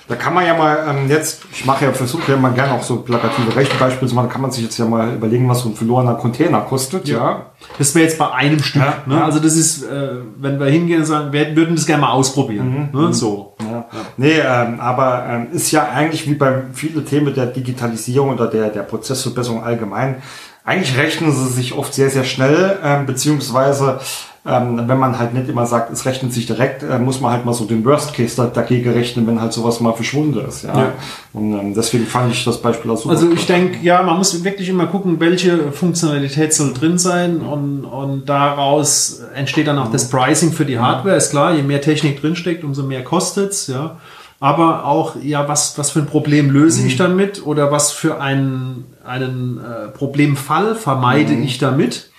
Da 0.08 0.16
kann 0.16 0.34
man 0.34 0.46
ja 0.46 0.56
mal 0.56 0.86
ähm, 0.88 1.10
jetzt, 1.10 1.42
ich 1.52 1.66
mache 1.66 1.84
ja, 1.84 1.92
versuche 1.92 2.32
ja 2.32 2.38
mal 2.38 2.54
gerne 2.54 2.74
auch 2.74 2.84
so 2.84 2.98
plakative 2.98 3.54
Rechenbeispiele 3.54 4.08
zu 4.08 4.16
machen, 4.16 4.28
da 4.28 4.34
kann 4.34 4.42
man 4.42 4.52
sich 4.52 4.64
jetzt 4.64 4.78
ja 4.78 4.86
mal 4.86 5.14
überlegen, 5.14 5.50
was 5.50 5.62
so 5.62 5.70
ein 5.70 5.76
verlorener 5.76 6.16
Container 6.16 6.62
kostet, 6.62 7.10
ja. 7.10 7.48
Das 7.78 7.94
wäre 7.94 8.06
jetzt 8.06 8.18
bei 8.18 8.32
einem 8.32 8.60
Stück. 8.64 8.82
Ja, 8.82 9.04
ne? 9.06 9.16
ja. 9.16 9.26
Also 9.26 9.40
das 9.40 9.58
ist, 9.58 9.84
äh, 9.84 10.10
wenn 10.38 10.60
wir 10.60 10.68
hingehen 10.68 11.00
und 11.00 11.06
sagen, 11.06 11.34
wir 11.34 11.54
würden 11.56 11.76
das 11.76 11.86
gerne 11.86 12.02
mal 12.02 12.12
ausprobieren. 12.12 12.90
Mhm, 12.94 13.00
Ne? 13.02 13.14
So. 13.14 13.56
Ja. 13.60 13.86
Nee, 14.16 14.40
ähm, 14.40 14.80
aber 14.80 15.26
ähm, 15.30 15.48
ist 15.52 15.72
ja 15.72 15.90
eigentlich 15.90 16.28
wie 16.30 16.36
bei 16.36 16.64
vielen 16.74 17.06
Themen 17.06 17.34
der 17.34 17.48
Digitalisierung 17.48 18.30
oder 18.30 18.48
der, 18.48 18.70
der 18.70 18.84
Prozessverbesserung 18.84 19.64
allgemein, 19.64 20.22
eigentlich 20.64 20.98
rechnen 20.98 21.32
sie 21.32 21.48
sich 21.48 21.74
oft 21.74 21.94
sehr, 21.94 22.10
sehr 22.10 22.24
schnell, 22.26 22.78
ähm, 22.84 23.06
beziehungsweise 23.06 24.00
ähm, 24.48 24.88
wenn 24.88 24.98
man 24.98 25.20
halt 25.20 25.34
nicht 25.34 25.50
immer 25.50 25.66
sagt, 25.66 25.92
es 25.92 26.06
rechnet 26.06 26.32
sich 26.32 26.46
direkt, 26.46 26.82
äh, 26.82 27.00
muss 27.00 27.20
man 27.20 27.34
halt 27.34 27.44
mal 27.44 27.54
so 27.54 27.66
den 27.66 27.84
Worst 27.84 28.14
Case 28.14 28.38
da, 28.38 28.46
dagegen 28.46 28.92
rechnen, 28.92 29.28
wenn 29.28 29.42
halt 29.42 29.52
sowas 29.52 29.82
mal 29.82 29.92
verschwunden 29.92 30.40
ist. 30.48 30.64
Ja. 30.64 30.78
Ja. 30.78 30.94
Und 31.34 31.52
ähm, 31.52 31.74
deswegen 31.74 32.06
fand 32.06 32.32
ich 32.32 32.46
das 32.46 32.62
Beispiel 32.62 32.90
auch 32.90 32.98
super. 32.98 33.14
Also 33.14 33.30
ich 33.30 33.46
denke, 33.46 33.80
ja, 33.82 34.02
man 34.04 34.18
muss 34.18 34.44
wirklich 34.46 34.70
immer 34.70 34.88
gucken, 34.88 35.20
welche 35.20 35.74
Funktionalität 35.74 36.54
soll 36.54 36.74
drin 36.74 36.98
sein 36.98 37.42
und, 37.42 37.84
und 37.84 38.30
daraus 38.30 39.20
entsteht 39.36 39.68
dann 39.68 39.80
auch 39.80 39.92
das 39.92 40.10
Pricing 40.10 40.54
für 40.54 40.66
die 40.66 40.80
Hardware. 40.80 41.18
Ist 41.18 41.32
klar, 41.32 41.54
je 41.54 41.64
mehr 41.64 41.82
Technik 41.82 42.22
drinsteckt, 42.22 42.64
umso 42.64 42.84
mehr 42.84 43.04
kostet's, 43.04 43.68
ja. 43.68 43.98
Aber 44.40 44.86
auch, 44.86 45.16
ja, 45.22 45.48
was, 45.50 45.78
was 45.78 45.92
für 45.92 46.00
ein 46.00 46.06
Problem 46.06 46.52
löse 46.52 46.86
ich 46.86 46.96
damit 46.96 47.46
oder 47.46 47.72
was 47.72 47.92
für 47.92 48.22
einen, 48.22 48.86
einen 49.04 49.60
äh, 49.60 49.88
Problemfall 49.90 50.76
vermeide 50.76 51.34
ich 51.34 51.58
damit? 51.58 52.12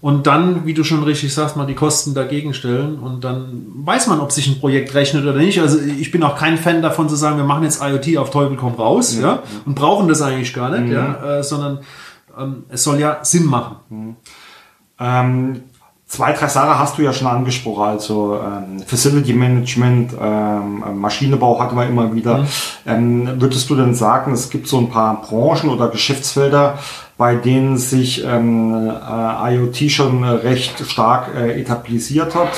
Und 0.00 0.26
dann, 0.26 0.64
wie 0.64 0.74
du 0.74 0.84
schon 0.84 1.02
richtig 1.02 1.34
sagst, 1.34 1.56
mal 1.56 1.66
die 1.66 1.74
Kosten 1.74 2.14
dagegen 2.14 2.54
stellen. 2.54 2.98
Und 2.98 3.24
dann 3.24 3.66
weiß 3.74 4.06
man, 4.06 4.20
ob 4.20 4.30
sich 4.30 4.46
ein 4.46 4.60
Projekt 4.60 4.94
rechnet 4.94 5.24
oder 5.24 5.34
nicht. 5.34 5.60
Also 5.60 5.78
ich 5.80 6.10
bin 6.10 6.22
auch 6.22 6.36
kein 6.36 6.56
Fan 6.56 6.82
davon 6.82 7.08
zu 7.08 7.16
sagen, 7.16 7.36
wir 7.36 7.44
machen 7.44 7.64
jetzt 7.64 7.82
IoT 7.82 8.16
auf 8.18 8.30
Teufel 8.30 8.56
komm 8.56 8.74
raus, 8.74 9.18
ja, 9.20 9.42
und 9.66 9.74
brauchen 9.74 10.08
das 10.08 10.22
eigentlich 10.22 10.54
gar 10.54 10.70
nicht, 10.70 10.92
ja, 10.92 11.38
äh, 11.38 11.42
sondern 11.42 11.80
ähm, 12.38 12.64
es 12.68 12.84
soll 12.84 13.00
ja 13.00 13.18
Sinn 13.22 13.44
machen. 13.46 14.16
Ähm, 15.00 15.62
zwei, 16.06 16.32
drei 16.32 16.48
Sachen 16.48 16.78
hast 16.78 16.98
du 16.98 17.02
ja 17.02 17.12
schon 17.12 17.26
angesprochen, 17.26 17.82
also 17.82 18.38
ähm, 18.38 18.80
Facility 18.86 19.32
Management, 19.32 20.12
ähm, 20.20 21.00
Maschinenbau 21.00 21.58
hatten 21.60 21.76
wir 21.76 21.86
immer 21.86 22.14
wieder. 22.14 22.46
Ähm, 22.86 23.40
würdest 23.40 23.68
du 23.68 23.74
denn 23.74 23.94
sagen, 23.94 24.32
es 24.32 24.50
gibt 24.50 24.68
so 24.68 24.78
ein 24.78 24.88
paar 24.88 25.22
Branchen 25.22 25.70
oder 25.70 25.88
Geschäftsfelder, 25.88 26.78
bei 27.16 27.36
denen 27.36 27.76
sich 27.76 28.24
ähm, 28.24 28.90
äh, 28.90 29.54
IoT 29.54 29.90
schon 29.90 30.24
recht 30.24 30.84
stark 30.88 31.34
äh, 31.34 31.60
etabliert 31.60 32.34
hat? 32.34 32.50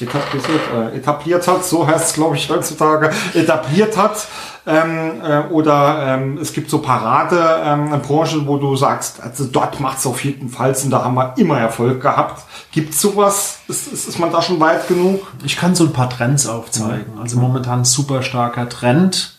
Etabliert, 0.00 0.44
äh, 0.74 0.96
etabliert 0.96 1.46
hat, 1.46 1.62
so 1.64 1.86
heißt 1.86 2.06
es, 2.06 2.12
glaube 2.14 2.34
ich, 2.34 2.48
heutzutage, 2.48 3.10
etabliert 3.34 3.96
hat. 3.98 4.26
Ähm, 4.66 5.20
äh, 5.22 5.40
oder 5.52 6.02
ähm, 6.06 6.38
es 6.38 6.52
gibt 6.52 6.70
so 6.70 6.78
Parade 6.78 7.62
ähm, 7.64 7.90
Branchen, 8.00 8.46
wo 8.46 8.56
du 8.56 8.76
sagst, 8.76 9.22
also 9.22 9.44
dort 9.44 9.78
macht 9.78 9.98
es 9.98 10.06
auf 10.06 10.24
jeden 10.24 10.48
Fall 10.48 10.74
Sinn, 10.74 10.90
da 10.90 11.04
haben 11.04 11.14
wir 11.14 11.34
immer 11.36 11.58
Erfolg 11.58 12.00
gehabt. 12.00 12.42
Gibt 12.72 12.94
es 12.94 13.00
sowas? 13.00 13.58
Ist, 13.68 13.92
ist, 13.92 14.08
ist 14.08 14.18
man 14.18 14.32
da 14.32 14.40
schon 14.40 14.58
weit 14.58 14.88
genug? 14.88 15.32
Ich 15.44 15.56
kann 15.56 15.74
so 15.74 15.84
ein 15.84 15.92
paar 15.92 16.08
Trends 16.08 16.46
aufzeigen. 16.46 17.18
Also 17.20 17.38
momentan 17.38 17.84
super 17.84 18.22
starker 18.22 18.68
Trend 18.68 19.38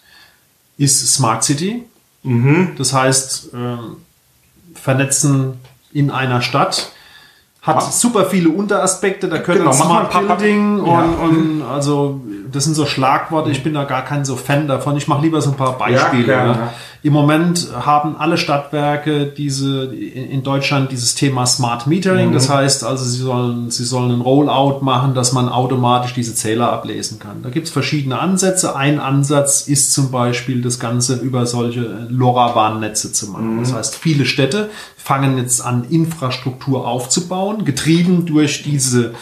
ist 0.78 1.14
Smart 1.14 1.44
City. 1.44 1.84
Das 2.78 2.94
heißt, 2.94 3.50
ähm, 3.54 3.98
vernetzen 4.74 5.60
in 5.92 6.12
einer 6.12 6.42
Stadt. 6.42 6.92
Hat 7.62 7.94
super 7.94 8.26
viele 8.26 8.50
Unteraspekte, 8.50 9.28
da 9.28 9.38
können 9.38 9.60
Genau, 9.60 9.70
ein 9.70 9.78
Smart 9.78 10.12
Building 10.12 10.80
und, 10.80 11.14
und 11.16 11.62
also 11.62 12.22
das 12.52 12.66
sind 12.66 12.76
so 12.76 12.86
Schlagworte, 12.86 13.52
ich 13.52 13.64
bin 13.64 13.74
da 13.74 13.84
gar 13.84 14.04
kein 14.04 14.26
so 14.26 14.36
Fan 14.36 14.68
davon. 14.68 14.98
Ich 14.98 15.08
mache 15.08 15.22
lieber 15.22 15.42
so 15.42 15.52
ein 15.52 15.58
paar 15.58 15.78
Beispiele. 15.78 16.32
ja. 16.32 16.46
ja. 16.48 16.74
Im 17.04 17.14
Moment 17.14 17.70
haben 17.74 18.16
alle 18.18 18.38
Stadtwerke 18.38 19.26
diese 19.26 19.86
in 19.86 20.44
Deutschland 20.44 20.92
dieses 20.92 21.16
Thema 21.16 21.48
Smart 21.48 21.88
Metering. 21.88 22.30
Mhm. 22.30 22.34
Das 22.34 22.48
heißt 22.48 22.84
also, 22.84 23.04
sie 23.04 23.18
sollen, 23.18 23.72
sie 23.72 23.86
sollen 23.86 24.12
einen 24.12 24.22
Rollout 24.22 24.82
machen, 24.82 25.16
dass 25.16 25.34
man 25.34 25.50
automatisch 25.50 26.14
diese 26.14 26.36
Zähler 26.36 26.72
ablesen 26.72 27.18
kann. 27.18 27.42
Da 27.42 27.50
gibt 27.50 27.66
es 27.66 27.74
verschiedene 27.74 28.20
Ansätze. 28.20 28.76
Ein 28.76 29.00
Ansatz 29.00 29.68
ist 29.68 29.94
zum 29.94 30.12
Beispiel, 30.12 30.62
das 30.62 30.80
Ganze 30.80 31.16
über 31.16 31.48
solche 31.48 32.06
LoRaWAN-Netze 32.10 33.12
zu 33.12 33.32
machen. 33.32 33.58
Das 33.60 33.74
heißt, 33.74 33.96
viele 33.96 34.26
Städte 34.26 34.70
fangen 34.96 35.40
jetzt 35.40 35.66
an, 35.66 35.86
Infrastruktur 35.90 36.88
aufzubauen, 36.88 37.66
getrieben 37.66 38.28
durch 38.28 38.62
diese, 38.62 39.16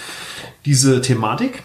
diese 0.65 0.99
Thematik. 0.99 1.63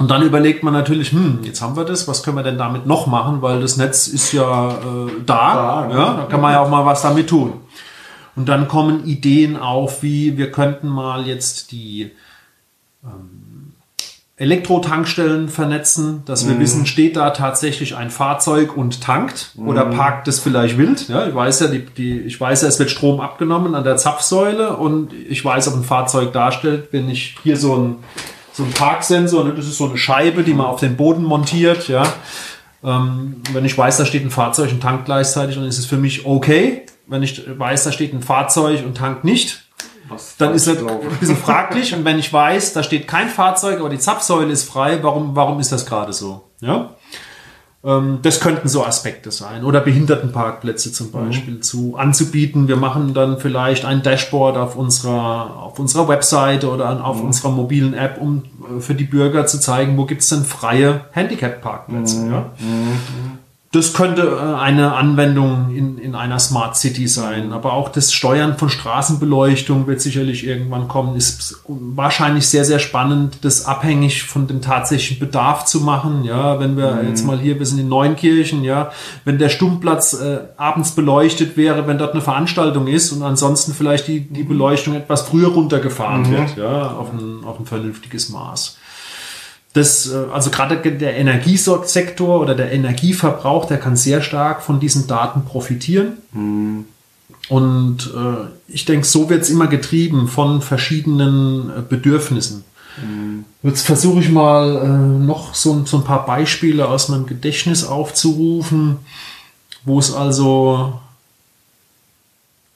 Und 0.00 0.10
dann 0.10 0.22
überlegt 0.22 0.62
man 0.62 0.72
natürlich, 0.72 1.12
hm, 1.12 1.40
jetzt 1.42 1.60
haben 1.60 1.76
wir 1.76 1.84
das, 1.84 2.08
was 2.08 2.22
können 2.22 2.38
wir 2.38 2.42
denn 2.42 2.56
damit 2.56 2.86
noch 2.86 3.06
machen, 3.06 3.42
weil 3.42 3.60
das 3.60 3.76
Netz 3.76 4.06
ist 4.06 4.32
ja 4.32 4.70
äh, 4.70 5.10
da, 5.26 5.54
Da, 5.54 5.90
ja, 5.90 6.14
da 6.14 6.22
kann 6.24 6.40
man 6.40 6.52
ja 6.52 6.60
auch 6.60 6.70
mal 6.70 6.86
was 6.86 7.02
damit 7.02 7.28
tun. 7.28 7.52
Und 8.34 8.48
dann 8.48 8.66
kommen 8.66 9.04
Ideen 9.04 9.58
auf, 9.58 10.02
wie 10.02 10.38
wir 10.38 10.50
könnten 10.52 10.88
mal 10.88 11.26
jetzt 11.26 11.70
die 11.70 12.12
ähm, 13.04 13.74
Elektrotankstellen 14.36 15.50
vernetzen, 15.50 16.22
dass 16.24 16.48
wir 16.48 16.58
wissen, 16.58 16.86
steht 16.86 17.16
da 17.16 17.28
tatsächlich 17.28 17.94
ein 17.94 18.08
Fahrzeug 18.08 18.74
und 18.74 19.02
tankt 19.02 19.52
oder 19.58 19.84
parkt 19.84 20.28
es 20.28 20.38
vielleicht 20.40 20.78
wild. 20.78 21.10
Ja, 21.10 21.26
ich 21.26 21.34
weiß 21.34 21.60
ja, 21.60 21.66
die, 21.66 21.84
die, 21.84 22.20
ich 22.20 22.40
weiß 22.40 22.62
ja, 22.62 22.68
es 22.68 22.78
wird 22.78 22.90
Strom 22.90 23.20
abgenommen 23.20 23.74
an 23.74 23.84
der 23.84 23.98
Zapfsäule 23.98 24.78
und 24.78 25.12
ich 25.12 25.44
weiß, 25.44 25.68
ob 25.68 25.74
ein 25.74 25.84
Fahrzeug 25.84 26.32
darstellt, 26.32 26.88
wenn 26.90 27.10
ich 27.10 27.36
hier 27.42 27.58
so 27.58 27.76
ein 27.76 27.96
so 28.60 28.66
ein 28.66 28.72
Parksensor, 28.72 29.44
ne? 29.44 29.54
das 29.54 29.66
ist 29.66 29.78
so 29.78 29.86
eine 29.86 29.96
Scheibe, 29.96 30.42
die 30.42 30.54
man 30.54 30.66
auf 30.66 30.80
den 30.80 30.96
Boden 30.96 31.24
montiert, 31.24 31.88
ja. 31.88 32.02
Ähm, 32.84 33.42
wenn 33.52 33.64
ich 33.64 33.76
weiß, 33.76 33.96
da 33.96 34.06
steht 34.06 34.24
ein 34.24 34.30
Fahrzeug 34.30 34.70
und 34.70 34.82
tankt 34.82 35.06
gleichzeitig, 35.06 35.56
dann 35.56 35.64
ist 35.64 35.78
es 35.78 35.86
für 35.86 35.96
mich 35.96 36.26
okay. 36.26 36.86
Wenn 37.06 37.22
ich 37.22 37.42
weiß, 37.58 37.84
da 37.84 37.92
steht 37.92 38.12
ein 38.14 38.22
Fahrzeug 38.22 38.84
und 38.84 38.96
tankt 38.96 39.24
nicht, 39.24 39.64
Was 40.08 40.36
dann 40.36 40.54
ist 40.54 40.66
das 40.66 40.78
glaube. 40.78 41.06
ein 41.06 41.16
bisschen 41.18 41.36
fraglich. 41.36 41.94
Und 41.94 42.04
wenn 42.04 42.18
ich 42.18 42.32
weiß, 42.32 42.72
da 42.72 42.82
steht 42.82 43.08
kein 43.08 43.28
Fahrzeug, 43.28 43.80
aber 43.80 43.88
die 43.88 43.98
Zapfsäule 43.98 44.52
ist 44.52 44.64
frei, 44.64 45.02
warum, 45.02 45.34
warum 45.34 45.58
ist 45.60 45.72
das 45.72 45.84
gerade 45.84 46.12
so? 46.12 46.50
Ja? 46.60 46.94
Ähm, 47.82 48.18
Das 48.22 48.40
könnten 48.40 48.68
so 48.68 48.84
Aspekte 48.84 49.30
sein. 49.30 49.64
Oder 49.64 49.80
Behindertenparkplätze 49.80 50.92
zum 50.92 51.10
Beispiel 51.12 51.60
zu 51.60 51.96
anzubieten. 51.96 52.68
Wir 52.68 52.76
machen 52.76 53.14
dann 53.14 53.38
vielleicht 53.38 53.84
ein 53.86 54.02
Dashboard 54.02 54.56
auf 54.58 54.76
unserer, 54.76 55.56
auf 55.62 55.78
unserer 55.78 56.06
Webseite 56.08 56.70
oder 56.70 56.88
an- 56.90 57.00
auf 57.00 57.22
unserer 57.22 57.50
mobilen 57.50 57.94
App, 57.94 58.20
um 58.20 58.42
äh, 58.76 58.80
für 58.80 58.94
die 58.94 59.04
Bürger 59.04 59.46
zu 59.46 59.58
zeigen, 59.58 59.96
wo 59.96 60.04
gibt 60.04 60.20
es 60.22 60.28
denn 60.28 60.44
freie 60.44 61.02
Handicap-Parkplätze. 61.12 62.28
Ja? 62.30 62.50
Das 63.72 63.94
könnte 63.94 64.22
äh, 64.22 64.60
eine 64.60 64.94
Anwendung 64.94 65.72
in, 65.72 65.96
in 65.96 66.16
einer 66.16 66.40
Smart 66.40 66.76
City 66.76 67.06
sein. 67.06 67.52
Aber 67.52 67.74
auch 67.74 67.88
das 67.88 68.12
Steuern 68.12 68.58
von 68.58 68.68
Straßenbeleuchtung 68.68 69.86
wird 69.86 70.00
sicherlich 70.00 70.44
irgendwann 70.44 70.88
kommen. 70.88 71.14
Ist 71.14 71.62
wahrscheinlich 71.68 72.48
sehr, 72.48 72.64
sehr 72.64 72.80
spannend, 72.80 73.38
das 73.42 73.66
abhängig 73.66 74.24
von 74.24 74.48
dem 74.48 74.60
tatsächlichen 74.60 75.20
Bedarf 75.20 75.66
zu 75.66 75.82
machen. 75.82 76.24
Ja, 76.24 76.58
wenn 76.58 76.76
wir 76.76 77.04
jetzt 77.08 77.24
mal 77.24 77.38
hier, 77.38 77.60
wir 77.60 77.66
sind 77.66 77.78
in 77.78 77.88
Neunkirchen, 77.88 78.64
ja, 78.64 78.90
wenn 79.24 79.38
der 79.38 79.50
Stummplatz 79.50 80.14
äh, 80.14 80.40
abends 80.56 80.90
beleuchtet 80.96 81.56
wäre, 81.56 81.86
wenn 81.86 81.98
dort 81.98 82.12
eine 82.12 82.22
Veranstaltung 82.22 82.88
ist 82.88 83.12
und 83.12 83.22
ansonsten 83.22 83.72
vielleicht 83.72 84.08
die, 84.08 84.22
die 84.22 84.42
Beleuchtung 84.42 84.96
etwas 84.96 85.22
früher 85.22 85.48
runtergefahren 85.48 86.28
wird, 86.28 86.56
ja, 86.56 86.90
auf 86.90 87.12
ein, 87.12 87.44
auf 87.44 87.60
ein 87.60 87.66
vernünftiges 87.66 88.30
Maß. 88.30 88.79
Das, 89.72 90.10
äh, 90.10 90.26
also 90.32 90.50
gerade 90.50 90.76
der 90.76 91.16
Energiesektor 91.16 92.40
oder 92.40 92.54
der 92.54 92.72
Energieverbrauch, 92.72 93.66
der 93.66 93.78
kann 93.78 93.96
sehr 93.96 94.22
stark 94.22 94.62
von 94.62 94.80
diesen 94.80 95.06
Daten 95.06 95.44
profitieren. 95.44 96.18
Und 97.48 98.12
äh, 98.14 98.48
ich 98.68 98.84
denke, 98.84 99.06
so 99.06 99.28
wird 99.28 99.42
es 99.42 99.50
immer 99.50 99.66
getrieben 99.66 100.28
von 100.28 100.62
verschiedenen 100.62 101.70
äh, 101.70 101.82
Bedürfnissen. 101.88 102.64
Jetzt 103.62 103.82
versuche 103.86 104.20
ich 104.20 104.30
mal 104.30 104.76
äh, 104.76 105.24
noch 105.24 105.54
so, 105.54 105.84
so 105.84 105.98
ein 105.98 106.04
paar 106.04 106.26
Beispiele 106.26 106.88
aus 106.88 107.08
meinem 107.08 107.26
Gedächtnis 107.26 107.84
aufzurufen, 107.84 108.98
wo 109.84 109.98
es 109.98 110.12
also 110.12 111.00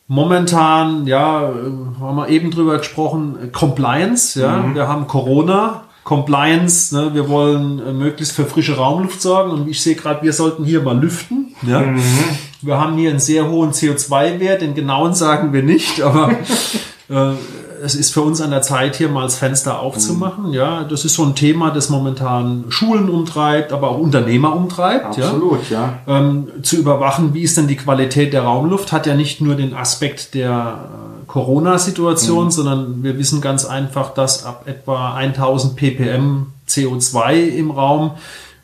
momentan, 0.07 1.07
ja, 1.07 1.49
äh, 1.49 1.53
haben 2.01 2.17
wir 2.17 2.29
eben 2.29 2.51
drüber 2.51 2.79
gesprochen, 2.79 3.37
äh, 3.43 3.47
Compliance, 3.49 4.41
ja, 4.41 4.75
wir 4.75 4.89
haben 4.89 5.09
Corona, 5.09 5.84
Compliance, 6.05 6.95
ne, 6.95 7.15
wir 7.15 7.29
wollen 7.29 7.79
äh, 7.79 7.93
möglichst 7.93 8.35
für 8.35 8.45
frische 8.45 8.77
Raumluft 8.77 9.21
sorgen 9.23 9.51
und 9.51 9.69
ich 9.69 9.83
sehe 9.83 9.95
gerade, 9.95 10.23
wir 10.23 10.35
sollten 10.35 10.65
hier 10.65 10.83
mal 10.83 10.99
lüften, 10.99 11.55
ja. 11.63 11.83
Wir 12.61 12.81
haben 12.81 12.97
hier 12.97 13.11
einen 13.11 13.21
sehr 13.21 13.51
hohen 13.51 13.73
CO2-Wert, 13.73 14.63
den 14.63 14.75
genauen 14.75 15.15
sagen 15.15 15.53
wir 15.53 15.63
nicht, 15.63 16.01
aber 16.01 16.31
äh, 17.11 17.33
es 17.83 17.95
ist 17.95 18.15
für 18.15 18.23
uns 18.23 18.41
an 18.41 18.51
der 18.51 18.63
Zeit, 18.63 18.97
hier 18.97 19.11
mal 19.11 19.23
das 19.23 19.37
Fenster 19.37 19.81
aufzumachen. 19.81 20.53
Ja, 20.53 20.85
das 20.85 21.05
ist 21.05 21.15
so 21.15 21.25
ein 21.25 21.35
Thema, 21.35 21.71
das 21.71 21.91
momentan 21.91 22.65
Schulen 22.71 23.11
umtreibt, 23.11 23.73
aber 23.73 23.91
auch 23.91 23.99
Unternehmer 23.99 24.57
umtreibt. 24.57 25.19
Ja 25.19 25.27
Absolut, 25.27 25.69
ja. 25.69 25.99
ähm, 26.07 26.49
zu 26.63 26.77
überwachen, 26.77 27.35
wie 27.35 27.43
ist 27.43 27.59
denn 27.59 27.67
die 27.67 27.77
Qualität 27.77 28.33
der 28.33 28.43
Raumluft, 28.43 28.93
hat 28.93 29.07
ja 29.07 29.15
nicht 29.15 29.43
nur 29.43 29.55
den 29.55 29.75
Aspekt 29.75 30.33
der 30.35 30.89
Corona-Situation, 31.27 32.51
sondern 32.51 33.03
wir 33.03 33.19
wissen 33.19 33.41
ganz 33.41 33.65
einfach, 33.65 34.15
dass 34.15 34.45
ab 34.45 34.65
etwa 34.67 35.15
1000 35.15 35.77
ppm 35.77 36.47
CO2 36.69 37.49
im 37.49 37.71
Raum 37.71 38.13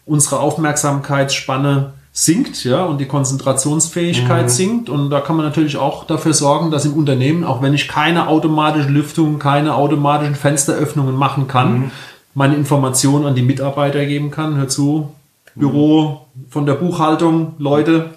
unsere 0.06 0.40
Aufmerksamkeitsspanne 0.40 1.92
sinkt, 2.12 2.64
ja, 2.64 2.84
und 2.84 2.98
die 2.98 3.06
Konzentrationsfähigkeit 3.06 4.50
sinkt. 4.50 4.88
Und 4.88 5.10
da 5.10 5.20
kann 5.20 5.36
man 5.36 5.46
natürlich 5.46 5.76
auch 5.76 6.04
dafür 6.04 6.34
sorgen, 6.34 6.70
dass 6.70 6.84
im 6.84 6.94
Unternehmen, 6.94 7.44
auch 7.44 7.62
wenn 7.62 7.74
ich 7.74 7.88
keine 7.88 8.28
automatische 8.28 8.88
Lüftung, 8.88 9.38
keine 9.38 9.74
automatischen 9.74 10.34
Fensteröffnungen 10.34 11.14
machen 11.14 11.46
kann, 11.46 11.92
meine 12.34 12.56
Informationen 12.56 13.26
an 13.26 13.34
die 13.34 13.42
Mitarbeiter 13.42 14.04
geben 14.06 14.30
kann. 14.30 14.56
Hör 14.56 14.68
zu, 14.68 15.10
Büro 15.54 16.26
von 16.48 16.66
der 16.66 16.74
Buchhaltung, 16.74 17.54
Leute, 17.58 18.10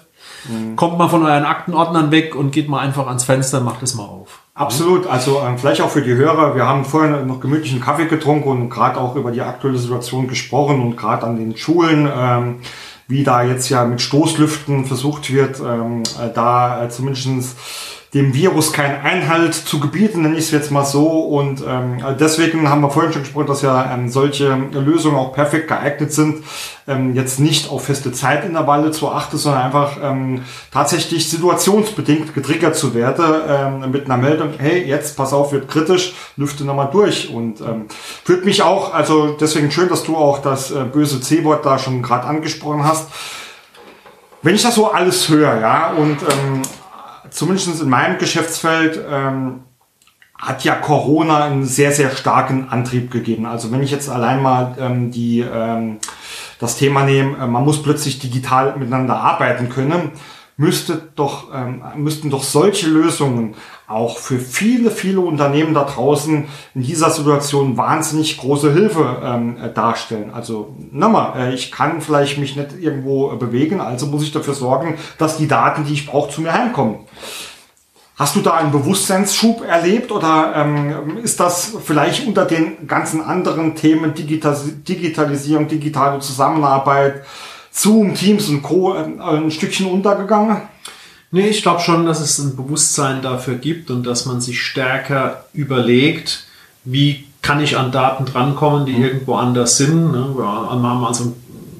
kommt 0.76 0.98
mal 0.98 1.08
von 1.08 1.24
euren 1.24 1.44
Aktenordnern 1.44 2.10
weg 2.10 2.34
und 2.34 2.50
geht 2.52 2.68
mal 2.68 2.80
einfach 2.80 3.06
ans 3.06 3.24
Fenster, 3.24 3.60
macht 3.60 3.82
es 3.82 3.94
mal 3.94 4.04
auf. 4.04 4.40
Absolut. 4.54 5.06
Also 5.08 5.40
ähm, 5.40 5.58
vielleicht 5.58 5.80
auch 5.80 5.90
für 5.90 6.02
die 6.02 6.14
Hörer. 6.14 6.54
Wir 6.54 6.66
haben 6.66 6.84
vorhin 6.84 7.26
noch 7.26 7.40
gemütlichen 7.40 7.80
Kaffee 7.80 8.06
getrunken 8.06 8.48
und 8.48 8.70
gerade 8.70 9.00
auch 9.00 9.16
über 9.16 9.32
die 9.32 9.40
aktuelle 9.40 9.78
Situation 9.78 10.28
gesprochen 10.28 10.80
und 10.80 10.96
gerade 10.96 11.26
an 11.26 11.36
den 11.36 11.56
Schulen, 11.56 12.08
ähm, 12.14 12.60
wie 13.08 13.24
da 13.24 13.42
jetzt 13.42 13.68
ja 13.68 13.84
mit 13.84 14.00
Stoßlüften 14.00 14.84
versucht 14.84 15.32
wird, 15.32 15.60
ähm, 15.60 16.04
äh, 16.22 16.32
da 16.32 16.84
äh, 16.84 16.88
zumindestens 16.88 17.56
dem 18.14 18.32
Virus 18.32 18.72
keinen 18.72 19.00
Einhalt 19.02 19.54
zu 19.54 19.80
gebieten, 19.80 20.22
nenne 20.22 20.36
ich 20.36 20.44
es 20.44 20.50
jetzt 20.52 20.70
mal 20.70 20.84
so. 20.84 21.08
Und 21.08 21.64
ähm, 21.66 21.98
deswegen 22.20 22.70
haben 22.70 22.80
wir 22.80 22.90
vorhin 22.90 23.12
schon 23.12 23.22
gesprochen, 23.22 23.48
dass 23.48 23.62
ja 23.62 23.92
ähm, 23.92 24.08
solche 24.08 24.54
Lösungen 24.72 25.16
auch 25.16 25.32
perfekt 25.32 25.66
geeignet 25.66 26.12
sind, 26.12 26.44
ähm, 26.86 27.16
jetzt 27.16 27.40
nicht 27.40 27.70
auf 27.70 27.86
feste 27.86 28.12
Zeitintervalle 28.12 28.92
zu 28.92 29.10
achten, 29.10 29.36
sondern 29.36 29.62
einfach 29.62 29.96
ähm, 30.00 30.42
tatsächlich 30.72 31.28
situationsbedingt 31.28 32.34
getriggert 32.34 32.76
zu 32.76 32.94
werden 32.94 33.24
ähm, 33.48 33.90
mit 33.90 34.04
einer 34.04 34.16
Meldung, 34.16 34.50
hey, 34.58 34.84
jetzt 34.84 35.16
pass 35.16 35.32
auf, 35.32 35.50
wird 35.50 35.68
kritisch, 35.68 36.14
lüfte 36.36 36.64
nochmal 36.64 36.90
durch. 36.92 37.30
Und 37.30 37.60
ähm, 37.62 37.86
führt 38.24 38.44
mich 38.44 38.62
auch, 38.62 38.94
also 38.94 39.36
deswegen 39.40 39.72
schön, 39.72 39.88
dass 39.88 40.04
du 40.04 40.16
auch 40.16 40.38
das 40.40 40.70
äh, 40.70 40.84
böse 40.84 41.20
C-Wort 41.20 41.66
da 41.66 41.80
schon 41.80 42.00
gerade 42.00 42.28
angesprochen 42.28 42.84
hast. 42.84 43.08
Wenn 44.42 44.54
ich 44.54 44.62
das 44.62 44.76
so 44.76 44.92
alles 44.92 45.28
höre, 45.28 45.58
ja, 45.58 45.94
und 45.96 46.18
ähm, 46.22 46.62
zumindest 47.34 47.82
in 47.82 47.88
meinem 47.88 48.18
Geschäftsfeld 48.18 49.00
ähm, 49.10 49.64
hat 50.38 50.62
ja 50.62 50.74
Corona 50.76 51.44
einen 51.44 51.64
sehr, 51.64 51.90
sehr 51.90 52.10
starken 52.10 52.68
Antrieb 52.68 53.10
gegeben. 53.10 53.44
Also 53.44 53.72
wenn 53.72 53.82
ich 53.82 53.90
jetzt 53.90 54.08
allein 54.08 54.40
mal 54.40 54.76
ähm, 54.78 55.10
die, 55.10 55.40
ähm, 55.40 55.98
das 56.60 56.76
Thema 56.76 57.04
nehme, 57.04 57.36
äh, 57.38 57.46
man 57.46 57.64
muss 57.64 57.82
plötzlich 57.82 58.20
digital 58.20 58.76
miteinander 58.76 59.16
arbeiten 59.16 59.68
können, 59.68 60.12
müsste 60.56 61.10
doch, 61.16 61.52
ähm, 61.52 61.82
müssten 61.96 62.30
doch 62.30 62.44
solche 62.44 62.88
Lösungen 62.88 63.56
auch 63.86 64.18
für 64.18 64.38
viele, 64.38 64.90
viele 64.90 65.20
Unternehmen 65.20 65.74
da 65.74 65.84
draußen 65.84 66.46
in 66.74 66.82
dieser 66.82 67.10
Situation 67.10 67.76
wahnsinnig 67.76 68.38
große 68.38 68.72
Hilfe 68.72 69.20
ähm, 69.22 69.56
darstellen. 69.74 70.30
Also 70.32 70.74
nochmal, 70.90 71.32
äh, 71.36 71.54
ich 71.54 71.70
kann 71.70 72.00
vielleicht 72.00 72.38
mich 72.38 72.56
nicht 72.56 72.70
irgendwo 72.80 73.28
bewegen, 73.36 73.80
also 73.80 74.06
muss 74.06 74.22
ich 74.22 74.32
dafür 74.32 74.54
sorgen, 74.54 74.96
dass 75.18 75.36
die 75.36 75.48
Daten, 75.48 75.84
die 75.84 75.92
ich 75.92 76.06
brauche, 76.06 76.30
zu 76.30 76.40
mir 76.40 76.54
heimkommen. 76.54 77.00
Hast 78.16 78.36
du 78.36 78.40
da 78.40 78.54
einen 78.54 78.70
Bewusstseinsschub 78.70 79.66
erlebt 79.66 80.12
oder 80.12 80.54
ähm, 80.56 81.18
ist 81.22 81.40
das 81.40 81.72
vielleicht 81.84 82.26
unter 82.26 82.44
den 82.44 82.86
ganzen 82.86 83.20
anderen 83.20 83.74
Themen 83.74 84.14
Digital 84.14 84.56
Digitalisierung, 84.88 85.66
digitale 85.66 86.20
Zusammenarbeit, 86.20 87.24
Zoom, 87.72 88.14
Teams 88.14 88.48
und 88.48 88.62
Co. 88.62 88.94
Äh, 88.94 89.20
ein 89.20 89.50
Stückchen 89.50 89.86
untergegangen? 89.86 90.62
Nee, 91.34 91.48
ich 91.48 91.62
glaube 91.62 91.80
schon, 91.80 92.06
dass 92.06 92.20
es 92.20 92.38
ein 92.38 92.54
Bewusstsein 92.54 93.20
dafür 93.20 93.56
gibt 93.56 93.90
und 93.90 94.04
dass 94.04 94.24
man 94.24 94.40
sich 94.40 94.62
stärker 94.62 95.46
überlegt, 95.52 96.44
wie 96.84 97.26
kann 97.42 97.60
ich 97.60 97.76
an 97.76 97.90
Daten 97.90 98.24
drankommen, 98.24 98.86
die 98.86 98.92
mhm. 98.92 99.02
irgendwo 99.02 99.34
anders 99.34 99.76
sind. 99.76 100.12
Ne? 100.12 100.32
Wir 100.36 100.46
haben 100.46 101.04
also 101.04 101.34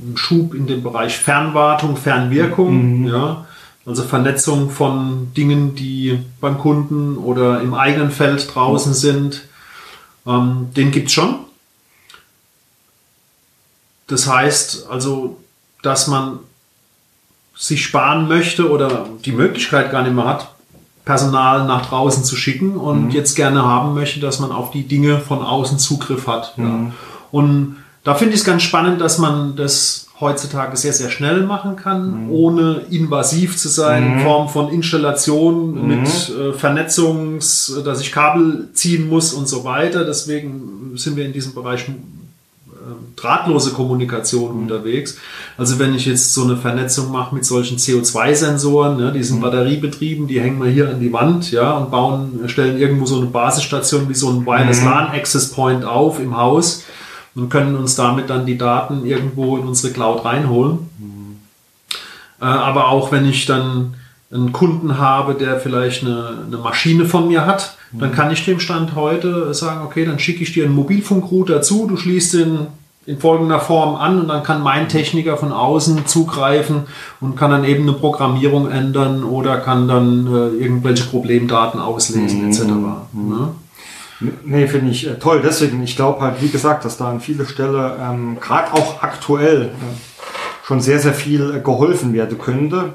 einen 0.04 0.16
Schub 0.16 0.54
in 0.54 0.66
dem 0.66 0.82
Bereich 0.82 1.16
Fernwartung, 1.16 1.96
Fernwirkung, 1.96 3.02
mhm. 3.02 3.06
ja? 3.06 3.46
also 3.86 4.02
Vernetzung 4.02 4.70
von 4.70 5.32
Dingen, 5.34 5.76
die 5.76 6.18
beim 6.40 6.58
Kunden 6.58 7.16
oder 7.16 7.60
im 7.60 7.74
eigenen 7.74 8.10
Feld 8.10 8.52
draußen 8.52 8.90
mhm. 8.90 8.96
sind. 8.96 9.42
Ähm, 10.26 10.70
den 10.76 10.90
gibt 10.90 11.06
es 11.06 11.12
schon. 11.12 11.36
Das 14.08 14.26
heißt 14.26 14.88
also, 14.90 15.38
dass 15.80 16.08
man 16.08 16.40
sich 17.56 17.84
sparen 17.84 18.28
möchte 18.28 18.70
oder 18.70 19.06
die 19.24 19.32
Möglichkeit 19.32 19.90
gar 19.90 20.02
nicht 20.02 20.14
mehr 20.14 20.26
hat, 20.26 20.54
Personal 21.04 21.66
nach 21.66 21.86
draußen 21.86 22.24
zu 22.24 22.34
schicken 22.34 22.76
und 22.76 23.06
mhm. 23.06 23.10
jetzt 23.10 23.34
gerne 23.34 23.62
haben 23.62 23.94
möchte, 23.94 24.20
dass 24.20 24.40
man 24.40 24.52
auf 24.52 24.70
die 24.70 24.84
Dinge 24.88 25.18
von 25.18 25.42
außen 25.42 25.78
Zugriff 25.78 26.26
hat. 26.26 26.56
Mhm. 26.56 26.64
Ja. 26.64 26.92
Und 27.30 27.76
da 28.04 28.14
finde 28.14 28.34
ich 28.34 28.40
es 28.40 28.46
ganz 28.46 28.62
spannend, 28.62 29.00
dass 29.00 29.18
man 29.18 29.56
das 29.56 30.08
heutzutage 30.20 30.76
sehr, 30.76 30.92
sehr 30.92 31.10
schnell 31.10 31.42
machen 31.42 31.76
kann, 31.76 32.24
mhm. 32.24 32.30
ohne 32.30 32.82
invasiv 32.90 33.56
zu 33.56 33.68
sein, 33.68 34.04
in 34.04 34.14
mhm. 34.16 34.20
Form 34.20 34.48
von 34.48 34.70
Installation 34.70 35.74
mhm. 35.74 35.86
mit 35.88 36.08
äh, 36.08 36.52
Vernetzungs, 36.52 37.80
dass 37.84 38.00
ich 38.00 38.12
Kabel 38.12 38.68
ziehen 38.72 39.08
muss 39.08 39.32
und 39.32 39.48
so 39.48 39.64
weiter. 39.64 40.04
Deswegen 40.04 40.92
sind 40.94 41.16
wir 41.16 41.24
in 41.24 41.32
diesem 41.32 41.54
Bereich 41.54 41.86
drahtlose 43.16 43.72
Kommunikation 43.72 44.54
mhm. 44.54 44.62
unterwegs. 44.62 45.18
Also 45.56 45.78
wenn 45.78 45.94
ich 45.94 46.06
jetzt 46.06 46.34
so 46.34 46.44
eine 46.44 46.56
Vernetzung 46.56 47.10
mache 47.10 47.34
mit 47.34 47.44
solchen 47.44 47.78
CO2-Sensoren, 47.78 48.96
ne, 48.96 49.12
die 49.12 49.22
sind 49.22 49.38
mhm. 49.38 49.42
batteriebetrieben, 49.42 50.26
die 50.26 50.40
hängen 50.40 50.62
wir 50.62 50.70
hier 50.70 50.88
an 50.88 51.00
die 51.00 51.12
Wand, 51.12 51.50
ja, 51.50 51.72
und 51.72 51.90
bauen, 51.90 52.40
stellen 52.46 52.78
irgendwo 52.78 53.06
so 53.06 53.18
eine 53.18 53.26
Basisstation 53.26 54.08
wie 54.08 54.14
so 54.14 54.30
ein 54.30 54.46
Wireless 54.46 54.80
mhm. 54.80 54.88
LAN 54.88 55.06
Access 55.08 55.50
Point 55.50 55.84
auf 55.84 56.20
im 56.20 56.36
Haus 56.36 56.84
und 57.34 57.48
können 57.48 57.76
uns 57.76 57.96
damit 57.96 58.30
dann 58.30 58.46
die 58.46 58.58
Daten 58.58 59.04
irgendwo 59.04 59.56
in 59.56 59.66
unsere 59.66 59.92
Cloud 59.92 60.24
reinholen. 60.24 60.78
Mhm. 60.98 61.36
Äh, 62.40 62.44
aber 62.44 62.88
auch 62.88 63.12
wenn 63.12 63.28
ich 63.28 63.46
dann 63.46 63.94
einen 64.32 64.52
Kunden 64.52 64.98
habe, 64.98 65.34
der 65.34 65.60
vielleicht 65.60 66.02
eine, 66.02 66.44
eine 66.46 66.58
Maschine 66.58 67.06
von 67.06 67.28
mir 67.28 67.46
hat, 67.46 67.76
dann 67.92 68.12
kann 68.12 68.32
ich 68.32 68.44
dem 68.44 68.58
Stand 68.58 68.96
heute 68.96 69.54
sagen, 69.54 69.84
okay, 69.84 70.04
dann 70.04 70.18
schicke 70.18 70.42
ich 70.42 70.52
dir 70.52 70.64
einen 70.64 70.74
Mobilfunkrouter 70.74 71.62
zu, 71.62 71.86
du 71.86 71.96
schließt 71.96 72.34
den 72.34 72.66
in 73.06 73.18
folgender 73.18 73.60
Form 73.60 73.96
an 73.96 74.20
und 74.20 74.28
dann 74.28 74.42
kann 74.42 74.62
mein 74.62 74.88
Techniker 74.88 75.36
von 75.36 75.52
außen 75.52 76.06
zugreifen 76.06 76.84
und 77.20 77.36
kann 77.36 77.50
dann 77.50 77.64
eben 77.64 77.82
eine 77.82 77.92
Programmierung 77.92 78.70
ändern 78.70 79.24
oder 79.24 79.58
kann 79.58 79.88
dann 79.88 80.26
äh, 80.26 80.62
irgendwelche 80.62 81.04
Problemdaten 81.04 81.80
auslesen 81.80 82.42
mhm. 82.42 82.48
etc. 82.48 82.62
Mhm. 82.64 83.28
Ne? 83.28 83.48
Nee, 84.44 84.66
finde 84.68 84.90
ich 84.90 85.06
äh, 85.06 85.18
toll. 85.18 85.42
Deswegen, 85.44 85.82
ich 85.82 85.96
glaube 85.96 86.20
halt, 86.22 86.40
wie 86.40 86.48
gesagt, 86.48 86.84
dass 86.84 86.96
da 86.96 87.10
an 87.10 87.20
viele 87.20 87.44
Stellen, 87.46 87.92
ähm, 88.00 88.38
gerade 88.40 88.72
auch 88.72 89.02
aktuell, 89.02 89.66
äh, 89.66 90.66
schon 90.66 90.80
sehr, 90.80 90.98
sehr 90.98 91.12
viel 91.12 91.56
äh, 91.56 91.60
geholfen 91.60 92.14
werden 92.14 92.38
könnte 92.38 92.94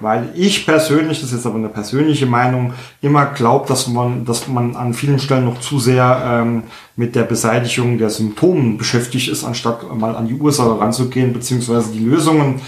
weil 0.00 0.30
ich 0.34 0.66
persönlich, 0.66 1.20
das 1.20 1.30
ist 1.30 1.36
jetzt 1.36 1.46
aber 1.46 1.56
eine 1.56 1.68
persönliche 1.68 2.26
Meinung, 2.26 2.74
immer 3.00 3.26
glaube, 3.26 3.68
dass 3.68 3.86
man, 3.88 4.24
dass 4.24 4.48
man 4.48 4.74
an 4.74 4.94
vielen 4.94 5.18
Stellen 5.18 5.44
noch 5.44 5.60
zu 5.60 5.78
sehr 5.78 6.22
ähm, 6.24 6.64
mit 6.96 7.14
der 7.14 7.22
Beseitigung 7.22 7.98
der 7.98 8.10
Symptome 8.10 8.76
beschäftigt 8.76 9.28
ist, 9.28 9.44
anstatt 9.44 9.92
mal 9.94 10.16
an 10.16 10.26
die 10.26 10.34
Ursache 10.34 10.78
ranzugehen, 10.80 11.32
beziehungsweise 11.32 11.92
die 11.92 12.04
Lösungen, 12.04 12.60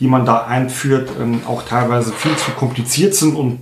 die 0.00 0.06
man 0.06 0.26
da 0.26 0.44
einführt, 0.44 1.10
ähm, 1.20 1.40
auch 1.46 1.62
teilweise 1.62 2.12
viel 2.12 2.36
zu 2.36 2.50
kompliziert 2.52 3.14
sind 3.14 3.36
und 3.36 3.60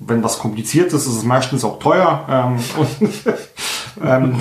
wenn 0.00 0.22
was 0.24 0.38
kompliziert 0.38 0.92
ist, 0.92 1.06
ist 1.06 1.16
es 1.16 1.24
meistens 1.24 1.64
auch 1.64 1.78
teuer. 1.78 2.24
Ähm, 2.28 2.58
und, 2.78 3.10
ähm, 4.02 4.40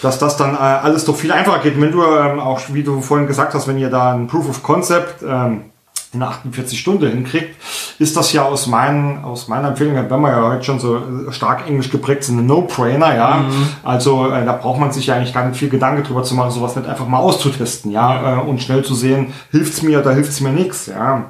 dass 0.00 0.18
das 0.18 0.36
dann 0.36 0.54
äh, 0.54 0.58
alles 0.58 1.04
doch 1.04 1.16
viel 1.16 1.32
einfacher 1.32 1.60
geht. 1.60 1.80
Wenn 1.80 1.92
du 1.92 2.02
ähm, 2.02 2.40
auch, 2.40 2.60
wie 2.68 2.82
du 2.82 3.00
vorhin 3.00 3.26
gesagt 3.26 3.54
hast, 3.54 3.68
wenn 3.68 3.78
ihr 3.78 3.90
da 3.90 4.12
ein 4.12 4.26
Proof 4.26 4.48
of 4.48 4.62
Concept 4.62 5.22
ähm, 5.26 5.71
in 6.12 6.22
48 6.22 6.78
Stunden 6.78 7.08
hinkriegt, 7.08 7.56
ist 7.98 8.16
das 8.16 8.32
ja 8.32 8.44
aus, 8.44 8.66
meinen, 8.66 9.24
aus 9.24 9.48
meiner 9.48 9.68
Empfehlung, 9.68 9.96
wenn 9.96 10.20
wir 10.20 10.30
ja 10.30 10.42
heute 10.42 10.64
schon 10.64 10.78
so 10.78 11.30
stark 11.30 11.66
englisch 11.66 11.90
geprägt 11.90 12.24
sind, 12.24 12.38
ein 12.38 12.46
No-Brainer, 12.46 13.14
ja. 13.14 13.36
Mhm. 13.38 13.68
Also 13.82 14.30
äh, 14.30 14.44
da 14.44 14.52
braucht 14.52 14.78
man 14.78 14.92
sich 14.92 15.06
ja 15.06 15.16
eigentlich 15.16 15.32
gar 15.32 15.46
nicht 15.46 15.58
viel 15.58 15.70
Gedanke 15.70 16.02
drüber 16.02 16.22
zu 16.22 16.34
machen, 16.34 16.50
sowas 16.50 16.76
nicht 16.76 16.88
einfach 16.88 17.06
mal 17.06 17.18
auszutesten, 17.18 17.90
ja, 17.90 18.40
äh, 18.40 18.40
und 18.42 18.62
schnell 18.62 18.84
zu 18.84 18.94
sehen, 18.94 19.32
hilft's 19.50 19.82
mir 19.82 20.00
oder 20.00 20.12
hilft's 20.12 20.40
mir 20.40 20.52
nichts, 20.52 20.86
ja. 20.86 21.24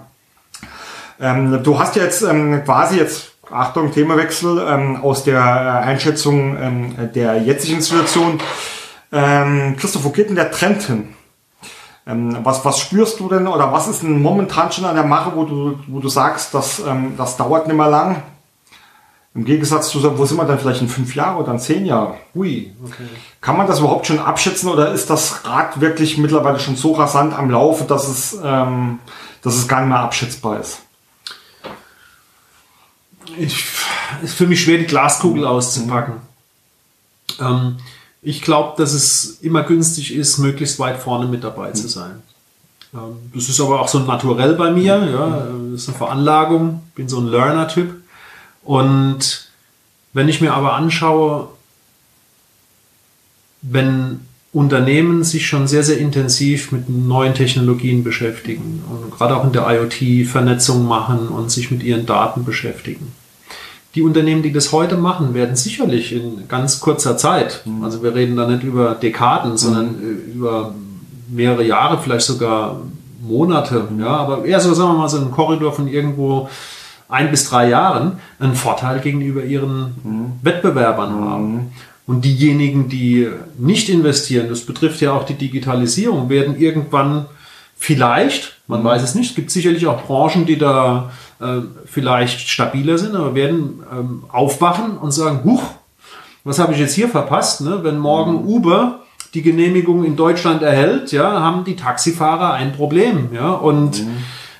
Ähm, 1.21 1.63
du 1.63 1.79
hast 1.79 1.95
jetzt 1.95 2.23
ähm, 2.23 2.63
quasi 2.65 2.99
jetzt 2.99 3.33
Achtung, 3.53 3.93
Themawechsel, 3.93 4.67
ähm, 4.69 4.97
aus 5.03 5.25
der 5.25 5.39
äh, 5.39 5.87
Einschätzung 5.87 6.57
ähm, 6.61 7.13
der 7.15 7.37
jetzigen 7.43 7.81
Situation. 7.81 8.41
Ähm, 9.13 9.77
Christoph, 9.79 10.05
wo 10.05 10.09
geht 10.09 10.29
denn 10.29 10.37
der 10.37 10.51
Trend 10.51 10.83
hin? 10.83 11.09
Ähm, 12.07 12.39
was, 12.43 12.65
was 12.65 12.81
spürst 12.81 13.21
du 13.21 13.29
denn 13.29 13.47
oder 13.47 13.73
was 13.73 13.87
ist 13.87 14.03
denn 14.03 14.21
momentan 14.21 14.73
schon 14.73 14.85
an 14.85 14.97
der 14.97 15.05
Mache, 15.05 15.33
wo 15.37 15.45
du, 15.45 15.79
wo 15.87 16.01
du 16.01 16.09
sagst, 16.09 16.53
dass, 16.53 16.81
ähm, 16.81 17.15
das 17.17 17.37
dauert 17.37 17.67
nicht 17.69 17.77
mehr 17.77 17.89
lang? 17.89 18.23
Im 19.35 19.45
Gegensatz 19.47 19.89
zu, 19.89 20.19
wo 20.19 20.27
sind 20.27 20.37
wir 20.37 20.45
dann 20.45 20.59
vielleicht 20.59 20.83
in 20.83 20.89
fünf 20.89 21.15
Jahren 21.15 21.37
oder 21.37 21.53
in 21.53 21.59
zehn 21.59 21.87
Jahren? 21.87 22.15
Ui, 22.35 22.75
okay. 22.85 23.09
Kann 23.41 23.57
man 23.57 23.67
das 23.67 23.79
überhaupt 23.79 24.07
schon 24.07 24.19
abschätzen 24.19 24.69
oder 24.69 24.93
ist 24.93 25.09
das 25.09 25.47
Rad 25.47 25.81
wirklich 25.81 26.19
mittlerweile 26.19 26.61
schon 26.61 26.77
so 26.77 26.93
rasant 26.93 27.33
am 27.33 27.51
Laufe, 27.51 27.85
dass 27.85 28.09
es, 28.09 28.39
ähm, 28.45 28.99
dass 29.41 29.55
es 29.55 29.69
gar 29.69 29.81
nicht 29.81 29.89
mehr 29.89 30.01
abschätzbar 30.01 30.61
ist? 30.61 30.81
Ich, 33.39 33.65
ist 34.23 34.35
für 34.35 34.47
mich 34.47 34.63
schwer, 34.63 34.79
die 34.79 34.87
Glaskugel 34.87 35.47
auszupacken. 35.47 36.15
Mhm. 37.39 37.47
Ähm, 37.47 37.77
ich 38.23 38.41
glaube, 38.41 38.75
dass 38.77 38.93
es 38.93 39.39
immer 39.43 39.65
günstig 39.65 40.15
ist, 40.15 40.39
möglichst 40.39 40.79
weit 40.79 40.99
vorne 40.99 41.27
mit 41.27 41.43
dabei 41.43 41.73
zu 41.73 41.89
sein. 41.89 42.23
Ähm, 42.95 43.17
das 43.35 43.49
ist 43.49 43.61
aber 43.61 43.81
auch 43.81 43.89
so 43.89 43.99
ein 43.99 44.07
Naturell 44.07 44.55
bei 44.55 44.71
mir, 44.71 45.05
ja, 45.13 45.49
das 45.73 45.83
ist 45.83 45.89
eine 45.89 45.99
Veranlagung, 45.99 46.83
bin 46.95 47.09
so 47.09 47.19
ein 47.19 47.27
Learner-Typ. 47.27 47.93
Und 48.63 49.49
wenn 50.13 50.29
ich 50.29 50.41
mir 50.41 50.55
aber 50.55 50.75
anschaue, 50.75 51.49
wenn 53.61 54.21
Unternehmen 54.53 55.25
sich 55.25 55.47
schon 55.47 55.67
sehr, 55.67 55.83
sehr 55.83 55.99
intensiv 55.99 56.73
mit 56.73 56.89
neuen 56.89 57.35
Technologien 57.35 58.05
beschäftigen 58.05 58.85
und 58.89 59.11
gerade 59.11 59.37
auch 59.37 59.45
in 59.45 59.53
der 59.53 59.67
IoT 59.67 60.29
Vernetzung 60.29 60.87
machen 60.87 61.29
und 61.29 61.51
sich 61.51 61.71
mit 61.71 61.83
ihren 61.83 62.07
Daten 62.07 62.45
beschäftigen. 62.45 63.13
Die 63.95 64.03
Unternehmen, 64.03 64.43
die 64.43 64.53
das 64.53 64.73
heute 64.73 64.97
machen, 64.97 65.35
werden 65.35 65.55
sicherlich 65.55 66.15
in 66.15 66.49
ganz 66.49 66.81
kurzer 66.81 67.17
Zeit, 67.17 67.63
mhm. 67.67 67.85
also 67.85 68.03
wir 68.03 68.15
reden 68.15 68.37
da 68.37 68.47
nicht 68.47 68.63
über 68.63 68.95
Dekaden, 68.95 69.57
sondern 69.57 69.87
mhm. 69.99 70.33
über 70.35 70.75
mehrere 71.31 71.65
Jahre, 71.65 71.99
vielleicht 71.99 72.27
sogar 72.27 72.81
Monate, 73.21 73.89
ja, 73.99 74.09
aber 74.09 74.45
eher 74.45 74.61
so, 74.61 74.75
sagen 74.75 74.93
wir 74.93 74.99
mal, 74.99 75.09
so 75.09 75.19
ein 75.19 75.31
Korridor 75.31 75.73
von 75.73 75.89
irgendwo 75.89 76.49
ein 77.09 77.31
bis 77.31 77.49
drei 77.49 77.69
Jahren 77.69 78.13
einen 78.41 78.55
Vorteil 78.55 79.01
gegenüber 79.01 79.45
ihren 79.45 79.95
mhm. 80.03 80.33
Wettbewerbern 80.43 81.21
mhm. 81.21 81.25
haben. 81.25 81.73
Und 82.07 82.25
diejenigen, 82.25 82.89
die 82.89 83.29
nicht 83.59 83.89
investieren, 83.89 84.49
das 84.49 84.63
betrifft 84.63 85.01
ja 85.01 85.13
auch 85.13 85.25
die 85.25 85.35
Digitalisierung, 85.35 86.29
werden 86.29 86.59
irgendwann 86.59 87.27
vielleicht, 87.77 88.59
man 88.73 88.83
weiß 88.83 89.03
es 89.03 89.15
nicht, 89.15 89.31
es 89.31 89.37
gibt 89.37 89.51
sicherlich 89.51 89.87
auch 89.87 90.03
Branchen, 90.03 90.47
die 90.47 90.59
da 90.59 91.11
äh, 91.41 91.61
vielleicht 91.85 92.49
stabiler 92.49 92.99
sind, 92.99 93.15
aber 93.15 93.35
werden 93.35 93.83
ähm, 93.93 94.25
aufwachen 94.29 94.97
und 94.97 95.13
sagen, 95.13 95.41
huch, 95.45 95.63
was 96.45 96.59
habe 96.59 96.73
ich 96.73 96.81
jetzt 96.81 96.95
hier 96.95 97.09
verpasst? 97.09 97.61
Ne? 97.61 97.81
Wenn 97.83 97.99
morgen 97.99 98.43
mhm. 98.43 98.49
Uber 98.49 99.01
die 99.35 99.43
Genehmigung 99.43 100.05
in 100.05 100.17
Deutschland 100.17 100.63
erhält, 100.63 101.13
ja, 101.13 101.41
haben 101.41 101.65
die 101.65 101.77
Taxifahrer 101.77 102.55
ein 102.55 102.73
Problem. 102.73 103.29
Ja? 103.33 103.53
Und 103.53 104.05
mhm. 104.05 104.17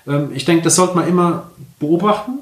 ähm, 0.07 0.29
ich 0.35 0.45
denke, 0.45 0.63
das 0.63 0.77
sollte 0.77 0.95
man 0.95 1.09
immer 1.09 1.45
beobachten, 1.81 2.33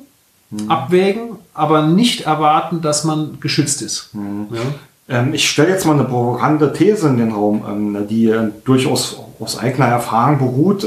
mhm. 0.51 0.71
abwägen, 0.71 1.23
aber 1.55 1.87
nicht 1.87 2.23
erwarten, 2.23 2.83
dass 2.83 3.05
man 3.05 3.39
geschützt 3.41 3.83
ist. 3.83 4.11
Mhm. 4.15 4.49
Ja? 4.53 5.19
Ähm, 5.21 5.35
ich 5.35 5.49
stelle 5.49 5.71
jetzt 5.71 5.87
mal 5.87 5.95
eine 5.95 6.05
provokante 6.05 6.73
These 6.73 7.09
in 7.09 7.17
den 7.17 7.33
Raum, 7.33 7.65
ähm, 7.69 8.07
die 8.09 8.29
äh, 8.29 8.51
durchaus 8.65 9.21
aus 9.41 9.59
eigener 9.59 9.87
Erfahrung 9.87 10.39
beruht. 10.39 10.85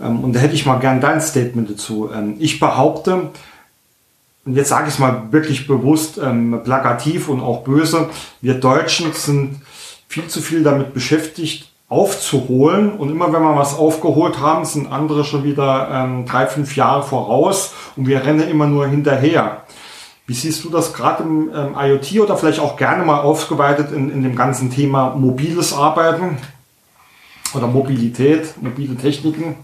Ähm, 0.00 0.06
ähm, 0.06 0.24
und 0.24 0.32
da 0.34 0.40
hätte 0.40 0.54
ich 0.54 0.66
mal 0.66 0.78
gern 0.78 1.00
dein 1.00 1.20
Statement 1.20 1.70
dazu. 1.70 2.10
Ähm, 2.12 2.36
ich 2.38 2.60
behaupte, 2.60 3.30
und 4.44 4.54
jetzt 4.54 4.68
sage 4.68 4.88
ich 4.88 4.94
es 4.94 5.00
mal 5.00 5.32
wirklich 5.32 5.66
bewusst, 5.66 6.20
plakativ 6.20 7.28
und 7.28 7.40
auch 7.40 7.64
böse, 7.64 8.10
wir 8.40 8.54
Deutschen 8.54 9.12
sind 9.12 9.60
viel 10.06 10.28
zu 10.28 10.40
viel 10.40 10.62
damit 10.62 10.94
beschäftigt, 10.94 11.72
aufzuholen. 11.88 12.92
Und 12.92 13.10
immer 13.10 13.32
wenn 13.32 13.42
wir 13.42 13.56
was 13.56 13.76
aufgeholt 13.76 14.40
haben, 14.40 14.64
sind 14.64 14.90
andere 14.90 15.24
schon 15.24 15.44
wieder 15.44 15.88
ähm, 15.92 16.26
drei, 16.26 16.46
fünf 16.46 16.76
Jahre 16.76 17.02
voraus 17.02 17.72
und 17.96 18.06
wir 18.06 18.24
rennen 18.24 18.48
immer 18.48 18.66
nur 18.66 18.86
hinterher. 18.86 19.62
Wie 20.26 20.34
siehst 20.34 20.64
du 20.64 20.70
das 20.70 20.92
gerade 20.92 21.22
im 21.22 21.50
ähm, 21.54 21.76
IoT 21.78 22.20
oder 22.20 22.36
vielleicht 22.36 22.58
auch 22.58 22.76
gerne 22.76 23.04
mal 23.04 23.20
aufgeweitet 23.20 23.92
in, 23.92 24.10
in 24.10 24.22
dem 24.22 24.34
ganzen 24.34 24.70
Thema 24.70 25.14
mobiles 25.14 25.72
Arbeiten 25.72 26.38
oder 27.54 27.68
Mobilität, 27.68 28.60
mobile 28.60 28.96
Techniken? 28.96 29.54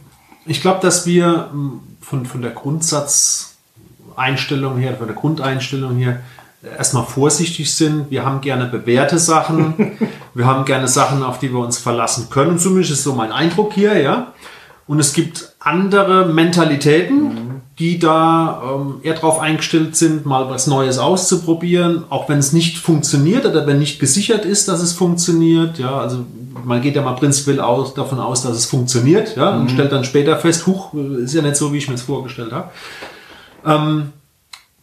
Ich 0.46 0.60
glaube, 0.60 0.80
dass 0.80 1.06
wir 1.06 1.50
ähm, 1.52 1.80
von, 2.00 2.26
von 2.26 2.42
der 2.42 2.50
Grundsatzeinstellung 2.50 4.78
her, 4.78 4.96
von 4.96 5.06
der 5.06 5.16
Grundeinstellung 5.16 5.96
her, 5.96 6.20
erstmal 6.78 7.04
vorsichtig 7.04 7.74
sind. 7.74 8.10
Wir 8.10 8.24
haben 8.24 8.40
gerne 8.40 8.66
bewährte 8.66 9.18
Sachen. 9.18 9.92
wir 10.34 10.46
haben 10.46 10.64
gerne 10.64 10.88
Sachen, 10.88 11.22
auf 11.22 11.38
die 11.38 11.52
wir 11.52 11.60
uns 11.60 11.78
verlassen 11.78 12.28
können. 12.30 12.58
Zumindest 12.58 12.92
ist 12.92 13.04
so 13.04 13.14
mein 13.14 13.32
Eindruck 13.32 13.72
hier, 13.72 14.00
ja. 14.00 14.32
Und 14.86 14.98
es 14.98 15.12
gibt 15.12 15.52
andere 15.60 16.26
Mentalitäten, 16.26 17.24
mhm. 17.24 17.51
Die 17.78 17.98
da 17.98 18.62
ähm, 18.64 19.00
eher 19.02 19.14
darauf 19.14 19.40
eingestellt 19.40 19.96
sind, 19.96 20.26
mal 20.26 20.50
was 20.50 20.66
Neues 20.66 20.98
auszuprobieren, 20.98 22.04
auch 22.10 22.28
wenn 22.28 22.38
es 22.38 22.52
nicht 22.52 22.78
funktioniert 22.78 23.46
oder 23.46 23.66
wenn 23.66 23.78
nicht 23.78 23.98
gesichert 23.98 24.44
ist, 24.44 24.68
dass 24.68 24.82
es 24.82 24.92
funktioniert. 24.92 25.78
Ja, 25.78 25.98
also 25.98 26.26
man 26.64 26.82
geht 26.82 26.96
ja 26.96 27.02
mal 27.02 27.14
prinzipiell 27.14 27.60
aus, 27.60 27.94
davon 27.94 28.20
aus, 28.20 28.42
dass 28.42 28.56
es 28.56 28.66
funktioniert, 28.66 29.36
ja, 29.36 29.52
mhm. 29.52 29.62
und 29.62 29.70
stellt 29.70 29.90
dann 29.90 30.04
später 30.04 30.36
fest, 30.36 30.66
huch, 30.66 30.92
ist 30.94 31.34
ja 31.34 31.42
nicht 31.42 31.56
so, 31.56 31.72
wie 31.72 31.78
ich 31.78 31.88
mir 31.88 31.94
es 31.94 32.02
vorgestellt 32.02 32.52
habe. 32.52 32.70
Ähm, 33.64 34.12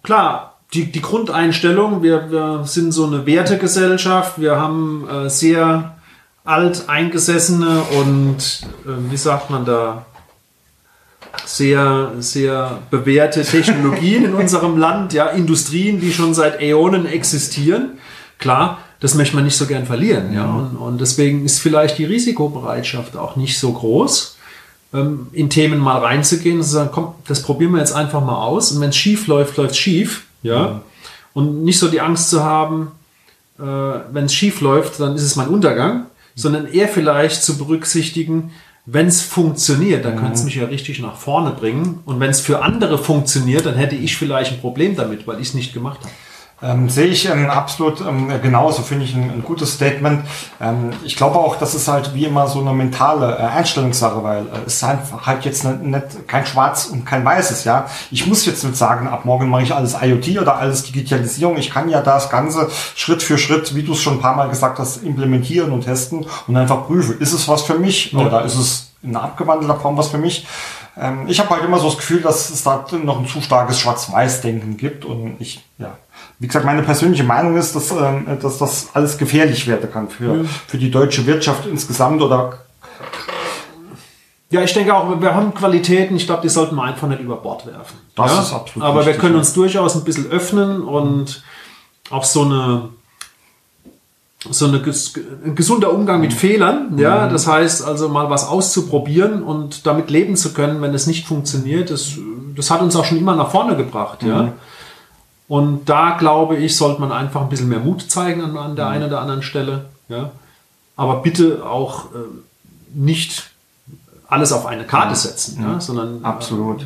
klar, 0.02 0.58
die, 0.74 0.92
die 0.92 1.02
Grundeinstellung, 1.02 2.02
wir, 2.04 2.32
wir 2.32 2.64
sind 2.66 2.92
so 2.92 3.06
eine 3.06 3.26
Wertegesellschaft, 3.26 4.40
wir 4.40 4.60
haben 4.60 5.08
äh, 5.08 5.30
sehr 5.30 5.96
alt 6.44 6.90
eingesessene 6.90 7.82
und, 8.00 8.62
äh, 8.86 9.12
wie 9.12 9.18
sagt 9.18 9.50
man 9.50 9.66
da, 9.66 10.06
sehr, 11.46 12.14
sehr 12.20 12.80
bewährte 12.90 13.44
Technologien 13.44 14.26
in 14.26 14.34
unserem 14.34 14.78
Land, 14.78 15.14
ja, 15.14 15.28
Industrien, 15.28 16.00
die 16.00 16.14
schon 16.14 16.34
seit 16.34 16.62
Äonen 16.62 17.06
existieren. 17.06 17.98
Klar, 18.38 18.80
das 19.00 19.16
möchte 19.16 19.36
man 19.36 19.46
nicht 19.46 19.58
so 19.58 19.66
gern 19.66 19.86
verlieren, 19.86 20.34
ja, 20.34 20.46
und, 20.46 20.76
und 20.78 21.02
deswegen 21.02 21.46
ist 21.46 21.60
vielleicht 21.60 21.98
die 21.98 22.06
Risikobereitschaft 22.06 23.18
auch 23.18 23.36
nicht 23.36 23.60
so 23.60 23.72
groß, 23.74 24.38
ähm, 24.94 25.28
in 25.32 25.50
Themen 25.50 25.80
mal 25.80 26.00
reinzugehen 26.00 26.58
und 26.58 26.64
zu 26.64 26.70
sagen, 26.70 26.90
komm, 26.92 27.16
das 27.28 27.42
probieren 27.42 27.72
wir 27.72 27.80
jetzt 27.80 27.94
einfach 27.94 28.24
mal 28.24 28.44
aus. 28.44 28.72
Und 28.72 28.82
wenn 28.82 28.90
es 28.90 28.98
schief 28.98 29.28
läuft, 29.28 29.58
läuft 29.58 29.72
es 29.72 29.78
schief 29.78 30.26
ja. 30.42 30.82
Und 31.34 31.64
nicht 31.64 31.80
so 31.80 31.90
die 31.90 32.02
Angst 32.02 32.30
zu 32.30 32.44
haben, 32.44 32.92
äh, 33.60 33.64
wenn 33.64 34.26
es 34.26 34.34
schief 34.34 34.62
läuft, 34.62 35.00
dann 35.00 35.16
ist 35.16 35.24
es 35.24 35.36
mein 35.36 35.50
Untergang, 35.50 36.06
sondern 36.36 36.68
eher 36.68 36.88
vielleicht 36.88 37.44
zu 37.44 37.58
berücksichtigen, 37.58 38.52
wenn 38.92 39.08
es 39.08 39.22
funktioniert, 39.22 40.04
dann 40.04 40.16
mhm. 40.16 40.20
könnte 40.20 40.34
es 40.36 40.44
mich 40.44 40.56
ja 40.56 40.66
richtig 40.66 41.00
nach 41.00 41.16
vorne 41.16 41.52
bringen. 41.52 42.00
Und 42.06 42.20
wenn 42.20 42.30
es 42.30 42.42
für 42.42 42.64
andere 42.64 42.98
funktioniert, 42.98 43.66
dann 43.66 43.76
hätte 43.76 43.96
ich 43.96 44.18
vielleicht 44.18 44.54
ein 44.54 44.60
Problem 44.60 44.96
damit, 44.96 45.28
weil 45.28 45.40
ich 45.40 45.50
es 45.50 45.54
nicht 45.54 45.74
gemacht 45.74 46.00
habe. 46.00 46.12
Ähm, 46.62 46.90
sehe 46.90 47.08
ich 47.08 47.30
ähm, 47.30 47.50
absolut 47.50 48.02
ähm, 48.02 48.30
genauso, 48.42 48.82
finde 48.82 49.06
ich 49.06 49.16
ein, 49.16 49.32
ein, 49.32 49.44
gutes 49.44 49.74
Statement. 49.74 50.26
Ähm, 50.60 50.90
ich 51.06 51.16
glaube 51.16 51.38
auch, 51.38 51.56
das 51.56 51.74
ist 51.74 51.88
halt 51.88 52.14
wie 52.14 52.26
immer 52.26 52.48
so 52.48 52.60
eine 52.60 52.74
mentale 52.74 53.38
äh, 53.38 53.44
Einstellungssache, 53.44 54.22
weil 54.24 54.42
äh, 54.48 54.66
es 54.66 54.76
ist 54.76 54.84
einfach 54.84 55.26
halt 55.26 55.46
jetzt 55.46 55.64
nicht, 55.64 55.84
nicht 55.84 56.28
kein 56.28 56.46
Schwarz 56.46 56.88
und 56.88 57.06
kein 57.06 57.24
Weißes, 57.24 57.64
ja. 57.64 57.86
Ich 58.12 58.28
muss 58.28 58.46
jetzt 58.46 58.64
nicht 58.66 58.76
sagen, 58.76 59.08
ab 59.08 59.24
morgen 59.24 59.48
mache 59.48 59.64
ich 59.64 59.74
alles 59.74 59.96
IoT 60.02 60.42
oder 60.42 60.58
alles 60.58 60.84
Digitalisierung. 60.84 61.56
Ich 61.58 61.70
kann 61.70 61.88
ja 61.88 62.02
das 62.02 62.30
Ganze 62.30 62.70
Schritt 62.96 63.24
für 63.24 63.38
Schritt, 63.38 63.74
wie 63.76 63.84
du 63.84 63.94
es 63.94 64.02
schon 64.02 64.16
ein 64.16 64.22
paar 64.22 64.36
Mal 64.36 64.50
gesagt 64.50 64.80
hast, 64.80 64.98
implementieren 64.98 65.72
und 65.72 65.86
testen 65.86 66.26
und 66.48 66.58
einfach 66.58 66.88
prüfen. 66.88 67.20
Ist 67.20 67.32
es 67.32 67.48
was 67.48 67.64
für 67.64 67.80
mich 67.80 68.12
ja. 68.12 68.20
oder 68.20 68.44
ist 68.44 68.56
es 68.56 68.92
in 69.02 69.16
einer 69.16 69.24
abgewandelter 69.24 69.76
Form 69.80 69.96
was 69.96 70.10
für 70.10 70.18
mich? 70.18 70.46
Ähm, 70.98 71.28
ich 71.28 71.40
habe 71.40 71.50
halt 71.52 71.64
immer 71.64 71.80
so 71.80 71.88
das 71.88 71.98
Gefühl, 71.98 72.22
dass 72.22 72.50
es 72.50 72.64
da 72.64 72.86
noch 73.02 73.20
ein 73.20 73.28
zu 73.28 73.42
starkes 73.42 73.80
Schwarz-Weiß-Denken 73.80 74.76
gibt 74.76 75.06
und 75.06 75.38
ich, 75.40 75.64
ja, 75.78 75.98
wie 76.40 76.48
gesagt, 76.48 76.66
meine 76.66 76.84
persönliche 76.84 77.24
Meinung 77.24 77.58
ist, 77.58 77.76
dass, 77.76 77.92
ähm, 77.92 78.26
dass 78.42 78.58
das 78.58 78.90
alles 78.94 79.18
gefährlich 79.18 79.68
werden 79.68 79.92
kann 79.92 80.10
für, 80.10 80.38
ja. 80.38 80.44
für 80.68 80.78
die 80.78 80.90
deutsche 80.90 81.26
Wirtschaft 81.26 81.66
insgesamt 81.66 82.22
oder 82.22 82.60
ja, 84.52 84.64
ich 84.64 84.74
denke 84.74 84.96
auch, 84.96 85.22
wir 85.22 85.36
haben 85.36 85.54
Qualitäten, 85.54 86.16
ich 86.16 86.26
glaube, 86.26 86.42
die 86.42 86.50
sollten 86.50 86.76
wir 86.76 86.82
einfach 86.82 87.08
nicht 87.08 87.22
über 87.22 87.36
Bord 87.36 87.68
werfen. 87.68 88.00
Das 88.16 88.32
ja? 88.32 88.42
ist 88.42 88.54
absolut 88.54 88.88
Aber 88.88 89.06
wir 89.06 89.14
können 89.14 89.36
uns 89.36 89.54
durchaus 89.54 89.96
ein 89.96 90.04
bisschen 90.04 90.32
öffnen 90.32 90.82
und 90.82 91.44
auch 92.10 92.24
so 92.24 92.42
eine 92.44 92.90
so 94.50 94.68
eine, 94.68 94.78
ein 94.78 95.56
gesunder 95.56 95.94
Umgang 95.94 96.22
mit 96.22 96.32
mhm. 96.32 96.38
Fehlern, 96.38 96.98
ja, 96.98 97.26
mhm. 97.26 97.34
das 97.34 97.46
heißt 97.46 97.84
also 97.84 98.08
mal 98.08 98.30
was 98.30 98.48
auszuprobieren 98.48 99.44
und 99.44 99.86
damit 99.86 100.10
leben 100.10 100.38
zu 100.38 100.54
können, 100.54 100.82
wenn 100.82 100.94
es 100.94 101.08
nicht 101.08 101.28
funktioniert, 101.28 101.92
das, 101.92 102.14
das 102.56 102.72
hat 102.72 102.82
uns 102.82 102.96
auch 102.96 103.04
schon 103.04 103.18
immer 103.18 103.36
nach 103.36 103.52
vorne 103.52 103.76
gebracht, 103.76 104.24
mhm. 104.24 104.30
ja. 104.30 104.54
Und 105.50 105.90
da 105.90 106.12
glaube 106.12 106.56
ich, 106.58 106.78
sollte 106.78 107.02
man 107.02 107.12
einfach 107.12 107.42
ein 107.42 107.50
bisschen 107.50 107.68
mehr 107.68 107.80
Mut 107.80 108.10
zeigen 108.10 108.42
an, 108.42 108.56
an 108.56 108.76
der 108.76 108.86
mhm. 108.86 108.92
einen 108.92 109.04
oder 109.06 109.20
anderen 109.20 109.42
Stelle. 109.42 109.86
Ja? 110.08 110.32
Aber 110.96 111.22
bitte 111.24 111.66
auch 111.66 112.06
äh, 112.06 112.20
nicht 112.94 113.50
alles 114.28 114.54
auf 114.54 114.68
eine 114.68 114.86
Karte 114.86 115.16
setzen, 115.16 115.62
ja. 115.62 115.74
Ja? 115.74 115.82
sondern. 115.82 116.24
Absolut. 116.24 116.84
Äh, 116.84 116.86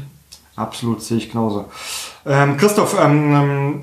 Absolut, 0.55 1.01
sehe 1.01 1.17
ich 1.17 1.31
genauso. 1.31 1.65
Ähm, 2.25 2.57
Christoph, 2.57 2.95
ähm, 2.99 3.33
ähm 3.33 3.81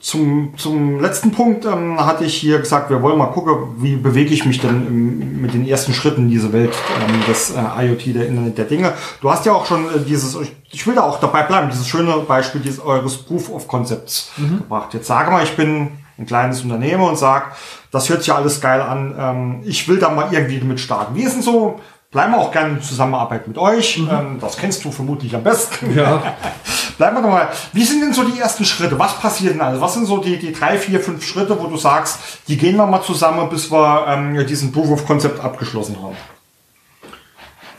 zum, 0.00 0.54
zum 0.56 1.00
letzten 1.00 1.32
Punkt 1.32 1.64
ähm, 1.64 2.04
hatte 2.04 2.24
ich 2.24 2.34
hier 2.34 2.58
gesagt, 2.58 2.90
wir 2.90 3.02
wollen 3.02 3.18
mal 3.18 3.26
gucken, 3.26 3.54
wie 3.78 3.96
bewege 3.96 4.32
ich 4.32 4.44
mich 4.44 4.60
denn 4.60 4.86
im, 4.86 5.40
mit 5.40 5.54
den 5.54 5.66
ersten 5.66 5.92
Schritten 5.92 6.22
in 6.22 6.30
diese 6.30 6.52
Welt 6.52 6.74
ähm, 7.00 7.20
des 7.26 7.50
äh, 7.50 7.86
IoT, 7.86 8.14
der 8.14 8.26
Internet 8.26 8.58
der 8.58 8.64
Dinge. 8.64 8.92
Du 9.20 9.30
hast 9.30 9.46
ja 9.46 9.52
auch 9.52 9.66
schon 9.66 9.86
äh, 9.86 10.00
dieses, 10.06 10.36
ich 10.70 10.86
will 10.86 10.94
da 10.94 11.02
auch 11.02 11.20
dabei 11.20 11.42
bleiben, 11.42 11.68
dieses 11.70 11.88
schöne 11.88 12.12
Beispiel 12.26 12.60
dieses 12.60 12.80
eures 12.80 13.16
Proof 13.16 13.50
of 13.50 13.68
Concepts 13.68 14.30
mhm. 14.36 14.58
gebracht. 14.58 14.94
Jetzt 14.94 15.06
sage 15.06 15.30
mal, 15.30 15.42
ich 15.42 15.56
bin 15.56 15.88
ein 16.18 16.26
kleines 16.26 16.62
Unternehmen 16.62 17.02
und 17.02 17.16
sag, 17.16 17.56
das 17.90 18.08
hört 18.08 18.22
sich 18.22 18.32
alles 18.32 18.60
geil 18.60 18.80
an, 18.80 19.14
ähm, 19.18 19.60
ich 19.64 19.88
will 19.88 19.98
da 19.98 20.10
mal 20.10 20.28
irgendwie 20.32 20.58
damit 20.58 20.80
starten. 20.80 21.14
Wie 21.14 21.22
ist 21.22 21.34
denn 21.34 21.42
so 21.42 21.80
Bleiben 22.10 22.32
wir 22.32 22.38
auch 22.38 22.52
gerne 22.52 22.74
in 22.74 22.82
Zusammenarbeit 22.82 23.46
mit 23.46 23.58
euch. 23.58 23.98
Mhm. 23.98 24.08
Ähm, 24.10 24.38
das 24.40 24.56
kennst 24.56 24.82
du 24.84 24.90
vermutlich 24.90 25.34
am 25.34 25.42
besten. 25.42 25.94
Ja. 25.94 26.36
Bleiben 26.96 27.16
wir 27.16 27.22
doch 27.22 27.28
mal. 27.28 27.48
Wie 27.74 27.84
sind 27.84 28.00
denn 28.00 28.14
so 28.14 28.24
die 28.24 28.38
ersten 28.38 28.64
Schritte? 28.64 28.98
Was 28.98 29.20
passiert 29.20 29.54
denn 29.54 29.60
also? 29.60 29.80
Was 29.80 29.94
sind 29.94 30.06
so 30.06 30.18
die, 30.18 30.38
die 30.38 30.52
drei, 30.52 30.78
vier, 30.78 31.00
fünf 31.00 31.24
Schritte, 31.24 31.60
wo 31.60 31.66
du 31.66 31.76
sagst, 31.76 32.18
die 32.48 32.56
gehen 32.56 32.76
wir 32.76 32.86
mal 32.86 33.02
zusammen, 33.02 33.48
bis 33.50 33.70
wir 33.70 34.06
ähm, 34.08 34.46
diesen 34.46 34.72
Proof 34.72 34.90
of 34.90 35.06
Concept 35.06 35.40
abgeschlossen 35.40 35.96
haben? 36.02 36.16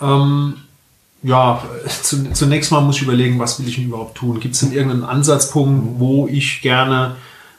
Ähm, 0.02 0.58
ja, 1.24 1.62
zu, 1.88 2.32
zunächst 2.32 2.72
mal 2.72 2.82
muss 2.82 2.98
ich 2.98 3.02
überlegen, 3.02 3.40
was 3.40 3.60
will 3.60 3.68
ich 3.68 3.76
denn 3.76 3.86
überhaupt 3.86 4.16
tun? 4.16 4.40
Gibt 4.40 4.54
es 4.54 4.62
denn 4.62 4.72
irgendeinen 4.72 5.04
Ansatzpunkt, 5.04 6.00
wo 6.00 6.28
ich 6.28 6.62
gerne 6.62 7.16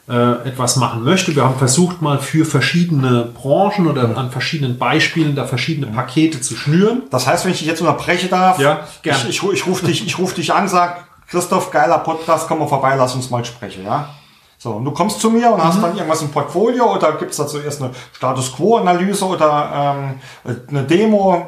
äh, 0.09 0.47
etwas 0.49 0.75
machen 0.77 1.03
möchte. 1.03 1.35
Wir 1.35 1.43
haben 1.45 1.57
versucht, 1.57 2.01
mal 2.01 2.19
für 2.19 2.45
verschiedene 2.45 3.29
Branchen 3.33 3.87
oder 3.87 4.17
an 4.17 4.31
verschiedenen 4.31 4.77
Beispielen 4.77 5.35
da 5.35 5.45
verschiedene 5.45 5.87
Pakete 5.87 6.41
zu 6.41 6.55
schnüren. 6.55 7.03
Das 7.11 7.27
heißt, 7.27 7.45
wenn 7.45 7.51
ich 7.51 7.59
dich 7.59 7.67
jetzt 7.67 7.81
unterbreche 7.81 8.27
darf, 8.27 8.59
Ja, 8.59 8.87
gern. 9.03 9.15
ich, 9.29 9.43
ich, 9.43 9.51
ich 9.53 9.67
rufe 9.67 9.85
dich, 9.85 10.05
ich 10.05 10.17
ruf 10.17 10.33
dich 10.33 10.53
an, 10.53 10.67
sag, 10.67 11.05
Christoph, 11.29 11.71
geiler 11.71 11.99
Podcast, 11.99 12.47
komm 12.47 12.59
mal 12.59 12.67
vorbei, 12.67 12.95
lass 12.97 13.15
uns 13.15 13.29
mal 13.29 13.45
sprechen, 13.45 13.85
ja? 13.85 14.09
So, 14.57 14.71
und 14.73 14.85
du 14.85 14.91
kommst 14.91 15.19
zu 15.21 15.29
mir 15.31 15.49
und 15.51 15.57
Mhm. 15.59 15.63
hast 15.63 15.81
dann 15.81 15.95
irgendwas 15.95 16.21
im 16.21 16.29
Portfolio 16.29 16.93
oder 16.93 17.13
gibt's 17.13 17.37
dazu 17.37 17.57
erst 17.59 17.81
eine 17.81 17.91
Status 18.13 18.53
Quo-Analyse 18.53 19.25
oder 19.25 19.95
ähm, 20.45 20.53
eine 20.69 20.83
Demo? 20.83 21.47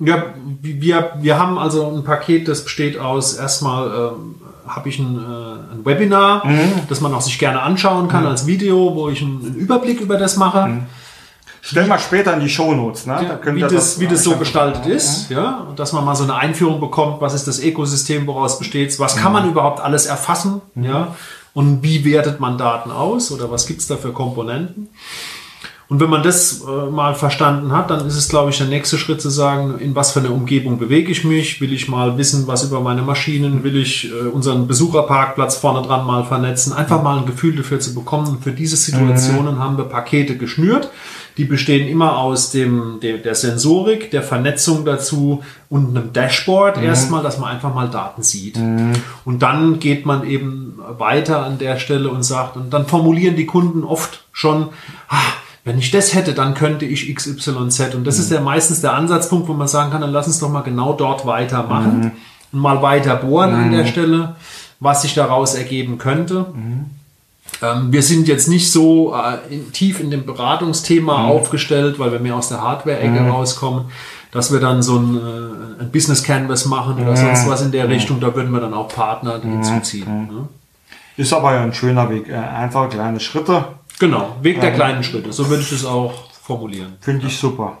Ja, 0.00 0.22
wir, 0.62 1.12
wir 1.18 1.38
haben 1.38 1.58
also 1.58 1.86
ein 1.94 2.04
Paket, 2.04 2.48
das 2.48 2.64
besteht 2.64 2.98
aus 2.98 3.34
erstmal 3.34 3.86
ähm, 4.14 4.36
habe 4.66 4.88
ich 4.88 4.98
ein, 4.98 5.16
äh, 5.16 5.74
ein 5.74 5.84
Webinar, 5.84 6.42
das 6.88 7.00
man 7.00 7.12
auch 7.14 7.20
sich 7.20 7.38
gerne 7.38 7.62
anschauen 7.62 8.08
kann 8.08 8.26
als 8.26 8.46
Video, 8.46 8.94
wo 8.94 9.08
ich 9.08 9.22
einen, 9.22 9.44
einen 9.44 9.54
Überblick 9.54 10.00
über 10.00 10.16
das 10.16 10.36
mache. 10.36 10.86
Stell 11.66 11.86
mal 11.86 11.98
später 11.98 12.34
in 12.34 12.40
die 12.40 12.48
Shownotes, 12.50 13.06
ne? 13.06 13.24
Da 13.26 13.36
könnt 13.36 13.56
wie 13.56 13.62
ihr 13.62 13.68
das, 13.68 13.98
wie 13.98 14.06
das 14.06 14.22
so 14.22 14.36
gestaltet 14.36 14.84
ist, 14.84 15.30
ja, 15.30 15.60
und 15.60 15.78
dass 15.78 15.94
man 15.94 16.04
mal 16.04 16.14
so 16.14 16.24
eine 16.24 16.34
Einführung 16.34 16.78
bekommt, 16.78 17.22
was 17.22 17.32
ist 17.32 17.48
das 17.48 17.58
Ökosystem, 17.58 18.26
woraus 18.26 18.58
besteht 18.58 18.98
was 19.00 19.16
kann 19.16 19.32
man 19.32 19.48
überhaupt 19.48 19.80
alles 19.80 20.04
erfassen, 20.04 20.60
ja, 20.74 21.14
und 21.54 21.82
wie 21.82 22.04
wertet 22.04 22.38
man 22.38 22.58
Daten 22.58 22.90
aus 22.90 23.32
oder 23.32 23.50
was 23.50 23.66
gibt's 23.66 23.86
da 23.86 23.96
für 23.96 24.12
Komponenten. 24.12 24.90
Und 25.94 26.00
wenn 26.00 26.10
man 26.10 26.24
das 26.24 26.60
äh, 26.62 26.90
mal 26.90 27.14
verstanden 27.14 27.70
hat, 27.70 27.88
dann 27.88 28.04
ist 28.04 28.16
es, 28.16 28.28
glaube 28.28 28.50
ich, 28.50 28.58
der 28.58 28.66
nächste 28.66 28.98
Schritt 28.98 29.22
zu 29.22 29.30
sagen, 29.30 29.78
in 29.78 29.94
was 29.94 30.10
für 30.10 30.18
eine 30.18 30.32
Umgebung 30.32 30.76
bewege 30.76 31.12
ich 31.12 31.22
mich? 31.22 31.60
Will 31.60 31.72
ich 31.72 31.86
mal 31.86 32.18
wissen, 32.18 32.48
was 32.48 32.64
über 32.64 32.80
meine 32.80 33.02
Maschinen? 33.02 33.62
Will 33.62 33.76
ich 33.76 34.10
äh, 34.10 34.26
unseren 34.26 34.66
Besucherparkplatz 34.66 35.54
vorne 35.54 35.86
dran 35.86 36.04
mal 36.04 36.24
vernetzen? 36.24 36.72
Einfach 36.72 37.00
mal 37.00 37.18
ein 37.18 37.26
Gefühl 37.26 37.54
dafür 37.54 37.78
zu 37.78 37.94
bekommen. 37.94 38.26
Und 38.26 38.42
für 38.42 38.50
diese 38.50 38.74
Situationen 38.74 39.60
haben 39.60 39.76
wir 39.78 39.84
Pakete 39.84 40.36
geschnürt. 40.36 40.90
Die 41.36 41.44
bestehen 41.44 41.86
immer 41.86 42.18
aus 42.18 42.50
dem, 42.50 42.98
der, 43.00 43.18
der 43.18 43.36
Sensorik, 43.36 44.10
der 44.10 44.24
Vernetzung 44.24 44.84
dazu 44.84 45.44
und 45.68 45.96
einem 45.96 46.12
Dashboard 46.12 46.78
erstmal, 46.78 47.22
dass 47.22 47.38
man 47.38 47.50
einfach 47.50 47.72
mal 47.72 47.88
Daten 47.88 48.24
sieht. 48.24 48.56
Und 49.24 49.42
dann 49.42 49.78
geht 49.78 50.06
man 50.06 50.26
eben 50.26 50.78
weiter 50.98 51.44
an 51.44 51.58
der 51.58 51.78
Stelle 51.78 52.08
und 52.08 52.24
sagt, 52.24 52.56
und 52.56 52.70
dann 52.70 52.86
formulieren 52.86 53.36
die 53.36 53.46
Kunden 53.46 53.84
oft 53.84 54.24
schon, 54.32 54.70
ah, 55.08 55.18
wenn 55.64 55.78
ich 55.78 55.90
das 55.90 56.14
hätte, 56.14 56.34
dann 56.34 56.54
könnte 56.54 56.84
ich 56.84 57.14
XYZ. 57.14 57.94
Und 57.94 58.04
das 58.06 58.18
ist 58.18 58.30
ja 58.30 58.40
meistens 58.40 58.80
der 58.82 58.92
Ansatzpunkt, 58.92 59.48
wo 59.48 59.54
man 59.54 59.66
sagen 59.68 59.90
kann, 59.90 60.02
dann 60.02 60.12
lass 60.12 60.26
uns 60.26 60.38
doch 60.38 60.50
mal 60.50 60.60
genau 60.60 60.92
dort 60.92 61.24
weitermachen 61.26 62.12
und 62.52 62.60
mal 62.60 62.82
weiter 62.82 63.16
bohren 63.16 63.54
an 63.54 63.70
der 63.72 63.86
Stelle, 63.86 64.36
was 64.80 65.02
sich 65.02 65.14
daraus 65.14 65.54
ergeben 65.54 65.96
könnte. 65.98 66.46
Ähm, 67.62 67.92
wir 67.92 68.02
sind 68.02 68.28
jetzt 68.28 68.48
nicht 68.48 68.70
so 68.70 69.14
äh, 69.14 69.54
in, 69.54 69.72
tief 69.72 70.00
in 70.00 70.10
dem 70.10 70.26
Beratungsthema 70.26 71.24
aufgestellt, 71.28 71.98
weil 71.98 72.12
wir 72.12 72.18
mehr 72.18 72.36
aus 72.36 72.48
der 72.48 72.60
Hardware-Ecke 72.60 73.20
rauskommen, 73.30 73.84
dass 74.32 74.52
wir 74.52 74.60
dann 74.60 74.82
so 74.82 74.98
ein, 74.98 75.16
äh, 75.16 75.82
ein 75.82 75.90
Business 75.92 76.22
Canvas 76.24 76.66
machen 76.66 77.00
oder 77.00 77.16
sonst 77.16 77.48
was 77.48 77.62
in 77.62 77.70
der 77.72 77.88
Richtung. 77.88 78.20
Da 78.20 78.34
würden 78.34 78.50
wir 78.52 78.60
dann 78.60 78.74
auch 78.74 78.88
Partner 78.88 79.40
hinzuziehen. 79.40 80.26
Ne? 80.26 80.48
Ist 81.16 81.32
aber 81.32 81.54
ja 81.54 81.62
ein 81.62 81.72
schöner 81.72 82.10
Weg. 82.10 82.28
Äh, 82.28 82.34
Einfach 82.34 82.88
kleine 82.90 83.20
Schritte. 83.20 83.64
Genau, 83.98 84.36
Weg 84.42 84.60
der 84.60 84.72
kleinen 84.72 85.04
Schritte. 85.04 85.32
So 85.32 85.48
würde 85.48 85.62
ich 85.62 85.70
das 85.70 85.84
auch 85.84 86.12
formulieren. 86.42 86.96
Finde 87.00 87.26
ich 87.26 87.38
super. 87.38 87.78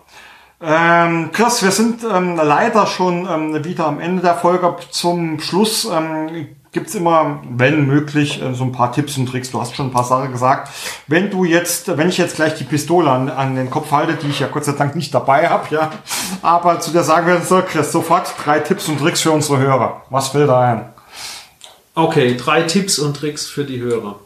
Ähm, 0.60 1.30
Chris, 1.32 1.62
wir 1.62 1.72
sind 1.72 2.02
ähm, 2.04 2.36
leider 2.36 2.86
schon 2.86 3.28
ähm, 3.28 3.64
wieder 3.64 3.86
am 3.86 4.00
Ende 4.00 4.22
der 4.22 4.34
Folge. 4.34 4.76
Zum 4.90 5.40
Schluss 5.40 5.84
ähm, 5.84 6.48
gibt's 6.72 6.94
immer, 6.94 7.42
wenn 7.50 7.86
möglich, 7.86 8.40
äh, 8.40 8.54
so 8.54 8.64
ein 8.64 8.72
paar 8.72 8.92
Tipps 8.92 9.18
und 9.18 9.26
Tricks. 9.26 9.50
Du 9.50 9.60
hast 9.60 9.74
schon 9.74 9.88
ein 9.88 9.92
paar 9.92 10.04
Sachen 10.04 10.32
gesagt. 10.32 10.70
Wenn 11.06 11.30
du 11.30 11.44
jetzt, 11.44 11.96
wenn 11.96 12.08
ich 12.08 12.18
jetzt 12.18 12.36
gleich 12.36 12.54
die 12.54 12.64
Pistole 12.64 13.10
an, 13.10 13.28
an 13.28 13.56
den 13.56 13.68
Kopf 13.68 13.90
halte, 13.90 14.14
die 14.14 14.28
ich 14.28 14.40
ja 14.40 14.46
Gott 14.46 14.64
sei 14.64 14.72
Dank 14.72 14.94
nicht 14.96 15.12
dabei 15.12 15.48
habe, 15.48 15.74
ja, 15.74 15.90
aber 16.42 16.80
zu 16.80 16.92
dir 16.92 17.02
sagen 17.02 17.26
werde, 17.26 17.44
so 17.44 17.60
Chris, 17.62 17.92
sofort 17.92 18.32
drei 18.44 18.60
Tipps 18.60 18.88
und 18.88 18.98
Tricks 18.98 19.22
für 19.22 19.32
unsere 19.32 19.58
Hörer. 19.58 20.02
Was 20.10 20.28
fällt 20.28 20.48
da 20.48 20.60
ein? 20.60 20.92
Okay, 21.94 22.36
drei 22.36 22.62
Tipps 22.62 22.98
und 22.98 23.16
Tricks 23.16 23.46
für 23.46 23.64
die 23.64 23.80
Hörer. 23.80 24.18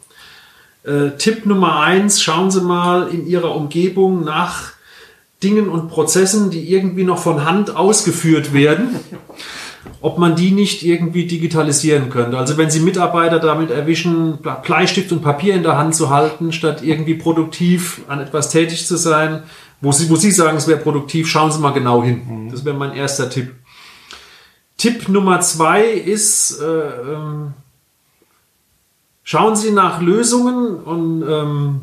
Äh, 0.89 1.18
Tipp 1.18 1.45
Nummer 1.45 1.80
eins, 1.80 2.22
schauen 2.22 2.51
Sie 2.51 2.62
mal 2.62 3.09
in 3.09 3.26
Ihrer 3.26 3.55
Umgebung 3.55 4.24
nach 4.24 4.72
Dingen 5.43 5.68
und 5.68 5.89
Prozessen, 5.89 6.51
die 6.51 6.72
irgendwie 6.72 7.05
noch 7.05 7.18
von 7.18 7.45
Hand 7.45 7.76
ausgeführt 7.76 8.55
werden, 8.55 8.97
ob 10.01 10.18
man 10.18 10.34
die 10.34 10.51
nicht 10.51 10.82
irgendwie 10.82 11.26
digitalisieren 11.26 12.09
könnte. 12.09 12.39
Also 12.39 12.57
wenn 12.57 12.70
Sie 12.70 12.80
Mitarbeiter 12.80 13.39
damit 13.39 13.70
erwischen, 13.70 14.39
Bleistift 14.39 15.12
und 15.12 15.22
Papier 15.22 15.55
in 15.55 15.62
der 15.62 15.76
Hand 15.76 15.95
zu 15.95 16.09
halten, 16.09 16.53
statt 16.53 16.82
irgendwie 16.82 17.14
produktiv 17.14 18.01
an 18.09 18.20
etwas 18.20 18.49
tätig 18.49 18.86
zu 18.86 18.97
sein, 18.97 19.43
wo 19.82 19.93
Sie, 19.93 20.09
wo 20.09 20.16
Sie 20.16 20.30
sagen, 20.30 20.57
es 20.57 20.66
wäre 20.66 20.80
produktiv, 20.80 21.28
schauen 21.28 21.53
Sie 21.53 21.61
mal 21.61 21.72
genau 21.72 22.03
hin. 22.03 22.49
Das 22.51 22.64
wäre 22.64 22.76
mein 22.76 22.95
erster 22.95 23.28
Tipp. 23.28 23.55
Tipp 24.78 25.09
Nummer 25.09 25.41
zwei 25.41 25.84
ist, 25.84 26.61
äh, 26.61 26.64
ähm, 26.64 27.53
schauen 29.29 29.57
Sie 29.57 29.72
nach 29.72 30.01
Lösungen 30.01 30.76
und 30.76 31.22
ähm, 31.29 31.81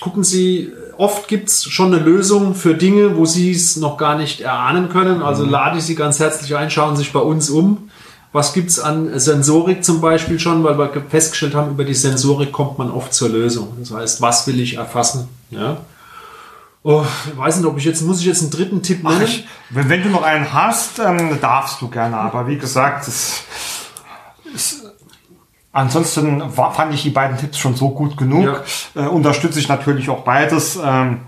gucken 0.00 0.24
Sie, 0.24 0.72
oft 0.98 1.28
gibt 1.28 1.50
es 1.50 1.62
schon 1.62 1.94
eine 1.94 2.02
Lösung 2.02 2.56
für 2.56 2.74
Dinge, 2.74 3.16
wo 3.16 3.26
Sie 3.26 3.52
es 3.52 3.76
noch 3.76 3.96
gar 3.96 4.18
nicht 4.18 4.40
erahnen 4.40 4.88
können. 4.88 5.22
Also 5.22 5.44
lade 5.44 5.78
ich 5.78 5.84
Sie 5.84 5.94
ganz 5.94 6.18
herzlich 6.18 6.56
ein, 6.56 6.68
schauen 6.68 6.96
Sie 6.96 7.04
sich 7.04 7.12
bei 7.12 7.20
uns 7.20 7.48
um. 7.48 7.90
Was 8.32 8.52
gibt 8.52 8.70
es 8.70 8.80
an 8.80 9.16
Sensorik 9.20 9.84
zum 9.84 10.00
Beispiel 10.00 10.40
schon, 10.40 10.64
weil 10.64 10.76
wir 10.76 10.90
festgestellt 11.08 11.54
haben, 11.54 11.70
über 11.70 11.84
die 11.84 11.94
Sensorik 11.94 12.50
kommt 12.50 12.76
man 12.76 12.90
oft 12.90 13.14
zur 13.14 13.28
Lösung. 13.28 13.76
Das 13.78 13.92
heißt, 13.92 14.20
was 14.20 14.48
will 14.48 14.58
ich 14.58 14.74
erfassen? 14.74 15.28
Ja. 15.50 15.76
Oh, 16.82 17.04
ich 17.30 17.38
weiß 17.38 17.58
nicht, 17.58 17.66
ob 17.66 17.78
ich 17.78 17.84
jetzt, 17.84 18.02
muss 18.02 18.18
ich 18.18 18.26
jetzt 18.26 18.42
einen 18.42 18.50
dritten 18.50 18.82
Tipp 18.82 19.04
nennen? 19.04 19.22
Ich, 19.22 19.46
wenn, 19.70 19.88
wenn 19.88 20.02
du 20.02 20.08
noch 20.08 20.24
einen 20.24 20.52
hast, 20.52 20.98
ähm, 20.98 21.38
darfst 21.40 21.80
du 21.80 21.86
gerne. 21.86 22.16
Aber 22.16 22.48
wie 22.48 22.58
gesagt, 22.58 23.06
es 23.06 23.42
ist, 24.52 24.85
ansonsten 25.76 26.56
war, 26.56 26.72
fand 26.72 26.94
ich 26.94 27.02
die 27.02 27.10
beiden 27.10 27.36
Tipps 27.36 27.58
schon 27.58 27.74
so 27.74 27.90
gut 27.90 28.16
genug. 28.16 28.64
Äh, 28.94 29.00
unterstütze 29.06 29.60
ich 29.60 29.68
natürlich 29.68 30.08
auch 30.08 30.24
beides. 30.24 30.78
Ähm, 30.82 31.20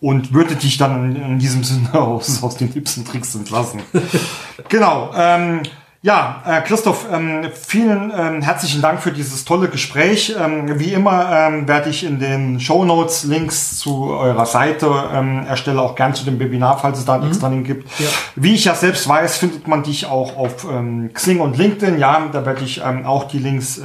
und 0.00 0.32
würde 0.32 0.54
dich 0.54 0.78
dann 0.78 1.16
in, 1.16 1.22
in 1.22 1.38
diesem 1.38 1.64
Sinne 1.64 1.92
aus, 1.94 2.42
aus 2.42 2.56
den 2.56 2.72
Tipps 2.72 2.96
und 2.96 3.08
Tricks 3.08 3.34
entlassen. 3.34 3.80
genau. 4.68 5.10
Ähm, 5.14 5.62
ja, 6.00 6.42
äh, 6.46 6.60
Christoph, 6.60 7.06
ähm, 7.12 7.48
vielen 7.52 8.12
ähm, 8.16 8.40
herzlichen 8.40 8.80
Dank 8.80 9.00
für 9.02 9.10
dieses 9.10 9.44
tolle 9.44 9.66
Gespräch. 9.68 10.32
Ähm, 10.38 10.78
wie 10.78 10.92
immer 10.92 11.28
ähm, 11.32 11.66
werde 11.66 11.90
ich 11.90 12.04
in 12.04 12.20
den 12.20 12.60
Show 12.60 12.84
Notes 12.84 13.24
Links 13.24 13.78
zu 13.78 14.04
eurer 14.10 14.46
Seite 14.46 14.88
ähm, 15.12 15.44
erstelle, 15.44 15.82
auch 15.82 15.96
gern 15.96 16.14
zu 16.14 16.24
dem 16.24 16.38
Webinar, 16.38 16.78
falls 16.78 17.00
es 17.00 17.04
da 17.04 17.14
einen 17.14 17.26
extra 17.26 17.48
Link 17.48 17.66
gibt. 17.66 17.98
Ja. 17.98 18.06
Wie 18.36 18.54
ich 18.54 18.64
ja 18.64 18.76
selbst 18.76 19.08
weiß, 19.08 19.38
findet 19.38 19.66
man 19.66 19.82
dich 19.82 20.06
auch 20.06 20.36
auf 20.36 20.64
ähm, 20.70 21.10
Xing 21.12 21.40
und 21.40 21.58
LinkedIn. 21.58 21.98
Ja, 21.98 22.28
da 22.30 22.46
werde 22.46 22.62
ich 22.62 22.80
auch 22.82 23.24
die 23.24 23.38
Links 23.38 23.80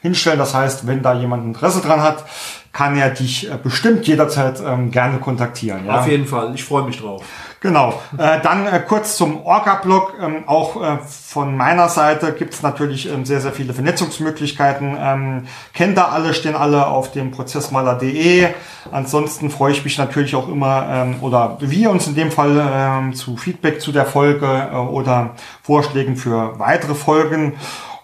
hinstellen. 0.00 0.38
Das 0.38 0.54
heißt, 0.54 0.86
wenn 0.86 1.02
da 1.02 1.14
jemand 1.14 1.44
Interesse 1.44 1.80
dran 1.80 2.02
hat, 2.02 2.24
kann 2.72 2.96
er 2.96 3.10
dich 3.10 3.50
äh, 3.50 3.58
bestimmt 3.62 4.06
jederzeit 4.06 4.62
ähm, 4.64 4.90
gerne 4.90 5.18
kontaktieren. 5.18 5.86
Ja? 5.86 6.00
Auf 6.00 6.08
jeden 6.08 6.26
Fall, 6.26 6.54
ich 6.54 6.64
freue 6.64 6.84
mich 6.84 7.00
drauf. 7.00 7.22
Genau. 7.60 8.02
Äh, 8.18 8.40
dann 8.42 8.66
äh, 8.66 8.80
kurz 8.80 9.16
zum 9.16 9.44
Orca-Blog. 9.44 10.14
Ähm, 10.20 10.44
auch 10.46 10.82
äh, 10.82 10.98
von 10.98 11.56
meiner 11.56 11.88
Seite 11.88 12.32
gibt 12.32 12.54
es 12.54 12.62
natürlich 12.62 13.08
ähm, 13.08 13.24
sehr, 13.24 13.40
sehr 13.40 13.52
viele 13.52 13.72
Vernetzungsmöglichkeiten. 13.72 14.96
Ähm, 14.98 15.46
kennt 15.72 15.96
ihr 15.96 16.10
alle, 16.10 16.34
stehen 16.34 16.56
alle 16.56 16.88
auf 16.88 17.12
dem 17.12 17.30
prozessmaler.de. 17.30 18.48
Ansonsten 18.90 19.50
freue 19.50 19.72
ich 19.72 19.84
mich 19.84 19.96
natürlich 19.96 20.34
auch 20.34 20.48
immer, 20.48 20.86
ähm, 20.90 21.16
oder 21.20 21.58
wir 21.60 21.90
uns 21.90 22.08
in 22.08 22.16
dem 22.16 22.32
Fall 22.32 22.60
ähm, 22.74 23.14
zu 23.14 23.36
Feedback 23.36 23.80
zu 23.80 23.92
der 23.92 24.06
Folge 24.06 24.46
äh, 24.72 24.74
oder 24.74 25.36
Vorschlägen 25.62 26.16
für 26.16 26.58
weitere 26.58 26.94
Folgen. 26.94 27.52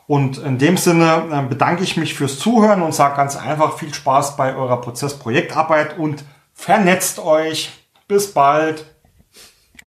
Und 0.08 0.38
in 0.38 0.56
dem 0.56 0.78
Sinne 0.78 1.24
äh, 1.30 1.42
bedanke 1.42 1.84
ich 1.84 1.98
mich 1.98 2.14
fürs 2.14 2.38
Zuhören 2.38 2.80
und 2.80 2.94
sage 2.94 3.14
ganz 3.14 3.36
einfach 3.36 3.76
viel 3.76 3.92
Spaß 3.92 4.36
bei 4.38 4.56
eurer 4.56 4.80
Prozessprojektarbeit 4.80 5.98
und 5.98 6.24
vernetzt 6.54 7.18
euch. 7.18 7.70
Bis 8.08 8.32
bald. 8.32 8.86